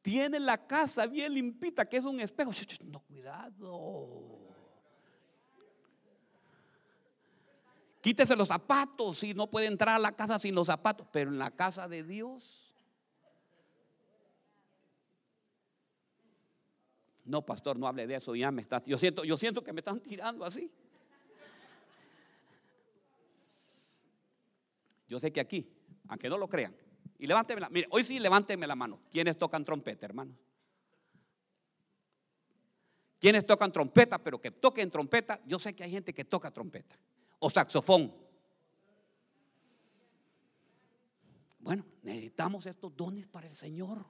Tiene 0.00 0.40
la 0.40 0.66
casa 0.66 1.06
bien 1.06 1.34
limpita, 1.34 1.86
que 1.86 1.98
es 1.98 2.04
un 2.06 2.18
espejo. 2.18 2.50
No, 2.84 3.00
cuidado. 3.00 4.38
Quítese 8.00 8.36
los 8.36 8.48
zapatos 8.48 9.18
si 9.18 9.34
no 9.34 9.50
puede 9.50 9.66
entrar 9.66 9.96
a 9.96 9.98
la 9.98 10.12
casa 10.12 10.38
sin 10.38 10.54
los 10.54 10.68
zapatos, 10.68 11.06
pero 11.12 11.30
en 11.30 11.38
la 11.38 11.50
casa 11.50 11.88
de 11.88 12.04
Dios. 12.04 12.65
No, 17.26 17.44
pastor, 17.44 17.78
no 17.78 17.88
hable 17.88 18.06
de 18.06 18.14
eso, 18.14 18.34
ya 18.34 18.50
me 18.50 18.62
está. 18.62 18.82
Yo 18.84 18.96
siento, 18.96 19.24
yo 19.24 19.36
siento 19.36 19.62
que 19.62 19.72
me 19.72 19.80
están 19.80 20.00
tirando 20.00 20.44
así. 20.44 20.70
Yo 25.08 25.20
sé 25.20 25.32
que 25.32 25.40
aquí, 25.40 25.68
aunque 26.08 26.28
no 26.28 26.38
lo 26.38 26.48
crean, 26.48 26.74
y 27.18 27.26
levánteme 27.26 27.60
la, 27.60 27.68
mire, 27.68 27.88
hoy 27.90 28.04
sí 28.04 28.18
levánteme 28.18 28.66
la 28.66 28.74
mano. 28.74 29.00
¿Quiénes 29.10 29.36
tocan 29.36 29.64
trompeta, 29.64 30.06
hermanos? 30.06 30.36
¿Quiénes 33.18 33.44
tocan 33.46 33.72
trompeta, 33.72 34.18
pero 34.18 34.40
que 34.40 34.50
toquen 34.50 34.90
trompeta? 34.90 35.40
Yo 35.46 35.58
sé 35.58 35.74
que 35.74 35.82
hay 35.84 35.90
gente 35.90 36.12
que 36.14 36.24
toca 36.24 36.50
trompeta 36.50 36.96
o 37.38 37.50
saxofón. 37.50 38.14
Bueno, 41.58 41.84
necesitamos 42.02 42.66
estos 42.66 42.94
dones 42.94 43.26
para 43.26 43.48
el 43.48 43.54
Señor. 43.54 44.04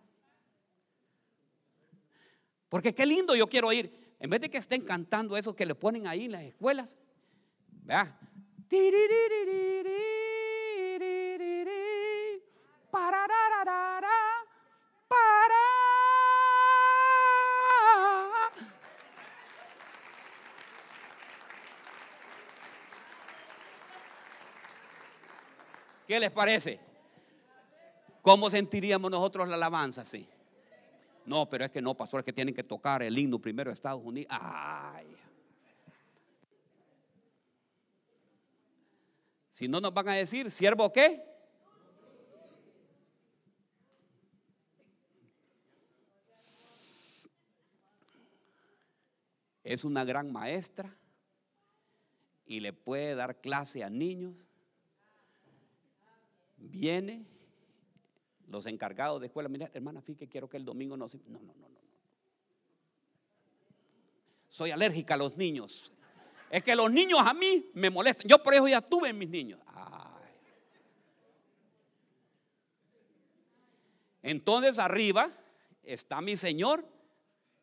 Porque 2.68 2.94
qué 2.94 3.06
lindo 3.06 3.34
yo 3.36 3.48
quiero 3.48 3.72
ir. 3.72 4.16
En 4.18 4.30
vez 4.30 4.40
de 4.40 4.50
que 4.50 4.58
estén 4.58 4.82
cantando 4.82 5.36
eso 5.36 5.54
que 5.54 5.66
le 5.66 5.74
ponen 5.74 6.06
ahí 6.06 6.24
en 6.24 6.32
las 6.32 6.42
escuelas, 6.42 6.96
vea. 7.82 8.18
¿Qué 26.06 26.20
les 26.20 26.30
parece? 26.30 26.78
¿Cómo 28.22 28.48
sentiríamos 28.48 29.10
nosotros 29.10 29.48
la 29.48 29.56
alabanza 29.56 30.02
así? 30.02 30.28
No, 31.26 31.48
pero 31.48 31.64
es 31.64 31.70
que 31.70 31.82
no, 31.82 31.94
pastor, 31.94 32.20
es 32.20 32.24
que 32.24 32.32
tienen 32.32 32.54
que 32.54 32.62
tocar 32.62 33.02
el 33.02 33.18
himno 33.18 33.38
primero 33.40 33.70
de 33.70 33.74
Estados 33.74 34.02
Unidos. 34.02 34.28
Ay. 34.30 35.06
Si 39.50 39.68
no 39.68 39.80
nos 39.80 39.92
van 39.92 40.08
a 40.08 40.14
decir, 40.14 40.50
siervo 40.50 40.92
qué? 40.92 41.22
Es 49.64 49.84
una 49.84 50.04
gran 50.04 50.30
maestra 50.30 50.96
y 52.44 52.60
le 52.60 52.72
puede 52.72 53.16
dar 53.16 53.40
clase 53.40 53.82
a 53.82 53.90
niños 53.90 54.36
viene 56.56 57.26
los 58.48 58.66
encargados 58.66 59.20
de 59.20 59.26
escuela, 59.26 59.48
mira, 59.48 59.70
hermana, 59.74 60.00
fíjate, 60.00 60.28
quiero 60.28 60.48
que 60.48 60.56
el 60.56 60.64
domingo 60.64 60.96
no 60.96 61.08
se... 61.08 61.18
No, 61.26 61.40
no, 61.40 61.54
no, 61.54 61.68
no. 61.68 61.76
Soy 64.48 64.70
alérgica 64.70 65.14
a 65.14 65.16
los 65.16 65.36
niños. 65.36 65.92
Es 66.50 66.62
que 66.62 66.76
los 66.76 66.90
niños 66.90 67.20
a 67.22 67.34
mí 67.34 67.70
me 67.74 67.90
molestan. 67.90 68.28
Yo 68.28 68.42
por 68.42 68.54
eso 68.54 68.68
ya 68.68 68.80
tuve 68.80 69.12
mis 69.12 69.28
niños. 69.28 69.60
Entonces 74.22 74.78
arriba 74.78 75.30
está 75.84 76.20
mi 76.20 76.36
Señor 76.36 76.84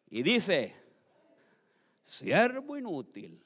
y 0.09 0.23
dice, 0.23 0.73
siervo 2.05 2.77
inútil, 2.77 3.43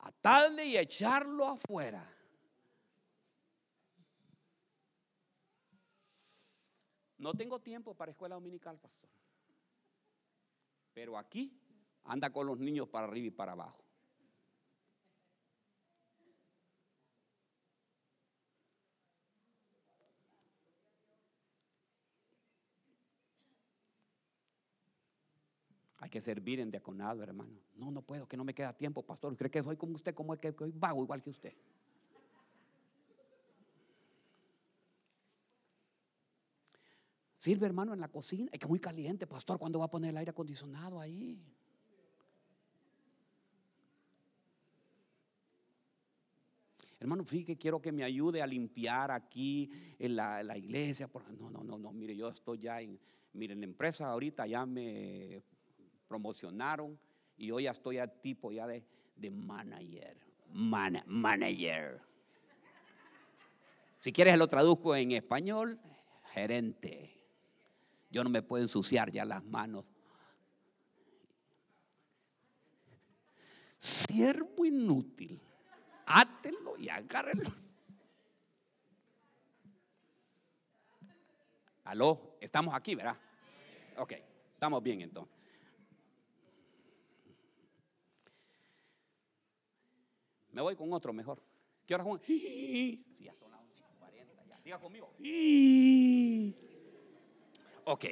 atarle 0.00 0.66
y 0.66 0.76
echarlo 0.76 1.46
afuera 1.46 2.17
No 7.18 7.34
tengo 7.34 7.60
tiempo 7.60 7.94
para 7.94 8.12
escuela 8.12 8.36
dominical, 8.36 8.78
pastor. 8.78 9.10
Pero 10.94 11.18
aquí 11.18 11.60
anda 12.04 12.32
con 12.32 12.46
los 12.46 12.58
niños 12.58 12.88
para 12.88 13.06
arriba 13.06 13.26
y 13.26 13.30
para 13.30 13.52
abajo. 13.52 13.84
Hay 26.00 26.10
que 26.10 26.20
servir 26.20 26.60
en 26.60 26.70
diaconado, 26.70 27.22
hermano. 27.22 27.60
No, 27.74 27.90
no 27.90 28.02
puedo, 28.02 28.28
que 28.28 28.36
no 28.36 28.44
me 28.44 28.54
queda 28.54 28.72
tiempo, 28.72 29.02
pastor. 29.02 29.36
¿Cree 29.36 29.50
que 29.50 29.62
soy 29.62 29.76
como 29.76 29.94
usted, 29.94 30.14
como 30.14 30.32
el 30.32 30.38
que 30.38 30.54
vago 30.74 31.02
igual 31.02 31.22
que 31.22 31.30
usted? 31.30 31.52
Sirve, 37.38 37.66
hermano, 37.66 37.94
en 37.94 38.00
la 38.00 38.08
cocina. 38.08 38.50
Es 38.52 38.58
que 38.58 38.66
muy 38.66 38.80
caliente, 38.80 39.24
pastor. 39.24 39.60
¿Cuándo 39.60 39.78
va 39.78 39.84
a 39.84 39.90
poner 39.90 40.10
el 40.10 40.16
aire 40.16 40.32
acondicionado 40.32 41.00
ahí? 41.00 41.40
Hermano, 46.98 47.24
fíjate, 47.24 47.56
quiero 47.56 47.80
que 47.80 47.92
me 47.92 48.02
ayude 48.02 48.42
a 48.42 48.46
limpiar 48.46 49.12
aquí 49.12 49.70
en 50.00 50.16
la, 50.16 50.58
iglesia. 50.58 51.08
No, 51.38 51.48
no, 51.48 51.62
no, 51.62 51.78
no. 51.78 51.92
Mire, 51.92 52.16
yo 52.16 52.28
estoy 52.28 52.58
ya 52.58 52.80
en. 52.80 52.98
Mire, 53.34 53.52
en 53.52 53.60
la 53.60 53.66
empresa 53.66 54.08
ahorita 54.08 54.44
ya 54.48 54.66
me 54.66 55.40
promocionaron 56.08 56.98
y 57.36 57.46
yo 57.46 57.60
ya 57.60 57.70
estoy 57.70 57.98
a 57.98 58.08
tipo 58.08 58.50
ya 58.50 58.66
de 58.66 59.30
manager. 59.30 60.16
manager. 60.48 62.00
Si 64.00 64.12
quieres 64.12 64.36
lo 64.36 64.48
traduzco 64.48 64.96
en 64.96 65.12
español, 65.12 65.78
gerente. 66.32 67.17
Yo 68.10 68.24
no 68.24 68.30
me 68.30 68.42
puedo 68.42 68.62
ensuciar 68.62 69.10
ya 69.10 69.24
las 69.24 69.44
manos. 69.44 69.88
Siervo 73.78 74.64
inútil. 74.64 75.40
Átelo 76.06 76.76
y 76.78 76.88
agárrenlo. 76.88 77.50
Aló, 81.84 82.36
estamos 82.40 82.74
aquí, 82.74 82.94
¿verdad? 82.94 83.16
Ok, 83.96 84.12
estamos 84.52 84.82
bien 84.82 85.00
entonces. 85.02 85.34
Me 90.52 90.62
voy 90.62 90.76
con 90.76 90.92
otro 90.92 91.12
mejor. 91.12 91.42
¿Qué 91.86 91.94
hora 91.94 92.04
Juan? 92.04 92.20
Sí, 92.24 93.04
ya 93.20 93.34
son 93.34 93.50
las 93.50 93.60
11.40. 93.60 94.48
Ya. 94.48 94.60
Diga 94.64 94.78
conmigo. 94.78 95.14
Ok. 97.90 98.04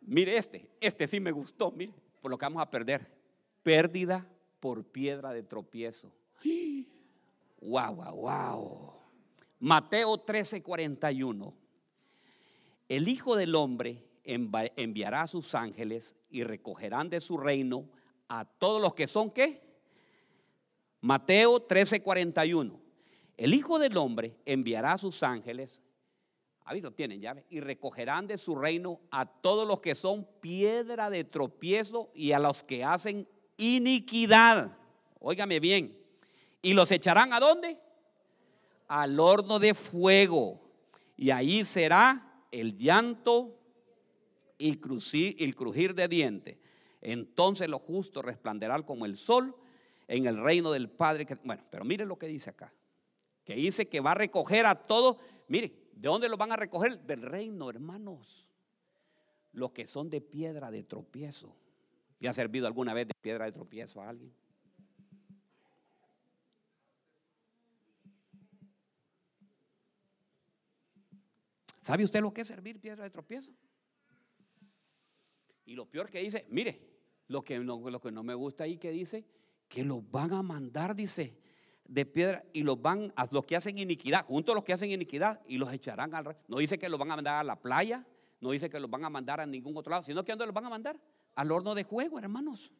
Mire 0.00 0.38
este, 0.38 0.66
este 0.80 1.06
sí 1.06 1.20
me 1.20 1.30
gustó, 1.30 1.70
mire, 1.70 1.92
por 2.22 2.30
lo 2.30 2.38
que 2.38 2.46
vamos 2.46 2.62
a 2.62 2.70
perder. 2.70 3.06
Pérdida 3.62 4.26
por 4.58 4.82
piedra 4.82 5.34
de 5.34 5.42
tropiezo. 5.42 6.10
Wow, 7.60 7.96
wow, 7.96 8.16
wow. 8.16 8.92
Mateo 9.60 10.16
13, 10.16 10.62
41. 10.62 11.54
El 12.88 13.08
Hijo 13.08 13.36
del 13.36 13.54
Hombre 13.54 14.02
enviará 14.24 15.20
a 15.20 15.28
sus 15.28 15.54
ángeles 15.54 16.16
y 16.30 16.44
recogerán 16.44 17.10
de 17.10 17.20
su 17.20 17.36
reino 17.36 17.86
a 18.28 18.46
todos 18.46 18.80
los 18.80 18.94
que 18.94 19.06
son 19.06 19.30
qué? 19.30 19.60
Mateo 21.02 21.60
13:41. 21.68 22.80
El 23.36 23.52
Hijo 23.52 23.78
del 23.78 23.98
Hombre 23.98 24.34
enviará 24.46 24.92
a 24.92 24.98
sus 24.98 25.22
ángeles, 25.22 25.81
ahí 26.64 26.80
lo 26.80 26.92
tienen 26.92 27.20
ya, 27.20 27.36
y 27.50 27.60
recogerán 27.60 28.26
de 28.26 28.38
su 28.38 28.54
reino 28.54 29.00
a 29.10 29.26
todos 29.26 29.66
los 29.66 29.80
que 29.80 29.94
son 29.94 30.26
piedra 30.40 31.10
de 31.10 31.24
tropiezo 31.24 32.10
y 32.14 32.32
a 32.32 32.38
los 32.38 32.62
que 32.62 32.84
hacen 32.84 33.28
iniquidad. 33.56 34.76
Óigame 35.18 35.60
bien. 35.60 35.98
¿Y 36.60 36.74
los 36.74 36.90
echarán 36.90 37.32
a 37.32 37.40
dónde? 37.40 37.78
Al 38.88 39.18
horno 39.18 39.58
de 39.58 39.74
fuego. 39.74 40.60
Y 41.16 41.30
ahí 41.30 41.64
será 41.64 42.44
el 42.50 42.76
llanto 42.76 43.58
y 44.58 44.78
el 45.38 45.54
crujir 45.56 45.94
de 45.94 46.08
dientes. 46.08 46.58
Entonces 47.00 47.68
los 47.68 47.82
justos 47.82 48.24
resplanderán 48.24 48.84
como 48.84 49.06
el 49.06 49.18
sol 49.18 49.56
en 50.06 50.26
el 50.26 50.36
reino 50.36 50.70
del 50.70 50.88
Padre. 50.88 51.26
bueno, 51.42 51.64
pero 51.70 51.84
mire 51.84 52.06
lo 52.06 52.18
que 52.18 52.26
dice 52.26 52.50
acá. 52.50 52.72
Que 53.44 53.54
dice 53.54 53.88
que 53.88 54.00
va 54.00 54.12
a 54.12 54.14
recoger 54.14 54.66
a 54.66 54.76
todos. 54.76 55.16
Mire, 55.48 55.72
¿de 55.92 56.08
dónde 56.08 56.28
los 56.28 56.38
van 56.38 56.52
a 56.52 56.56
recoger? 56.56 57.00
Del 57.00 57.22
reino, 57.22 57.70
hermanos. 57.70 58.48
Los 59.52 59.72
que 59.72 59.86
son 59.86 60.10
de 60.10 60.20
piedra 60.20 60.70
de 60.70 60.82
tropiezo. 60.82 61.54
¿Le 62.18 62.28
ha 62.28 62.34
servido 62.34 62.66
alguna 62.66 62.94
vez 62.94 63.08
de 63.08 63.14
piedra 63.20 63.44
de 63.44 63.52
tropiezo 63.52 64.00
a 64.00 64.08
alguien? 64.08 64.32
¿Sabe 71.80 72.04
usted 72.04 72.20
lo 72.20 72.32
que 72.32 72.42
es 72.42 72.48
servir 72.48 72.80
piedra 72.80 73.02
de 73.02 73.10
tropiezo? 73.10 73.50
Y 75.64 75.74
lo 75.74 75.86
peor 75.86 76.08
que 76.08 76.20
dice, 76.20 76.46
mire, 76.48 76.80
lo 77.26 77.42
que 77.42 77.58
no, 77.58 78.22
me 78.22 78.34
gusta 78.34 78.64
ahí 78.64 78.78
que 78.78 78.92
dice, 78.92 79.24
que 79.68 79.84
los 79.84 80.08
van 80.10 80.32
a 80.32 80.42
mandar, 80.42 80.94
dice, 80.94 81.36
de 81.92 82.06
piedra 82.06 82.42
y 82.54 82.62
los 82.62 82.80
van 82.80 83.12
a 83.16 83.28
los 83.30 83.44
que 83.44 83.54
hacen 83.54 83.76
iniquidad, 83.78 84.24
junto 84.24 84.52
a 84.52 84.54
los 84.54 84.64
que 84.64 84.72
hacen 84.72 84.90
iniquidad 84.90 85.42
y 85.46 85.58
los 85.58 85.70
echarán 85.70 86.14
al... 86.14 86.36
No 86.48 86.56
dice 86.56 86.78
que 86.78 86.88
los 86.88 86.98
van 86.98 87.10
a 87.10 87.16
mandar 87.16 87.36
a 87.36 87.44
la 87.44 87.60
playa, 87.60 88.06
no 88.40 88.50
dice 88.50 88.70
que 88.70 88.80
los 88.80 88.88
van 88.88 89.04
a 89.04 89.10
mandar 89.10 89.40
a 89.40 89.46
ningún 89.46 89.76
otro 89.76 89.90
lado, 89.90 90.02
sino 90.02 90.24
que 90.24 90.32
¿a 90.32 90.34
dónde 90.34 90.46
los 90.46 90.54
van 90.54 90.64
a 90.64 90.70
mandar? 90.70 90.98
Al 91.34 91.52
horno 91.52 91.74
de 91.74 91.84
fuego, 91.84 92.18
hermanos. 92.18 92.72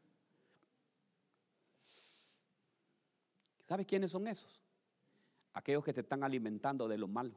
¿Sabe 3.69 3.85
quiénes 3.85 4.11
son 4.11 4.27
esos? 4.29 4.63
Aquellos 5.53 5.85
que 5.85 5.93
te 5.93 6.01
están 6.01 6.25
alimentando 6.25 6.89
de 6.89 6.97
lo 6.97 7.07
malo. 7.07 7.35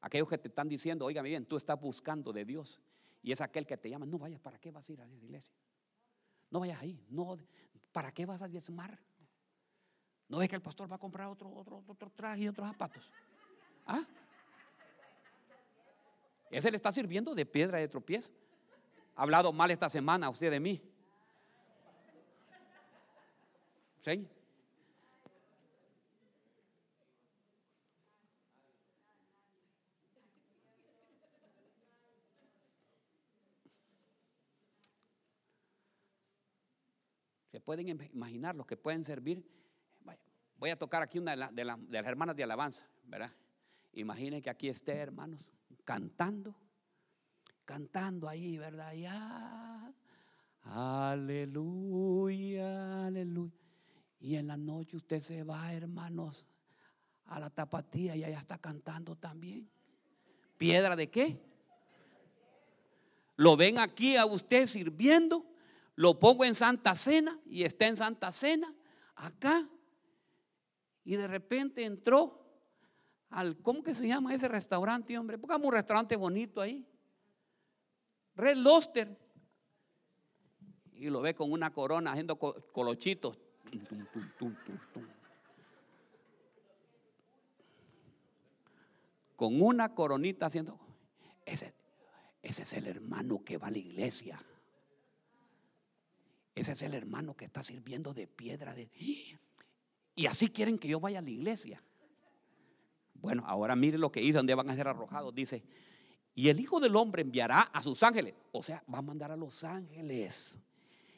Aquellos 0.00 0.26
que 0.26 0.38
te 0.38 0.48
están 0.48 0.70
diciendo, 0.70 1.04
oígame 1.04 1.28
bien, 1.28 1.44
tú 1.44 1.58
estás 1.58 1.78
buscando 1.78 2.32
de 2.32 2.46
Dios. 2.46 2.80
Y 3.22 3.32
es 3.32 3.42
aquel 3.42 3.66
que 3.66 3.76
te 3.76 3.90
llama, 3.90 4.06
no 4.06 4.18
vayas, 4.18 4.40
¿para 4.40 4.58
qué 4.58 4.70
vas 4.70 4.88
a 4.88 4.92
ir 4.92 5.02
a 5.02 5.06
la 5.06 5.14
iglesia? 5.14 5.54
No 6.50 6.60
vayas 6.60 6.80
ahí, 6.80 7.04
no, 7.10 7.36
¿para 7.92 8.10
qué 8.10 8.24
vas 8.24 8.40
a 8.40 8.48
diezmar? 8.48 8.98
¿No 10.32 10.38
ves 10.38 10.48
que 10.48 10.56
el 10.56 10.62
pastor 10.62 10.90
va 10.90 10.96
a 10.96 10.98
comprar 10.98 11.28
otro, 11.28 11.50
otro, 11.50 11.84
otro 11.86 12.08
traje 12.08 12.44
y 12.44 12.48
otros 12.48 12.66
zapatos? 12.66 13.06
¿Ah? 13.86 14.02
Ese 16.50 16.70
le 16.70 16.76
está 16.76 16.90
sirviendo 16.90 17.34
de 17.34 17.44
piedra 17.44 17.76
de 17.76 17.86
tropiezo. 17.86 18.32
Ha 19.14 19.24
hablado 19.24 19.52
mal 19.52 19.70
esta 19.70 19.90
semana 19.90 20.30
usted 20.30 20.50
de 20.50 20.58
mí. 20.58 20.80
¿Sí? 24.00 24.26
Se 37.50 37.60
pueden 37.60 37.86
im- 37.88 38.10
imaginar 38.14 38.54
los 38.54 38.66
que 38.66 38.76
pueden 38.76 39.04
servir. 39.04 39.44
Voy 40.62 40.70
a 40.70 40.76
tocar 40.78 41.02
aquí 41.02 41.18
una 41.18 41.32
de, 41.32 41.38
la- 41.38 41.50
de 41.50 41.64
la- 41.64 41.76
de 41.76 41.98
las 42.00 42.06
hermanas 42.06 42.36
de 42.36 42.44
alabanza, 42.44 42.86
¿verdad? 43.02 43.32
Imaginen 43.94 44.40
que 44.40 44.48
aquí 44.48 44.68
esté, 44.68 44.92
hermanos, 44.92 45.50
cantando, 45.84 46.54
cantando 47.64 48.28
ahí, 48.28 48.58
¿verdad? 48.58 48.92
Ya, 48.94 49.92
aleluya, 51.32 53.06
aleluya. 53.06 53.50
Y 54.20 54.36
en 54.36 54.46
la 54.46 54.56
noche 54.56 54.96
usted 54.98 55.18
se 55.18 55.42
va, 55.42 55.74
hermanos, 55.74 56.46
a 57.24 57.40
la 57.40 57.50
tapatía 57.50 58.14
y 58.14 58.22
allá 58.22 58.38
está 58.38 58.56
cantando 58.56 59.16
también. 59.16 59.68
¿Piedra 60.58 60.94
de 60.94 61.10
qué? 61.10 61.40
Lo 63.34 63.56
ven 63.56 63.80
aquí 63.80 64.16
a 64.16 64.26
usted 64.26 64.68
sirviendo, 64.68 65.44
lo 65.96 66.20
pongo 66.20 66.44
en 66.44 66.54
Santa 66.54 66.94
Cena 66.94 67.36
y 67.46 67.64
está 67.64 67.88
en 67.88 67.96
Santa 67.96 68.30
Cena, 68.30 68.72
acá. 69.16 69.68
Y 71.04 71.16
de 71.16 71.26
repente 71.26 71.84
entró 71.84 72.38
al, 73.30 73.60
¿cómo 73.62 73.82
que 73.82 73.94
se 73.94 74.06
llama 74.06 74.34
ese 74.34 74.48
restaurante, 74.48 75.18
hombre? 75.18 75.38
Pongamos 75.38 75.66
un 75.66 75.72
restaurante 75.74 76.16
bonito 76.16 76.60
ahí. 76.60 76.86
Red 78.36 78.56
Lobster. 78.58 79.18
Y 80.92 81.10
lo 81.10 81.20
ve 81.20 81.34
con 81.34 81.50
una 81.50 81.72
corona 81.72 82.12
haciendo 82.12 82.38
co- 82.38 82.54
colochitos. 82.72 83.38
Con 89.36 89.60
una 89.60 89.94
coronita 89.94 90.46
haciendo. 90.46 90.78
Ese, 91.44 91.74
ese 92.42 92.62
es 92.62 92.72
el 92.74 92.86
hermano 92.86 93.42
que 93.44 93.56
va 93.58 93.68
a 93.68 93.70
la 93.70 93.78
iglesia. 93.78 94.40
Ese 96.54 96.72
es 96.72 96.82
el 96.82 96.94
hermano 96.94 97.34
que 97.34 97.46
está 97.46 97.62
sirviendo 97.62 98.14
de 98.14 98.26
piedra. 98.28 98.74
De, 98.74 98.88
y 100.14 100.26
así 100.26 100.48
quieren 100.48 100.78
que 100.78 100.88
yo 100.88 101.00
vaya 101.00 101.20
a 101.20 101.22
la 101.22 101.30
iglesia. 101.30 101.82
Bueno, 103.14 103.44
ahora 103.46 103.76
mire 103.76 103.98
lo 103.98 104.10
que 104.10 104.20
dice, 104.20 104.34
donde 104.34 104.54
van 104.54 104.68
a 104.68 104.74
ser 104.74 104.88
arrojados. 104.88 105.34
Dice, 105.34 105.62
y 106.34 106.48
el 106.48 106.60
Hijo 106.60 106.80
del 106.80 106.96
Hombre 106.96 107.22
enviará 107.22 107.62
a 107.62 107.82
sus 107.82 108.02
ángeles. 108.02 108.34
O 108.50 108.62
sea, 108.62 108.82
va 108.92 108.98
a 108.98 109.02
mandar 109.02 109.30
a 109.30 109.36
los 109.36 109.64
ángeles. 109.64 110.58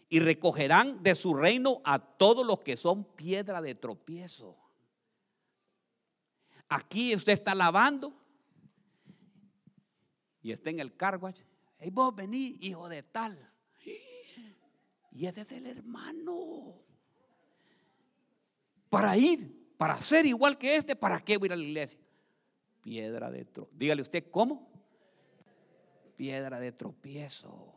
Y 0.08 0.20
recogerán 0.20 1.02
de 1.02 1.14
su 1.14 1.34
reino 1.34 1.80
a 1.84 1.98
todos 1.98 2.46
los 2.46 2.60
que 2.60 2.76
son 2.76 3.04
piedra 3.04 3.62
de 3.62 3.74
tropiezo. 3.74 4.56
Aquí 6.68 7.14
usted 7.14 7.32
está 7.32 7.54
lavando 7.54 8.12
y 10.42 10.52
está 10.52 10.70
en 10.70 10.80
el 10.80 10.96
car 10.96 11.16
wash. 11.16 11.40
Hey, 11.78 11.90
vos 11.90 12.14
vení, 12.14 12.56
hijo 12.60 12.88
de 12.88 13.02
tal. 13.02 13.50
Y 15.10 15.26
ese 15.26 15.42
es 15.42 15.52
el 15.52 15.66
hermano. 15.66 16.83
Para 18.94 19.16
ir, 19.16 19.74
para 19.76 20.00
ser 20.00 20.24
igual 20.24 20.56
que 20.56 20.76
este, 20.76 20.94
¿para 20.94 21.18
qué 21.18 21.36
voy 21.36 21.46
a 21.46 21.48
ir 21.48 21.52
a 21.54 21.56
la 21.56 21.64
iglesia? 21.64 21.98
Piedra 22.80 23.28
de 23.28 23.44
tropiezo. 23.44 23.76
Dígale 23.76 24.02
usted, 24.02 24.30
¿cómo? 24.30 24.70
Piedra 26.16 26.60
de 26.60 26.70
tropiezo. 26.70 27.74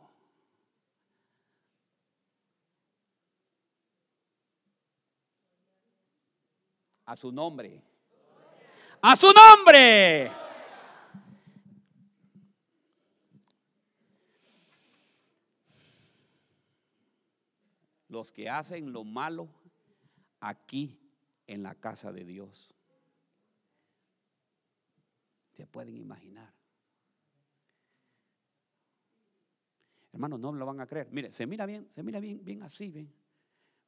A 7.04 7.16
su 7.16 7.32
nombre. 7.32 7.82
A 9.02 9.16
su 9.16 9.32
nombre. 9.32 10.30
Los 18.06 18.30
que 18.30 18.48
hacen 18.48 18.92
lo 18.92 19.02
malo 19.02 19.48
aquí 20.38 20.97
en 21.48 21.64
la 21.64 21.74
casa 21.74 22.12
de 22.12 22.24
Dios. 22.24 22.72
Se 25.56 25.66
pueden 25.66 25.96
imaginar. 25.96 26.54
Hermanos, 30.12 30.38
no 30.38 30.52
lo 30.52 30.64
van 30.64 30.80
a 30.80 30.86
creer. 30.86 31.08
Mire, 31.10 31.32
se 31.32 31.46
mira 31.46 31.66
bien, 31.66 31.88
se 31.90 32.02
mira 32.02 32.20
bien, 32.20 32.44
bien 32.44 32.62
así, 32.62 32.90
ven. 32.90 33.12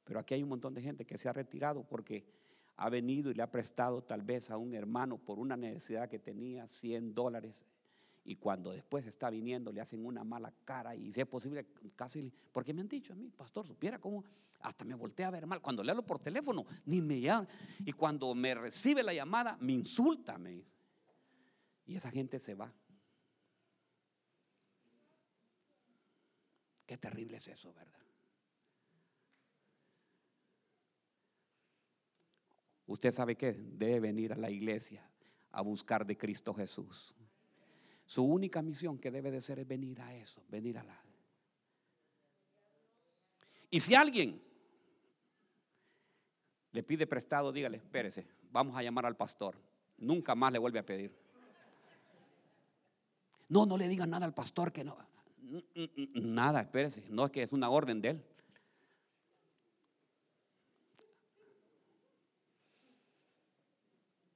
Pero 0.04 0.18
aquí 0.18 0.34
hay 0.34 0.42
un 0.42 0.48
montón 0.48 0.74
de 0.74 0.82
gente 0.82 1.06
que 1.06 1.16
se 1.16 1.28
ha 1.28 1.32
retirado 1.32 1.84
porque 1.84 2.26
ha 2.76 2.88
venido 2.88 3.30
y 3.30 3.34
le 3.34 3.42
ha 3.42 3.50
prestado 3.50 4.02
tal 4.02 4.22
vez 4.22 4.50
a 4.50 4.56
un 4.56 4.74
hermano 4.74 5.18
por 5.18 5.38
una 5.38 5.56
necesidad 5.56 6.08
que 6.08 6.18
tenía 6.18 6.66
100 6.66 7.14
dólares 7.14 7.62
y 8.24 8.36
cuando 8.36 8.72
después 8.72 9.06
está 9.06 9.30
viniendo 9.30 9.72
le 9.72 9.80
hacen 9.80 10.04
una 10.04 10.24
mala 10.24 10.52
cara 10.64 10.94
y 10.94 11.12
si 11.12 11.20
es 11.20 11.26
posible 11.26 11.66
casi, 11.96 12.32
porque 12.52 12.72
me 12.72 12.82
han 12.82 12.88
dicho 12.88 13.12
a 13.12 13.16
mí, 13.16 13.30
pastor, 13.30 13.66
supiera 13.66 13.98
cómo 13.98 14.24
hasta 14.60 14.84
me 14.84 14.94
voltea 14.94 15.28
a 15.28 15.30
ver 15.30 15.46
mal, 15.46 15.60
cuando 15.60 15.82
le 15.82 15.90
hablo 15.90 16.04
por 16.04 16.18
teléfono 16.18 16.66
ni 16.86 17.00
me 17.00 17.20
llama 17.20 17.48
y 17.84 17.92
cuando 17.92 18.34
me 18.34 18.54
recibe 18.54 19.02
la 19.02 19.14
llamada 19.14 19.56
me 19.60 19.72
insulta, 19.72 20.38
me 20.38 20.64
y 21.86 21.96
esa 21.96 22.10
gente 22.10 22.38
se 22.38 22.54
va. 22.54 22.72
Qué 26.86 26.96
terrible 26.96 27.38
es 27.38 27.48
eso, 27.48 27.72
¿verdad? 27.72 27.98
Usted 32.86 33.12
sabe 33.12 33.36
que 33.36 33.52
debe 33.52 34.00
venir 34.00 34.32
a 34.32 34.36
la 34.36 34.50
iglesia 34.50 35.08
a 35.52 35.62
buscar 35.62 36.06
de 36.06 36.16
Cristo 36.16 36.54
Jesús. 36.54 37.14
Su 38.11 38.24
única 38.24 38.61
misión 38.61 38.98
que 38.98 39.12
debe 39.12 39.30
de 39.30 39.40
ser 39.40 39.61
es 39.61 39.68
venir 39.68 40.00
a 40.00 40.12
eso, 40.16 40.42
venir 40.48 40.76
a 40.78 40.82
la. 40.82 41.00
Y 43.70 43.78
si 43.78 43.94
alguien 43.94 44.42
le 46.72 46.82
pide 46.82 47.06
prestado, 47.06 47.52
dígale, 47.52 47.76
espérese, 47.76 48.26
vamos 48.50 48.74
a 48.74 48.82
llamar 48.82 49.06
al 49.06 49.16
pastor. 49.16 49.54
Nunca 49.96 50.34
más 50.34 50.50
le 50.50 50.58
vuelve 50.58 50.80
a 50.80 50.84
pedir. 50.84 51.14
No, 53.48 53.64
no 53.64 53.76
le 53.76 53.86
digan 53.86 54.11
nada 54.11 54.26
al 54.26 54.34
pastor 54.34 54.72
que 54.72 54.82
no. 54.82 54.98
Nada, 56.14 56.62
espérese. 56.62 57.04
No 57.11 57.26
es 57.26 57.30
que 57.30 57.44
es 57.44 57.52
una 57.52 57.70
orden 57.70 58.00
de 58.00 58.08
él. 58.08 58.24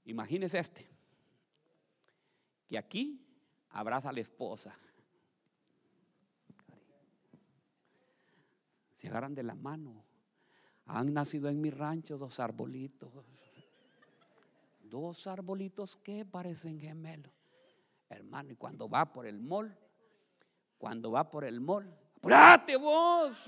Imagínese 0.04 0.60
este. 0.60 0.88
Que 2.68 2.78
aquí 2.78 3.23
abraza 3.74 4.08
a 4.08 4.12
la 4.12 4.20
esposa. 4.20 4.74
Se 8.94 9.08
agarran 9.08 9.34
de 9.34 9.42
la 9.42 9.54
mano. 9.54 10.04
Han 10.86 11.12
nacido 11.12 11.48
en 11.48 11.60
mi 11.60 11.70
rancho 11.70 12.16
dos 12.16 12.38
arbolitos. 12.40 13.12
Dos 14.80 15.26
arbolitos 15.26 15.96
que 15.96 16.24
parecen 16.24 16.78
gemelos. 16.78 17.32
Hermano, 18.08 18.52
y 18.52 18.56
cuando 18.56 18.88
va 18.88 19.12
por 19.12 19.26
el 19.26 19.40
mall, 19.40 19.76
cuando 20.78 21.10
va 21.10 21.28
por 21.28 21.44
el 21.44 21.60
mall, 21.60 21.92
apúrate 22.16 22.76
vos. 22.76 23.44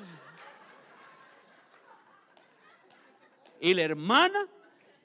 Y 3.61 3.75
la 3.75 3.83
hermana, 3.83 4.49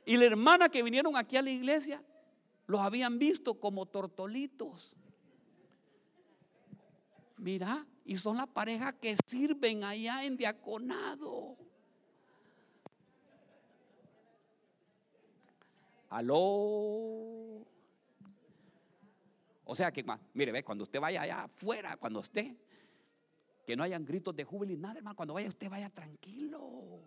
y 0.03 0.17
la 0.17 0.25
hermana 0.25 0.69
que 0.69 0.81
vinieron 0.81 1.15
aquí 1.15 1.37
a 1.37 1.43
la 1.43 1.51
iglesia, 1.51 2.03
los 2.65 2.81
habían 2.81 3.19
visto 3.19 3.59
como 3.59 3.85
tortolitos. 3.85 4.95
Mira, 7.41 7.87
y 8.05 8.17
son 8.17 8.37
la 8.37 8.45
pareja 8.45 8.93
que 8.93 9.15
sirven 9.25 9.83
allá 9.83 10.23
en 10.23 10.37
diaconado. 10.37 11.57
Aló. 16.09 16.37
O 19.65 19.73
sea 19.73 19.91
que, 19.91 20.05
mire, 20.35 20.51
ve, 20.51 20.63
cuando 20.63 20.83
usted 20.83 20.99
vaya 20.99 21.23
allá 21.23 21.43
afuera, 21.45 21.97
cuando 21.97 22.19
esté, 22.19 22.55
que 23.65 23.75
no 23.75 23.81
hayan 23.81 24.05
gritos 24.05 24.35
de 24.35 24.43
júbilo 24.43 24.73
y 24.73 24.77
nada, 24.77 24.99
hermano. 24.99 25.15
Cuando 25.15 25.33
vaya, 25.33 25.49
usted 25.49 25.67
vaya 25.67 25.89
tranquilo. 25.89 27.01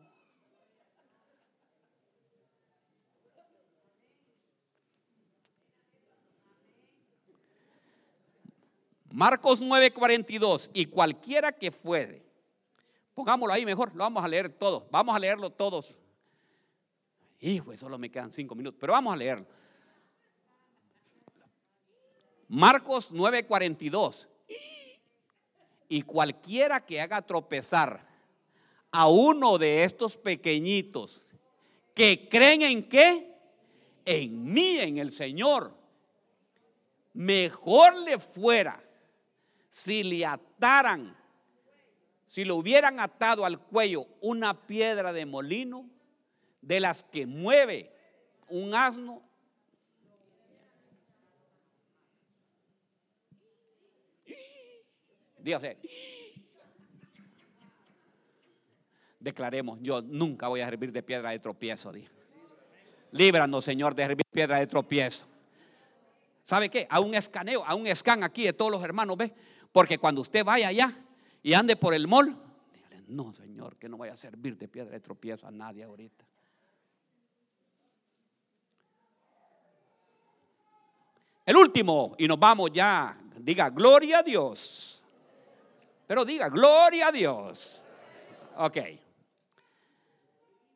Marcos 9.15 9.63
9:42, 9.63 10.71
y 10.75 10.87
cualquiera 10.87 11.53
que 11.53 11.71
fuere, 11.71 12.27
pongámoslo 13.15 13.55
ahí 13.55 13.65
mejor, 13.65 13.95
lo 13.95 14.03
vamos 14.03 14.25
a 14.25 14.27
leer 14.27 14.49
todos, 14.49 14.83
vamos 14.91 15.15
a 15.15 15.21
leerlo 15.21 15.51
todos. 15.51 15.95
Hijo, 17.39 17.77
solo 17.77 17.97
me 17.97 18.11
quedan 18.11 18.33
cinco 18.33 18.57
minutos, 18.57 18.77
pero 18.81 18.93
vamos 18.93 19.15
a 19.15 19.17
leerlo. 19.17 19.47
Marcos 22.49 23.13
9:42, 23.13 24.27
y 25.89 26.03
cualquiera 26.03 26.85
que 26.85 27.01
haga 27.01 27.23
tropezar 27.23 28.05
a 28.91 29.07
uno 29.07 29.59
de 29.59 29.85
estos 29.85 30.17
pequeñitos 30.17 31.25
que 31.95 32.29
creen 32.29 32.63
en 32.63 32.89
qué? 32.89 33.33
En 34.05 34.53
mí, 34.53 34.81
en 34.81 34.99
el 34.99 35.13
Señor, 35.13 35.73
mejor 37.13 37.95
le 37.99 38.19
fuera 38.19 38.84
si 39.75 40.05
le 40.05 40.25
ataran, 40.25 41.17
si 42.27 42.45
le 42.45 42.53
hubieran 42.53 43.01
atado 43.01 43.45
al 43.45 43.59
cuello 43.59 44.07
una 44.21 44.55
piedra 44.69 45.13
de 45.13 45.27
molino, 45.27 45.91
de 46.61 46.79
las 46.79 47.03
que 47.03 47.27
mueve 47.27 47.91
un 48.49 48.73
asno, 48.73 49.21
dígase, 55.41 55.77
declaremos, 59.19 59.81
yo 59.83 60.03
nunca 60.03 60.47
voy 60.47 60.61
a 60.61 60.67
servir 60.67 60.93
de 60.93 61.03
piedra 61.03 61.31
de 61.31 61.41
tropiezo. 61.41 61.93
Líbranos, 63.11 63.65
Señor, 63.65 63.97
de 63.97 64.05
servir 64.05 64.25
piedra 64.31 64.59
de 64.61 64.69
tropiezo. 64.69 65.27
¿Sabe 66.45 66.69
qué? 66.69 66.87
A 66.89 67.01
un 67.01 67.17
escaneo, 67.17 67.65
a 67.67 67.75
un 67.75 67.93
scan 67.93 68.23
aquí 68.23 68.45
de 68.45 68.53
todos 68.53 68.71
los 68.71 68.85
hermanos, 68.85 69.17
¿ve? 69.17 69.35
Porque 69.75 69.99
cuando 69.99 70.21
usted 70.21 70.45
vaya 70.45 70.69
allá 70.69 70.97
y 71.43 71.53
ande 71.53 71.75
por 71.75 71.95
el 71.95 72.07
mall, 72.07 72.41
dígale, 72.73 73.03
no, 73.09 73.33
Señor, 73.33 73.75
que 73.77 73.89
no 73.89 73.97
vaya 73.97 74.13
a 74.13 74.17
servir 74.17 74.57
de 74.57 74.69
piedra 74.69 74.93
de 74.93 75.01
tropiezo 75.01 75.49
a 75.49 75.51
nadie 75.51 75.83
ahorita. 75.83 76.25
El 81.45 81.57
último, 81.57 82.15
y 82.17 82.29
nos 82.29 82.39
vamos 82.39 82.71
ya. 82.71 83.19
Diga, 83.37 83.69
gloria 83.69 84.21
a 84.21 84.23
Dios. 84.23 85.03
Pero 86.07 86.25
diga, 86.25 86.49
gloria 86.49 87.09
a 87.09 87.13
Dios. 87.13 87.85
Ok. 88.57 88.79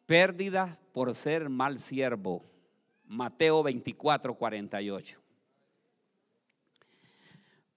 Pérdida 0.06 0.76
por 0.92 1.14
ser 1.14 1.48
mal 1.48 1.78
siervo. 1.78 2.42
Mateo 3.06 3.62
24, 3.62 4.34
48. 4.34 5.20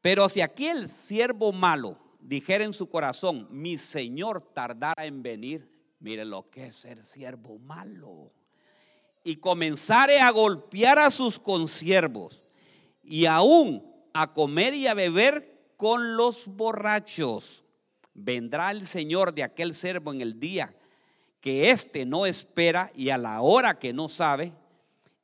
Pero 0.02 0.28
si 0.30 0.42
aquel 0.42 0.90
siervo 0.90 1.52
malo 1.52 1.98
dijera 2.20 2.64
en 2.64 2.74
su 2.74 2.90
corazón, 2.90 3.48
mi 3.52 3.78
Señor 3.78 4.42
tardará 4.54 5.06
en 5.06 5.22
venir, 5.22 5.70
mire 6.00 6.26
lo 6.26 6.50
que 6.50 6.68
es 6.68 6.76
ser 6.76 7.06
siervo 7.06 7.60
malo, 7.60 8.32
y 9.24 9.36
comenzare 9.36 10.20
a 10.20 10.32
golpear 10.32 10.98
a 10.98 11.12
sus 11.12 11.38
consiervos 11.38 12.44
y 13.04 13.28
aún 13.28 13.86
a 14.14 14.34
comer 14.34 14.74
y 14.74 14.88
a 14.88 14.96
beber 14.96 15.74
con 15.78 16.18
los 16.18 16.48
borrachos, 16.48 17.64
vendrá 18.14 18.72
el 18.72 18.86
Señor 18.86 19.34
de 19.34 19.44
aquel 19.44 19.74
siervo 19.74 20.12
en 20.12 20.22
el 20.22 20.40
día 20.40 20.76
que 21.40 21.72
éste 21.72 22.06
no 22.06 22.26
espera 22.26 22.92
y 22.96 23.10
a 23.10 23.18
la 23.18 23.42
hora 23.42 23.80
que 23.80 23.94
no 23.94 24.10
sabe, 24.10 24.54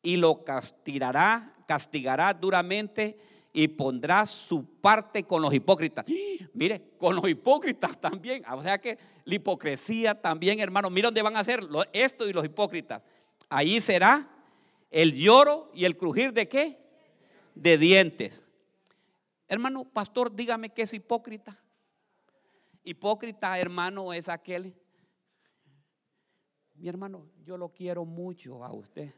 y 0.02 0.18
lo 0.18 0.44
castigará, 0.44 1.54
castigará 1.68 2.34
duramente 2.34 3.20
y 3.54 3.68
pondrá 3.68 4.26
su 4.26 4.66
parte 4.66 5.24
con 5.24 5.42
los 5.42 5.54
hipócritas. 5.54 6.06
Mire, 6.54 6.92
con 6.98 7.16
los 7.16 7.28
hipócritas 7.28 8.00
también. 8.00 8.44
O 8.52 8.62
sea 8.62 8.78
que 8.78 8.98
la 9.26 9.36
hipocresía 9.36 10.20
también, 10.20 10.60
hermano. 10.60 10.90
Mira 10.90 11.08
dónde 11.08 11.22
van 11.22 11.36
a 11.36 11.40
hacer 11.40 11.62
esto 11.94 12.28
y 12.28 12.34
los 12.34 12.46
hipócritas. 12.46 13.02
Ahí 13.50 13.82
será 13.82 14.30
el 14.92 15.14
lloro 15.14 15.72
y 15.74 15.86
el 15.86 15.98
crujir 15.98 16.34
de 16.34 16.48
qué? 16.48 16.78
De 17.56 17.78
dientes. 17.78 18.44
Hermano, 19.48 19.86
pastor, 19.86 20.36
dígame 20.36 20.70
qué 20.70 20.84
es 20.84 20.94
hipócrita. 20.94 21.58
Hipócrita, 22.84 23.58
hermano, 23.60 24.14
es 24.14 24.30
aquel. 24.30 24.74
Mi 26.76 26.88
hermano, 26.88 27.26
yo 27.44 27.58
lo 27.58 27.70
quiero 27.70 28.06
mucho 28.06 28.64
a 28.64 28.72
usted. 28.72 29.14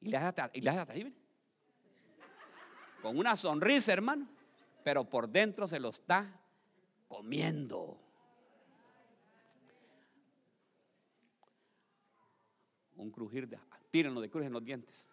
Y 0.00 0.08
le 0.08 0.16
hace, 0.16 0.42
y 0.52 0.60
le 0.60 1.14
con 3.04 3.18
una 3.18 3.36
sonrisa, 3.36 3.92
hermano, 3.92 4.26
pero 4.82 5.04
por 5.04 5.28
dentro 5.28 5.68
se 5.68 5.78
lo 5.78 5.90
está 5.90 6.40
comiendo. 7.06 8.00
Un 12.96 13.10
crujir 13.10 13.46
de, 13.46 13.58
tírenlo 13.90 14.22
de 14.22 14.30
cruz 14.30 14.46
en 14.46 14.54
los 14.54 14.64
dientes. 14.64 15.06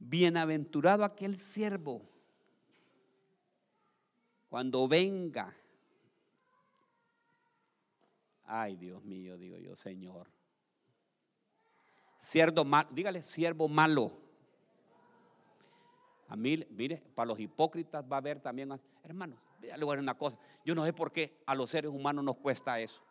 Bienaventurado 0.00 1.04
aquel 1.04 1.38
siervo 1.38 2.02
cuando 4.48 4.88
venga. 4.88 5.56
Ay, 8.42 8.74
Dios 8.74 9.04
mío, 9.04 9.38
digo 9.38 9.56
yo, 9.58 9.76
Señor. 9.76 10.39
Siervo 12.20 12.64
malo, 12.66 12.88
dígale, 12.92 13.22
siervo 13.22 13.66
malo. 13.66 14.12
A 16.28 16.36
mí, 16.36 16.64
mire, 16.70 17.02
para 17.14 17.28
los 17.28 17.40
hipócritas 17.40 18.04
va 18.04 18.16
a 18.16 18.18
haber 18.18 18.38
también, 18.40 18.78
hermanos, 19.02 19.40
le 19.60 19.84
voy 19.84 19.96
a 19.96 20.00
una 20.00 20.16
cosa, 20.16 20.38
yo 20.64 20.74
no 20.74 20.84
sé 20.84 20.92
por 20.92 21.10
qué 21.10 21.42
a 21.46 21.54
los 21.54 21.70
seres 21.70 21.90
humanos 21.90 22.22
nos 22.22 22.36
cuesta 22.36 22.78
eso. 22.78 23.02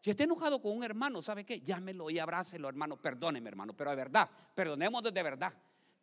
Si 0.00 0.10
está 0.10 0.24
enojado 0.24 0.62
con 0.62 0.76
un 0.76 0.84
hermano, 0.84 1.20
¿sabe 1.20 1.44
qué? 1.44 1.60
Llámelo 1.60 2.08
y 2.10 2.18
abrácelo, 2.18 2.68
hermano, 2.68 2.96
perdóneme, 2.96 3.48
hermano, 3.48 3.74
pero 3.74 3.90
de 3.90 3.96
verdad, 3.96 4.30
perdonemos 4.54 5.02
de 5.02 5.22
verdad. 5.22 5.52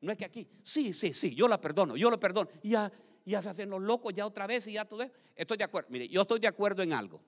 No 0.02 0.12
es 0.12 0.18
que 0.18 0.26
aquí, 0.26 0.48
sí, 0.62 0.92
sí, 0.92 1.14
sí, 1.14 1.34
yo 1.34 1.48
la 1.48 1.60
perdono, 1.62 1.96
yo 1.96 2.10
lo 2.12 2.20
perdono. 2.20 2.50
Y 2.64 2.72
ya, 2.72 2.92
ya 3.26 3.42
se 3.42 3.50
hacen 3.50 3.70
los 3.70 3.82
locos 3.82 4.14
ya 4.14 4.26
otra 4.26 4.46
vez 4.46 4.68
y 4.68 4.74
ya 4.74 4.86
todo 4.86 5.04
eso. 5.04 5.14
Estoy 5.36 5.58
de 5.58 5.64
acuerdo, 5.64 5.90
mire, 5.90 6.08
yo 6.10 6.22
estoy 6.22 6.40
de 6.40 6.48
acuerdo 6.48 6.84
en 6.84 6.94
algo. 6.94 7.22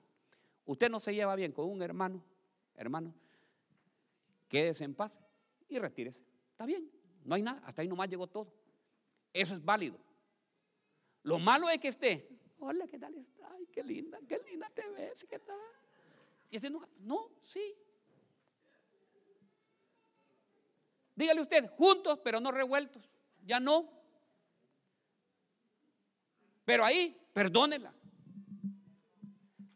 Usted 0.66 0.90
no 0.90 1.00
se 1.00 1.14
lleva 1.14 1.34
bien 1.34 1.50
con 1.52 1.68
un 1.68 1.82
hermano, 1.82 2.22
hermano, 2.76 3.14
quédese 4.48 4.84
en 4.84 4.94
paz 4.94 5.18
y 5.68 5.78
retírese. 5.78 6.22
Está 6.50 6.66
bien, 6.66 6.90
no 7.24 7.34
hay 7.34 7.42
nada, 7.42 7.62
hasta 7.64 7.82
ahí 7.82 7.88
nomás 7.88 8.08
llegó 8.08 8.26
todo. 8.26 8.52
Eso 9.32 9.54
es 9.54 9.64
válido. 9.64 9.98
Lo 11.22 11.38
malo 11.38 11.68
es 11.70 11.78
que 11.78 11.88
esté, 11.88 12.28
hola, 12.58 12.86
¿qué 12.86 12.98
tal 12.98 13.14
está? 13.14 13.50
Ay, 13.52 13.66
qué 13.72 13.82
linda, 13.82 14.18
qué 14.28 14.38
linda 14.50 14.70
te 14.74 14.86
ves, 14.88 15.24
¿qué 15.24 15.38
tal? 15.38 15.56
Y 16.50 16.58
no, 16.70 16.86
no, 17.00 17.30
sí. 17.42 17.74
Dígale 21.16 21.40
usted, 21.40 21.68
juntos 21.70 22.20
pero 22.22 22.40
no 22.40 22.52
revueltos. 22.52 23.02
Ya 23.44 23.58
no. 23.58 23.90
Pero 26.64 26.84
ahí, 26.84 27.16
perdónela. 27.32 27.92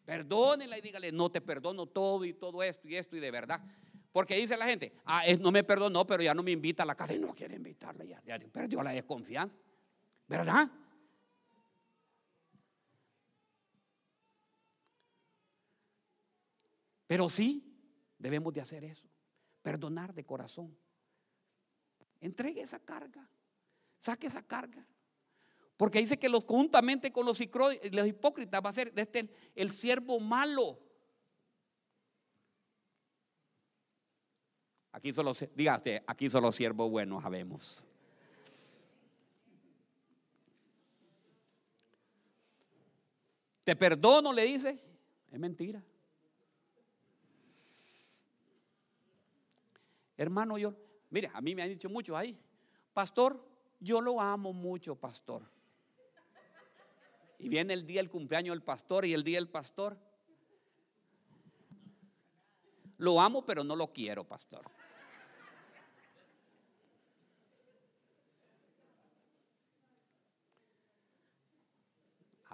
Perdónela 0.04 0.78
y 0.78 0.80
dígale, 0.80 1.12
no 1.12 1.30
te 1.30 1.40
perdono 1.40 1.86
todo 1.86 2.24
y 2.24 2.32
todo 2.32 2.62
esto 2.62 2.88
y 2.88 2.96
esto 2.96 3.16
y 3.16 3.20
de 3.20 3.30
verdad. 3.30 3.60
Porque 4.12 4.36
dice 4.36 4.56
la 4.56 4.66
gente, 4.66 4.92
ah, 5.04 5.22
no 5.40 5.52
me 5.52 5.62
perdonó, 5.62 6.06
pero 6.06 6.22
ya 6.22 6.34
no 6.34 6.42
me 6.42 6.50
invita 6.50 6.82
a 6.82 6.86
la 6.86 6.94
casa 6.94 7.14
y 7.14 7.18
no 7.18 7.34
quiere 7.34 7.56
invitarla, 7.56 8.04
ya, 8.04 8.38
perdió 8.52 8.82
la 8.82 8.92
desconfianza. 8.92 9.56
¿Verdad? 10.26 10.70
Pero 17.06 17.28
sí, 17.30 17.74
debemos 18.18 18.52
de 18.52 18.60
hacer 18.60 18.84
eso. 18.84 19.08
Perdonar 19.62 20.14
de 20.14 20.24
corazón. 20.24 20.76
Entregue 22.20 22.60
esa 22.60 22.78
carga. 22.78 23.26
Saque 23.98 24.26
esa 24.26 24.42
carga. 24.42 24.86
Porque 25.78 26.00
dice 26.00 26.18
que 26.18 26.28
los 26.28 26.44
juntamente 26.44 27.10
con 27.12 27.24
los, 27.24 27.40
hipócritas 27.40 28.60
va 28.64 28.68
a 28.68 28.72
ser 28.72 28.92
este 28.96 29.30
el 29.54 29.72
siervo 29.72 30.20
malo. 30.20 30.80
Aquí 34.98 35.12
solo, 35.12 35.32
dígate, 35.54 36.02
aquí 36.08 36.28
solo 36.28 36.50
siervo 36.50 36.90
bueno 36.90 37.22
sabemos. 37.22 37.84
Te 43.62 43.76
perdono, 43.76 44.32
le 44.32 44.42
dice. 44.42 44.82
Es 45.30 45.38
mentira. 45.38 45.80
Hermano, 50.16 50.58
yo, 50.58 50.74
mire, 51.10 51.30
a 51.32 51.40
mí 51.40 51.54
me 51.54 51.62
han 51.62 51.68
dicho 51.68 51.88
mucho 51.88 52.16
ahí, 52.16 52.36
pastor, 52.92 53.40
yo 53.78 54.00
lo 54.00 54.20
amo 54.20 54.52
mucho, 54.52 54.96
pastor. 54.96 55.44
Y 57.38 57.48
viene 57.48 57.72
el 57.72 57.86
día 57.86 58.00
del 58.00 58.10
cumpleaños 58.10 58.52
del 58.52 58.64
pastor 58.64 59.04
y 59.04 59.14
el 59.14 59.22
día 59.22 59.38
del 59.38 59.48
pastor. 59.48 59.96
Lo 62.96 63.20
amo, 63.20 63.46
pero 63.46 63.62
no 63.62 63.76
lo 63.76 63.92
quiero, 63.92 64.24
pastor. 64.24 64.68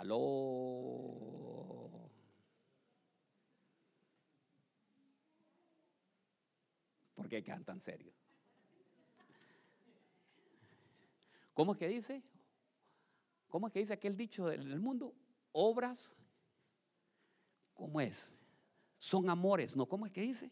Aló. 0.05 0.21
¿Por 7.15 7.27
qué 7.27 7.43
quedan 7.43 7.65
tan 7.65 7.81
serios? 7.81 8.15
¿Cómo 11.55 11.73
es 11.73 11.79
que 11.79 11.89
dice? 11.89 12.23
¿Cómo 13.49 13.69
es 13.69 13.73
que 13.73 13.79
dice 13.79 13.95
aquel 13.95 14.15
dicho 14.15 14.47
del 14.47 14.79
mundo? 14.79 15.15
Obras, 15.53 16.15
¿cómo 17.73 17.99
es? 17.99 18.31
Son 18.99 19.31
amores, 19.31 19.75
¿no? 19.75 19.87
¿Cómo 19.87 20.05
es 20.05 20.13
que 20.13 20.21
dice? 20.21 20.51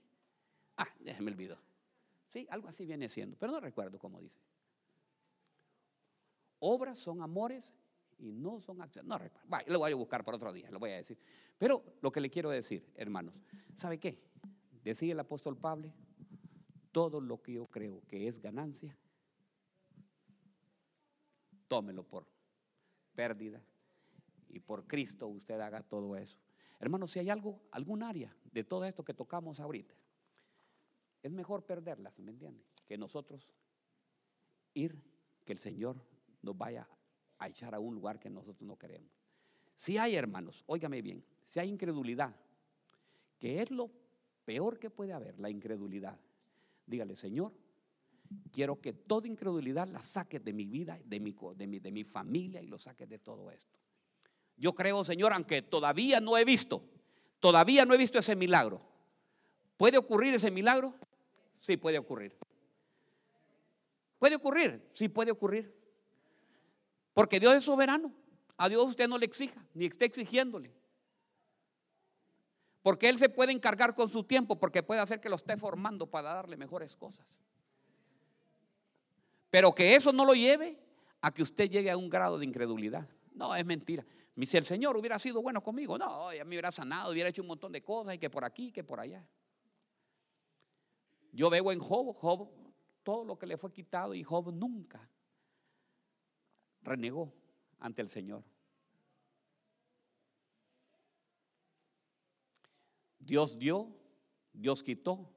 Ah, 0.78 0.88
me 0.98 1.30
olvidó. 1.30 1.58
Sí, 2.30 2.46
algo 2.48 2.68
así 2.68 2.86
viene 2.86 3.06
siendo, 3.10 3.36
pero 3.36 3.52
no 3.52 3.60
recuerdo 3.60 3.98
cómo 3.98 4.18
dice. 4.18 4.40
Obras 6.58 6.98
son 6.98 7.20
amores 7.20 7.74
y 8.22 8.32
no 8.32 8.60
son 8.60 8.80
acciones. 8.80 9.08
No 9.08 9.18
lo 9.66 9.78
voy 9.80 9.92
a 9.92 9.96
buscar 9.96 10.24
para 10.24 10.36
otro 10.36 10.52
día, 10.52 10.70
lo 10.70 10.78
voy 10.78 10.90
a 10.90 10.96
decir. 10.96 11.18
Pero 11.58 11.82
lo 12.00 12.12
que 12.12 12.20
le 12.20 12.30
quiero 12.30 12.50
decir, 12.50 12.88
hermanos, 12.94 13.34
¿sabe 13.76 13.98
qué? 13.98 14.22
Decía 14.84 15.12
el 15.12 15.20
apóstol 15.20 15.56
Pablo, 15.56 15.92
todo 16.92 17.20
lo 17.20 17.42
que 17.42 17.54
yo 17.54 17.66
creo 17.66 18.02
que 18.06 18.28
es 18.28 18.38
ganancia, 18.38 18.96
tómelo 21.66 22.04
por 22.04 22.26
pérdida 23.14 23.60
y 24.48 24.60
por 24.60 24.86
Cristo 24.86 25.26
usted 25.26 25.58
haga 25.60 25.82
todo 25.82 26.16
eso. 26.16 26.38
Hermanos, 26.78 27.10
si 27.10 27.18
hay 27.18 27.30
algo, 27.30 27.60
algún 27.72 28.02
área 28.02 28.36
de 28.52 28.62
todo 28.62 28.84
esto 28.84 29.04
que 29.04 29.14
tocamos 29.14 29.58
ahorita, 29.58 29.94
es 31.22 31.32
mejor 31.32 31.64
perderlas, 31.64 32.18
¿me 32.18 32.30
entiende? 32.30 32.64
Que 32.86 32.96
nosotros 32.96 33.48
ir, 34.74 35.02
que 35.44 35.52
el 35.52 35.58
Señor 35.58 35.96
nos 36.40 36.56
vaya 36.56 36.88
a 37.44 37.48
echar 37.48 37.74
a 37.74 37.80
un 37.80 37.94
lugar 37.94 38.18
que 38.18 38.30
nosotros 38.30 38.62
no 38.62 38.76
queremos. 38.76 39.10
Si 39.74 39.98
hay, 39.98 40.14
hermanos, 40.14 40.62
óigame 40.66 41.02
bien, 41.02 41.24
si 41.44 41.60
hay 41.60 41.68
incredulidad, 41.68 42.34
que 43.38 43.62
es 43.62 43.70
lo 43.70 43.90
peor 44.44 44.78
que 44.78 44.90
puede 44.90 45.12
haber, 45.12 45.38
la 45.38 45.50
incredulidad, 45.50 46.18
dígale, 46.86 47.16
Señor, 47.16 47.52
Quiero 48.50 48.80
que 48.80 48.92
toda 48.92 49.28
incredulidad 49.28 49.88
la 49.88 50.02
saques 50.02 50.44
de 50.44 50.52
mi 50.52 50.66
vida, 50.66 50.98
de 51.04 51.20
mi, 51.20 51.34
de 51.56 51.66
mi, 51.66 51.78
de 51.78 51.90
mi 51.90 52.04
familia 52.04 52.62
y 52.62 52.66
lo 52.66 52.78
saques 52.78 53.08
de 53.08 53.18
todo 53.18 53.50
esto. 53.50 53.78
Yo 54.56 54.74
creo, 54.74 55.04
Señor, 55.04 55.32
aunque 55.32 55.62
todavía 55.62 56.20
no 56.20 56.36
he 56.36 56.44
visto, 56.44 56.82
todavía 57.40 57.84
no 57.84 57.94
he 57.94 57.98
visto 57.98 58.18
ese 58.18 58.36
milagro. 58.36 58.80
¿Puede 59.76 59.98
ocurrir 59.98 60.34
ese 60.34 60.50
milagro? 60.50 60.94
Sí, 61.58 61.76
puede 61.76 61.98
ocurrir. 61.98 62.36
¿Puede 64.18 64.36
ocurrir? 64.36 64.88
Sí, 64.92 65.08
puede 65.08 65.30
ocurrir. 65.30 65.74
Porque 67.14 67.38
Dios 67.38 67.54
es 67.54 67.64
soberano. 67.64 68.12
A 68.56 68.68
Dios 68.68 68.88
usted 68.88 69.08
no 69.08 69.18
le 69.18 69.26
exija, 69.26 69.64
ni 69.74 69.86
esté 69.86 70.04
exigiéndole. 70.04 70.72
Porque 72.82 73.08
Él 73.08 73.18
se 73.18 73.28
puede 73.28 73.52
encargar 73.52 73.94
con 73.94 74.08
su 74.08 74.24
tiempo, 74.24 74.58
porque 74.58 74.82
puede 74.82 75.00
hacer 75.00 75.20
que 75.20 75.28
lo 75.28 75.36
esté 75.36 75.56
formando 75.56 76.06
para 76.06 76.34
darle 76.34 76.56
mejores 76.56 76.96
cosas. 76.96 77.26
Pero 79.50 79.74
que 79.74 79.94
eso 79.94 80.12
no 80.12 80.24
lo 80.24 80.34
lleve 80.34 80.78
a 81.20 81.32
que 81.32 81.42
usted 81.42 81.70
llegue 81.70 81.90
a 81.90 81.96
un 81.96 82.08
grado 82.08 82.38
de 82.38 82.44
incredulidad. 82.44 83.08
No, 83.34 83.54
es 83.54 83.64
mentira. 83.64 84.04
Si 84.46 84.56
el 84.56 84.64
Señor 84.64 84.96
hubiera 84.96 85.18
sido 85.18 85.42
bueno 85.42 85.62
conmigo, 85.62 85.98
no, 85.98 86.32
ya 86.32 86.44
me 86.44 86.50
hubiera 86.50 86.72
sanado, 86.72 87.12
hubiera 87.12 87.28
hecho 87.28 87.42
un 87.42 87.48
montón 87.48 87.70
de 87.70 87.82
cosas 87.82 88.14
y 88.14 88.18
que 88.18 88.30
por 88.30 88.44
aquí, 88.44 88.72
que 88.72 88.82
por 88.82 88.98
allá. 88.98 89.24
Yo 91.32 91.50
veo 91.50 91.70
en 91.70 91.78
Job, 91.78 92.14
Job, 92.16 92.48
todo 93.02 93.24
lo 93.24 93.38
que 93.38 93.46
le 93.46 93.56
fue 93.56 93.72
quitado 93.72 94.14
y 94.14 94.22
Job 94.22 94.52
nunca 94.52 95.08
renegó 96.82 97.32
ante 97.78 98.02
el 98.02 98.08
Señor. 98.08 98.44
Dios 103.18 103.58
dio, 103.58 103.94
Dios 104.52 104.82
quitó 104.82 105.32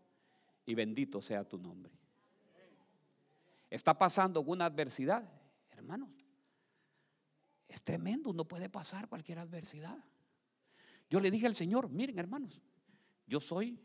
y 0.65 0.73
bendito 0.73 1.21
sea 1.21 1.47
tu 1.47 1.57
nombre 1.57 1.95
está 3.75 3.97
pasando 3.97 4.41
una 4.41 4.65
adversidad, 4.65 5.29
hermanos, 5.71 6.09
es 7.67 7.83
tremendo, 7.83 8.31
no 8.33 8.45
puede 8.45 8.69
pasar 8.69 9.09
cualquier 9.09 9.39
adversidad. 9.39 9.97
Yo 11.09 11.19
le 11.19 11.29
dije 11.29 11.45
al 11.45 11.55
Señor, 11.55 11.89
miren 11.89 12.17
hermanos, 12.17 12.61
yo 13.27 13.41
soy 13.41 13.79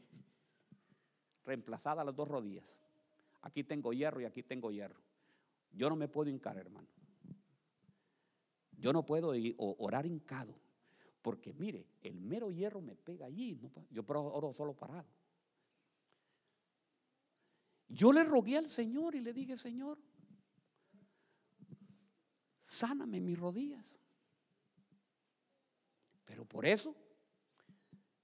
reemplazada 1.44 2.02
a 2.02 2.04
las 2.04 2.14
dos 2.14 2.28
rodillas. 2.28 2.64
Aquí 3.42 3.64
tengo 3.64 3.92
hierro 3.92 4.20
y 4.20 4.26
aquí 4.26 4.42
tengo 4.42 4.70
hierro. 4.70 5.00
Yo 5.72 5.88
no 5.88 5.96
me 5.96 6.08
puedo 6.08 6.30
hincar, 6.30 6.56
hermano. 6.56 6.86
Yo 8.80 8.92
no 8.92 9.04
puedo 9.04 9.32
orar 9.58 10.06
hincado. 10.06 10.54
Porque 11.22 11.52
mire, 11.52 11.86
el 12.02 12.18
mero 12.20 12.50
hierro 12.50 12.80
me 12.80 12.96
pega 12.96 13.26
allí. 13.26 13.60
yo 13.90 14.04
oro 14.08 14.52
solo 14.54 14.74
parado. 14.74 15.06
Yo 17.88 18.12
le 18.12 18.24
rogué 18.24 18.56
al 18.56 18.68
Señor 18.68 19.14
y 19.14 19.20
le 19.20 19.32
dije, 19.32 19.56
Señor, 19.56 19.98
sáname 22.64 23.20
mis 23.20 23.38
rodillas. 23.38 23.98
Pero 26.24 26.44
por 26.44 26.64
eso 26.64 26.94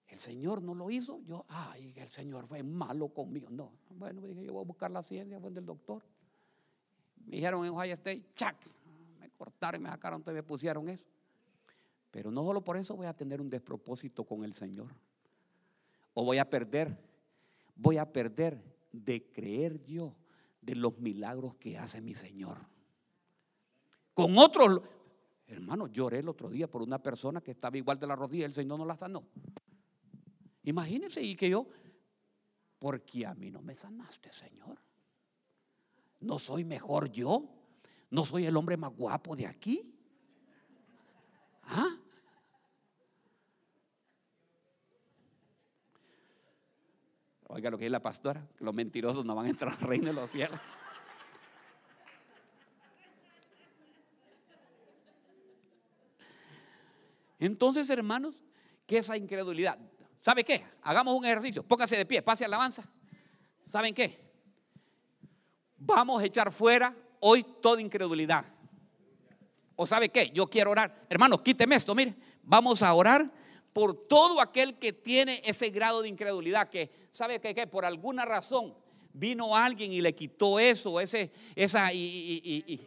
el 0.06 0.20
Señor 0.20 0.62
no 0.62 0.74
lo 0.74 0.88
hizo. 0.90 1.20
Yo, 1.22 1.44
ay, 1.48 1.92
el 1.96 2.08
Señor 2.08 2.46
fue 2.46 2.62
malo 2.62 3.08
conmigo. 3.08 3.50
No, 3.50 3.72
bueno, 3.90 4.22
dije, 4.22 4.44
yo 4.44 4.52
voy 4.54 4.62
a 4.62 4.66
buscar 4.66 4.90
la 4.90 5.02
ciencia, 5.02 5.38
fue 5.40 5.50
del 5.50 5.66
doctor. 5.66 6.02
Me 7.26 7.36
dijeron 7.36 7.66
en 7.66 7.72
Ohio 7.72 7.92
State, 7.94 8.30
chac, 8.36 8.56
cortaron, 9.36 9.82
me 9.82 9.88
sacaron, 9.88 10.20
entonces 10.20 10.42
me 10.42 10.46
pusieron 10.46 10.88
eso. 10.88 11.04
Pero 12.10 12.30
no 12.30 12.42
solo 12.42 12.62
por 12.62 12.76
eso 12.76 12.96
voy 12.96 13.06
a 13.06 13.14
tener 13.14 13.40
un 13.40 13.50
despropósito 13.50 14.24
con 14.24 14.42
el 14.42 14.54
Señor. 14.54 14.94
O 16.14 16.24
voy 16.24 16.38
a 16.38 16.48
perder, 16.48 16.96
voy 17.74 17.98
a 17.98 18.10
perder 18.10 18.62
de 18.90 19.30
creer 19.30 19.84
yo 19.84 20.16
de 20.62 20.74
los 20.74 20.98
milagros 20.98 21.56
que 21.56 21.76
hace 21.76 22.00
mi 22.00 22.14
Señor. 22.14 22.58
Con 24.14 24.38
otros, 24.38 24.80
hermano, 25.46 25.88
lloré 25.88 26.20
el 26.20 26.28
otro 26.28 26.48
día 26.48 26.68
por 26.70 26.80
una 26.80 27.02
persona 27.02 27.42
que 27.42 27.50
estaba 27.50 27.76
igual 27.76 27.98
de 27.98 28.06
la 28.06 28.16
rodilla, 28.16 28.46
el 28.46 28.54
Señor 28.54 28.78
no 28.78 28.86
la 28.86 28.96
sanó. 28.96 29.24
Imagínense 30.64 31.22
y 31.22 31.36
que 31.36 31.50
yo, 31.50 31.68
porque 32.78 33.26
a 33.26 33.34
mí 33.34 33.50
no 33.50 33.60
me 33.60 33.74
sanaste, 33.74 34.32
Señor. 34.32 34.78
¿No 36.20 36.38
soy 36.38 36.64
mejor 36.64 37.10
yo? 37.12 37.55
¿No 38.10 38.24
soy 38.24 38.46
el 38.46 38.56
hombre 38.56 38.76
más 38.76 38.92
guapo 38.92 39.34
de 39.34 39.46
aquí? 39.46 39.92
¿Ah? 41.64 41.96
Oiga 47.48 47.70
lo 47.70 47.78
que 47.78 47.86
es 47.86 47.90
la 47.90 48.02
pastora, 48.02 48.46
que 48.56 48.64
los 48.64 48.74
mentirosos 48.74 49.24
no 49.24 49.34
van 49.34 49.46
a 49.46 49.48
entrar 49.50 49.72
al 49.72 49.80
reino 49.80 50.06
de 50.06 50.12
los 50.12 50.30
cielos. 50.30 50.60
Entonces, 57.38 57.88
hermanos, 57.90 58.42
¿qué 58.86 58.98
esa 58.98 59.16
incredulidad? 59.16 59.78
¿Sabe 60.20 60.42
qué? 60.44 60.64
Hagamos 60.82 61.14
un 61.14 61.24
ejercicio. 61.24 61.62
Póngase 61.62 61.96
de 61.96 62.06
pie, 62.06 62.22
pase 62.22 62.44
alabanza. 62.44 62.84
¿Saben 63.66 63.94
qué? 63.94 64.24
Vamos 65.76 66.22
a 66.22 66.24
echar 66.24 66.50
fuera 66.50 66.94
hoy 67.20 67.44
toda 67.60 67.80
incredulidad. 67.80 68.46
¿O 69.74 69.86
sabe 69.86 70.08
qué? 70.08 70.30
Yo 70.32 70.46
quiero 70.48 70.70
orar. 70.70 71.06
Hermanos, 71.08 71.42
quíteme 71.42 71.76
esto, 71.76 71.94
mire. 71.94 72.14
Vamos 72.42 72.82
a 72.82 72.92
orar 72.94 73.30
por 73.72 74.06
todo 74.06 74.40
aquel 74.40 74.78
que 74.78 74.92
tiene 74.92 75.42
ese 75.44 75.70
grado 75.70 76.02
de 76.02 76.08
incredulidad, 76.08 76.70
que 76.70 76.90
sabe 77.12 77.40
que, 77.40 77.66
por 77.66 77.84
alguna 77.84 78.24
razón 78.24 78.74
vino 79.12 79.56
alguien 79.56 79.92
y 79.92 80.00
le 80.00 80.14
quitó 80.14 80.58
eso, 80.58 81.00
ese, 81.00 81.30
esa, 81.54 81.92
y 81.92 82.80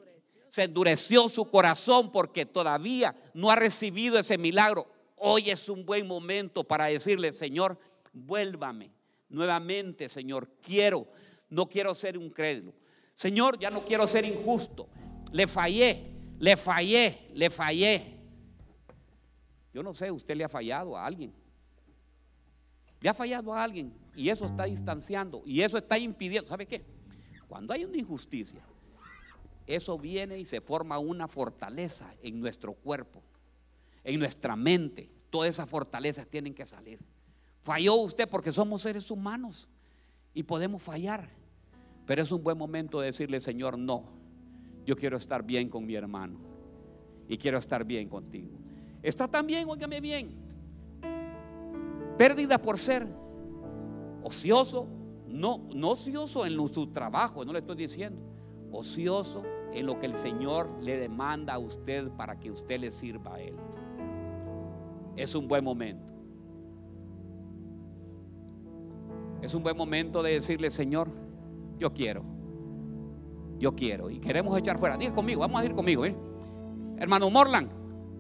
se 0.51 0.63
endureció 0.63 1.29
su 1.29 1.45
corazón 1.45 2.11
porque 2.11 2.45
todavía 2.45 3.15
no 3.33 3.51
ha 3.51 3.55
recibido 3.55 4.17
ese 4.17 4.37
milagro. 4.37 4.87
Hoy 5.15 5.49
es 5.49 5.69
un 5.69 5.85
buen 5.85 6.07
momento 6.07 6.63
para 6.63 6.85
decirle, 6.85 7.33
Señor, 7.33 7.77
vuélvame 8.13 8.91
nuevamente, 9.27 10.09
Señor. 10.09 10.49
Quiero, 10.61 11.07
no 11.49 11.67
quiero 11.67 11.93
ser 11.93 12.17
un 12.17 12.29
crédulo. 12.29 12.73
Señor, 13.19 13.59
ya 13.59 13.69
no 13.69 13.83
quiero 13.83 14.07
ser 14.07 14.23
injusto. 14.23 14.87
Le 15.33 15.45
fallé, 15.45 16.05
le 16.39 16.55
fallé, 16.55 17.27
le 17.33 17.49
fallé. 17.49 18.17
Yo 19.73 19.83
no 19.83 19.93
sé, 19.93 20.09
usted 20.09 20.37
le 20.37 20.45
ha 20.45 20.47
fallado 20.47 20.95
a 20.95 21.05
alguien. 21.05 21.33
Le 23.01 23.09
ha 23.09 23.13
fallado 23.13 23.53
a 23.53 23.61
alguien 23.61 23.93
y 24.15 24.29
eso 24.29 24.45
está 24.45 24.63
distanciando 24.63 25.43
y 25.45 25.59
eso 25.59 25.77
está 25.77 25.97
impidiendo. 25.97 26.47
¿Sabe 26.47 26.65
qué? 26.65 26.85
Cuando 27.49 27.73
hay 27.73 27.83
una 27.83 27.97
injusticia, 27.97 28.61
eso 29.67 29.99
viene 29.99 30.39
y 30.39 30.45
se 30.45 30.61
forma 30.61 30.97
una 30.97 31.27
fortaleza 31.27 32.15
en 32.23 32.39
nuestro 32.39 32.73
cuerpo, 32.73 33.21
en 34.05 34.17
nuestra 34.17 34.55
mente. 34.55 35.11
Todas 35.29 35.49
esas 35.49 35.67
fortalezas 35.67 36.25
tienen 36.25 36.53
que 36.53 36.65
salir. 36.65 37.01
Falló 37.63 37.95
usted 37.95 38.29
porque 38.29 38.53
somos 38.53 38.81
seres 38.81 39.11
humanos 39.11 39.67
y 40.33 40.43
podemos 40.43 40.81
fallar. 40.81 41.38
Pero 42.09 42.23
es 42.23 42.31
un 42.31 42.43
buen 42.43 42.57
momento 42.57 42.99
de 43.01 43.05
decirle, 43.05 43.39
Señor, 43.39 43.77
no, 43.77 44.05
yo 44.83 44.95
quiero 44.95 45.15
estar 45.15 45.43
bien 45.43 45.69
con 45.69 45.85
mi 45.85 45.93
hermano 45.93 46.39
y 47.27 47.37
quiero 47.37 47.59
estar 47.59 47.85
bien 47.85 48.09
contigo. 48.09 48.49
Está 49.03 49.27
también, 49.27 49.69
óigame 49.69 50.01
bien, 50.01 50.31
pérdida 52.17 52.57
por 52.57 52.79
ser 52.79 53.05
ocioso, 54.23 54.87
no, 55.27 55.61
no 55.75 55.91
ocioso 55.91 56.47
en 56.47 56.67
su 56.69 56.87
trabajo, 56.87 57.45
no 57.45 57.53
le 57.53 57.59
estoy 57.59 57.75
diciendo, 57.75 58.19
ocioso 58.71 59.43
en 59.71 59.85
lo 59.85 59.99
que 59.99 60.07
el 60.07 60.15
Señor 60.15 60.67
le 60.81 60.97
demanda 60.97 61.53
a 61.53 61.59
usted 61.59 62.09
para 62.13 62.39
que 62.39 62.49
usted 62.49 62.79
le 62.79 62.89
sirva 62.89 63.35
a 63.35 63.39
Él. 63.39 63.53
Es 65.15 65.35
un 65.35 65.47
buen 65.47 65.63
momento. 65.63 66.11
Es 69.43 69.53
un 69.53 69.61
buen 69.61 69.77
momento 69.77 70.23
de 70.23 70.31
decirle, 70.31 70.71
Señor, 70.71 71.28
yo 71.79 71.93
quiero. 71.93 72.23
Yo 73.57 73.75
quiero. 73.75 74.09
Y 74.09 74.19
queremos 74.19 74.57
echar 74.57 74.77
fuera. 74.77 74.97
Diga 74.97 75.13
conmigo, 75.13 75.41
vamos 75.41 75.61
a 75.61 75.65
ir 75.65 75.73
conmigo. 75.73 76.05
Hermano 76.97 77.29
Morland, 77.29 77.71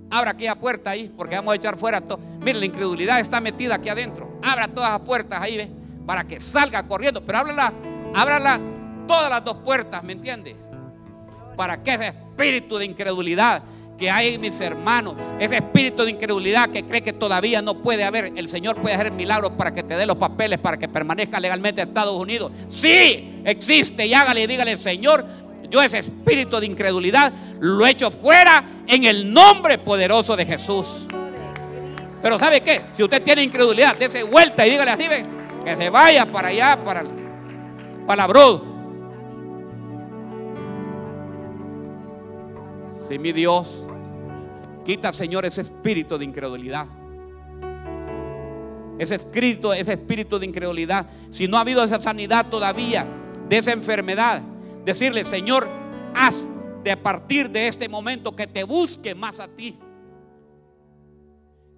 abra 0.09 0.31
aquella 0.31 0.55
puerta 0.55 0.91
ahí, 0.91 1.13
porque 1.15 1.35
vamos 1.35 1.53
a 1.53 1.55
echar 1.55 1.77
fuera 1.77 2.01
todo. 2.01 2.19
Mire, 2.39 2.59
la 2.59 2.65
incredulidad 2.65 3.19
está 3.19 3.39
metida 3.41 3.75
aquí 3.75 3.89
adentro. 3.89 4.39
Abra 4.41 4.67
todas 4.67 4.91
las 4.91 5.01
puertas 5.01 5.41
ahí, 5.41 5.57
¿ve? 5.57 5.69
Para 6.05 6.25
que 6.25 6.39
salga 6.39 6.87
corriendo. 6.87 7.23
Pero 7.23 7.39
ábrala, 7.39 7.73
ábrala 8.15 8.59
todas 9.07 9.29
las 9.29 9.43
dos 9.43 9.57
puertas, 9.57 10.03
¿me 10.03 10.13
entiende? 10.13 10.55
Para 11.55 11.83
que 11.83 11.93
ese 11.93 12.07
espíritu 12.07 12.77
de 12.77 12.85
incredulidad 12.85 13.63
que 13.99 14.09
hay 14.09 14.35
en 14.35 14.41
mis 14.41 14.59
hermanos, 14.61 15.13
ese 15.39 15.57
espíritu 15.57 16.03
de 16.03 16.11
incredulidad 16.11 16.69
que 16.69 16.83
cree 16.83 17.01
que 17.01 17.11
todavía 17.11 17.61
no 17.61 17.75
puede 17.81 18.05
haber, 18.05 18.31
el 18.35 18.47
Señor 18.47 18.77
puede 18.77 18.95
hacer 18.95 19.11
milagros 19.11 19.51
para 19.57 19.73
que 19.73 19.83
te 19.83 19.95
dé 19.95 20.05
los 20.05 20.15
papeles, 20.15 20.57
para 20.57 20.77
que 20.77 20.87
permanezca 20.87 21.39
legalmente 21.39 21.81
en 21.81 21.89
Estados 21.89 22.15
Unidos. 22.15 22.51
Sí, 22.69 23.41
existe 23.43 24.07
y 24.07 24.13
hágale 24.13 24.43
y 24.43 24.47
dígale, 24.47 24.77
Señor, 24.77 25.25
yo 25.69 25.83
ese 25.83 25.99
espíritu 25.99 26.59
de 26.59 26.65
incredulidad 26.65 27.33
lo 27.59 27.85
echo 27.85 28.09
fuera 28.09 28.63
en 28.87 29.03
el 29.03 29.31
nombre 29.31 29.77
poderoso 29.77 30.35
de 30.37 30.45
Jesús. 30.45 31.05
Pero 32.21 32.39
¿sabe 32.39 32.61
qué? 32.61 32.81
Si 32.93 33.03
usted 33.03 33.21
tiene 33.21 33.43
incredulidad, 33.43 33.97
dése 33.97 34.23
vuelta 34.23 34.65
y 34.65 34.71
dígale 34.71 34.91
así, 34.91 35.07
ve, 35.07 35.23
que 35.65 35.75
se 35.75 35.89
vaya 35.89 36.25
para 36.25 36.47
allá, 36.47 36.79
para, 36.83 37.03
para 38.07 38.23
la 38.23 38.27
brod. 38.27 38.61
Si 43.07 43.17
mi 43.17 43.31
Dios 43.31 43.88
Quita, 44.89 45.13
Señor, 45.13 45.45
ese 45.45 45.61
espíritu 45.61 46.17
de 46.17 46.25
incredulidad. 46.25 46.87
Ese 48.97 49.13
espíritu, 49.13 49.71
ese 49.71 49.93
espíritu 49.93 50.39
de 50.39 50.47
incredulidad. 50.47 51.07
Si 51.29 51.47
no 51.47 51.57
ha 51.57 51.61
habido 51.61 51.83
esa 51.83 52.01
sanidad 52.01 52.49
todavía 52.49 53.05
de 53.47 53.59
esa 53.59 53.71
enfermedad, 53.71 54.41
decirle, 54.83 55.25
Señor, 55.25 55.69
haz 56.15 56.47
de 56.83 56.97
partir 56.97 57.51
de 57.51 57.67
este 57.67 57.87
momento 57.87 58.35
que 58.35 58.47
te 58.47 58.63
busque 58.63 59.13
más 59.13 59.39
a 59.39 59.47
ti. 59.47 59.77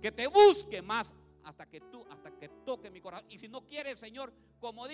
Que 0.01 0.13
te 0.13 0.27
busque 0.27 0.81
más 0.81 1.13
hasta 1.43 1.65
que 1.65 1.81
tú, 1.81 2.05
hasta 2.09 2.31
que 2.31 2.47
toque 2.65 2.89
mi 2.89 3.01
corazón. 3.01 3.27
Y 3.29 3.39
si 3.39 3.49
no 3.49 3.67
quieres, 3.67 3.99
Señor, 3.99 4.31
como 4.61 4.87
dijo. 4.87 4.89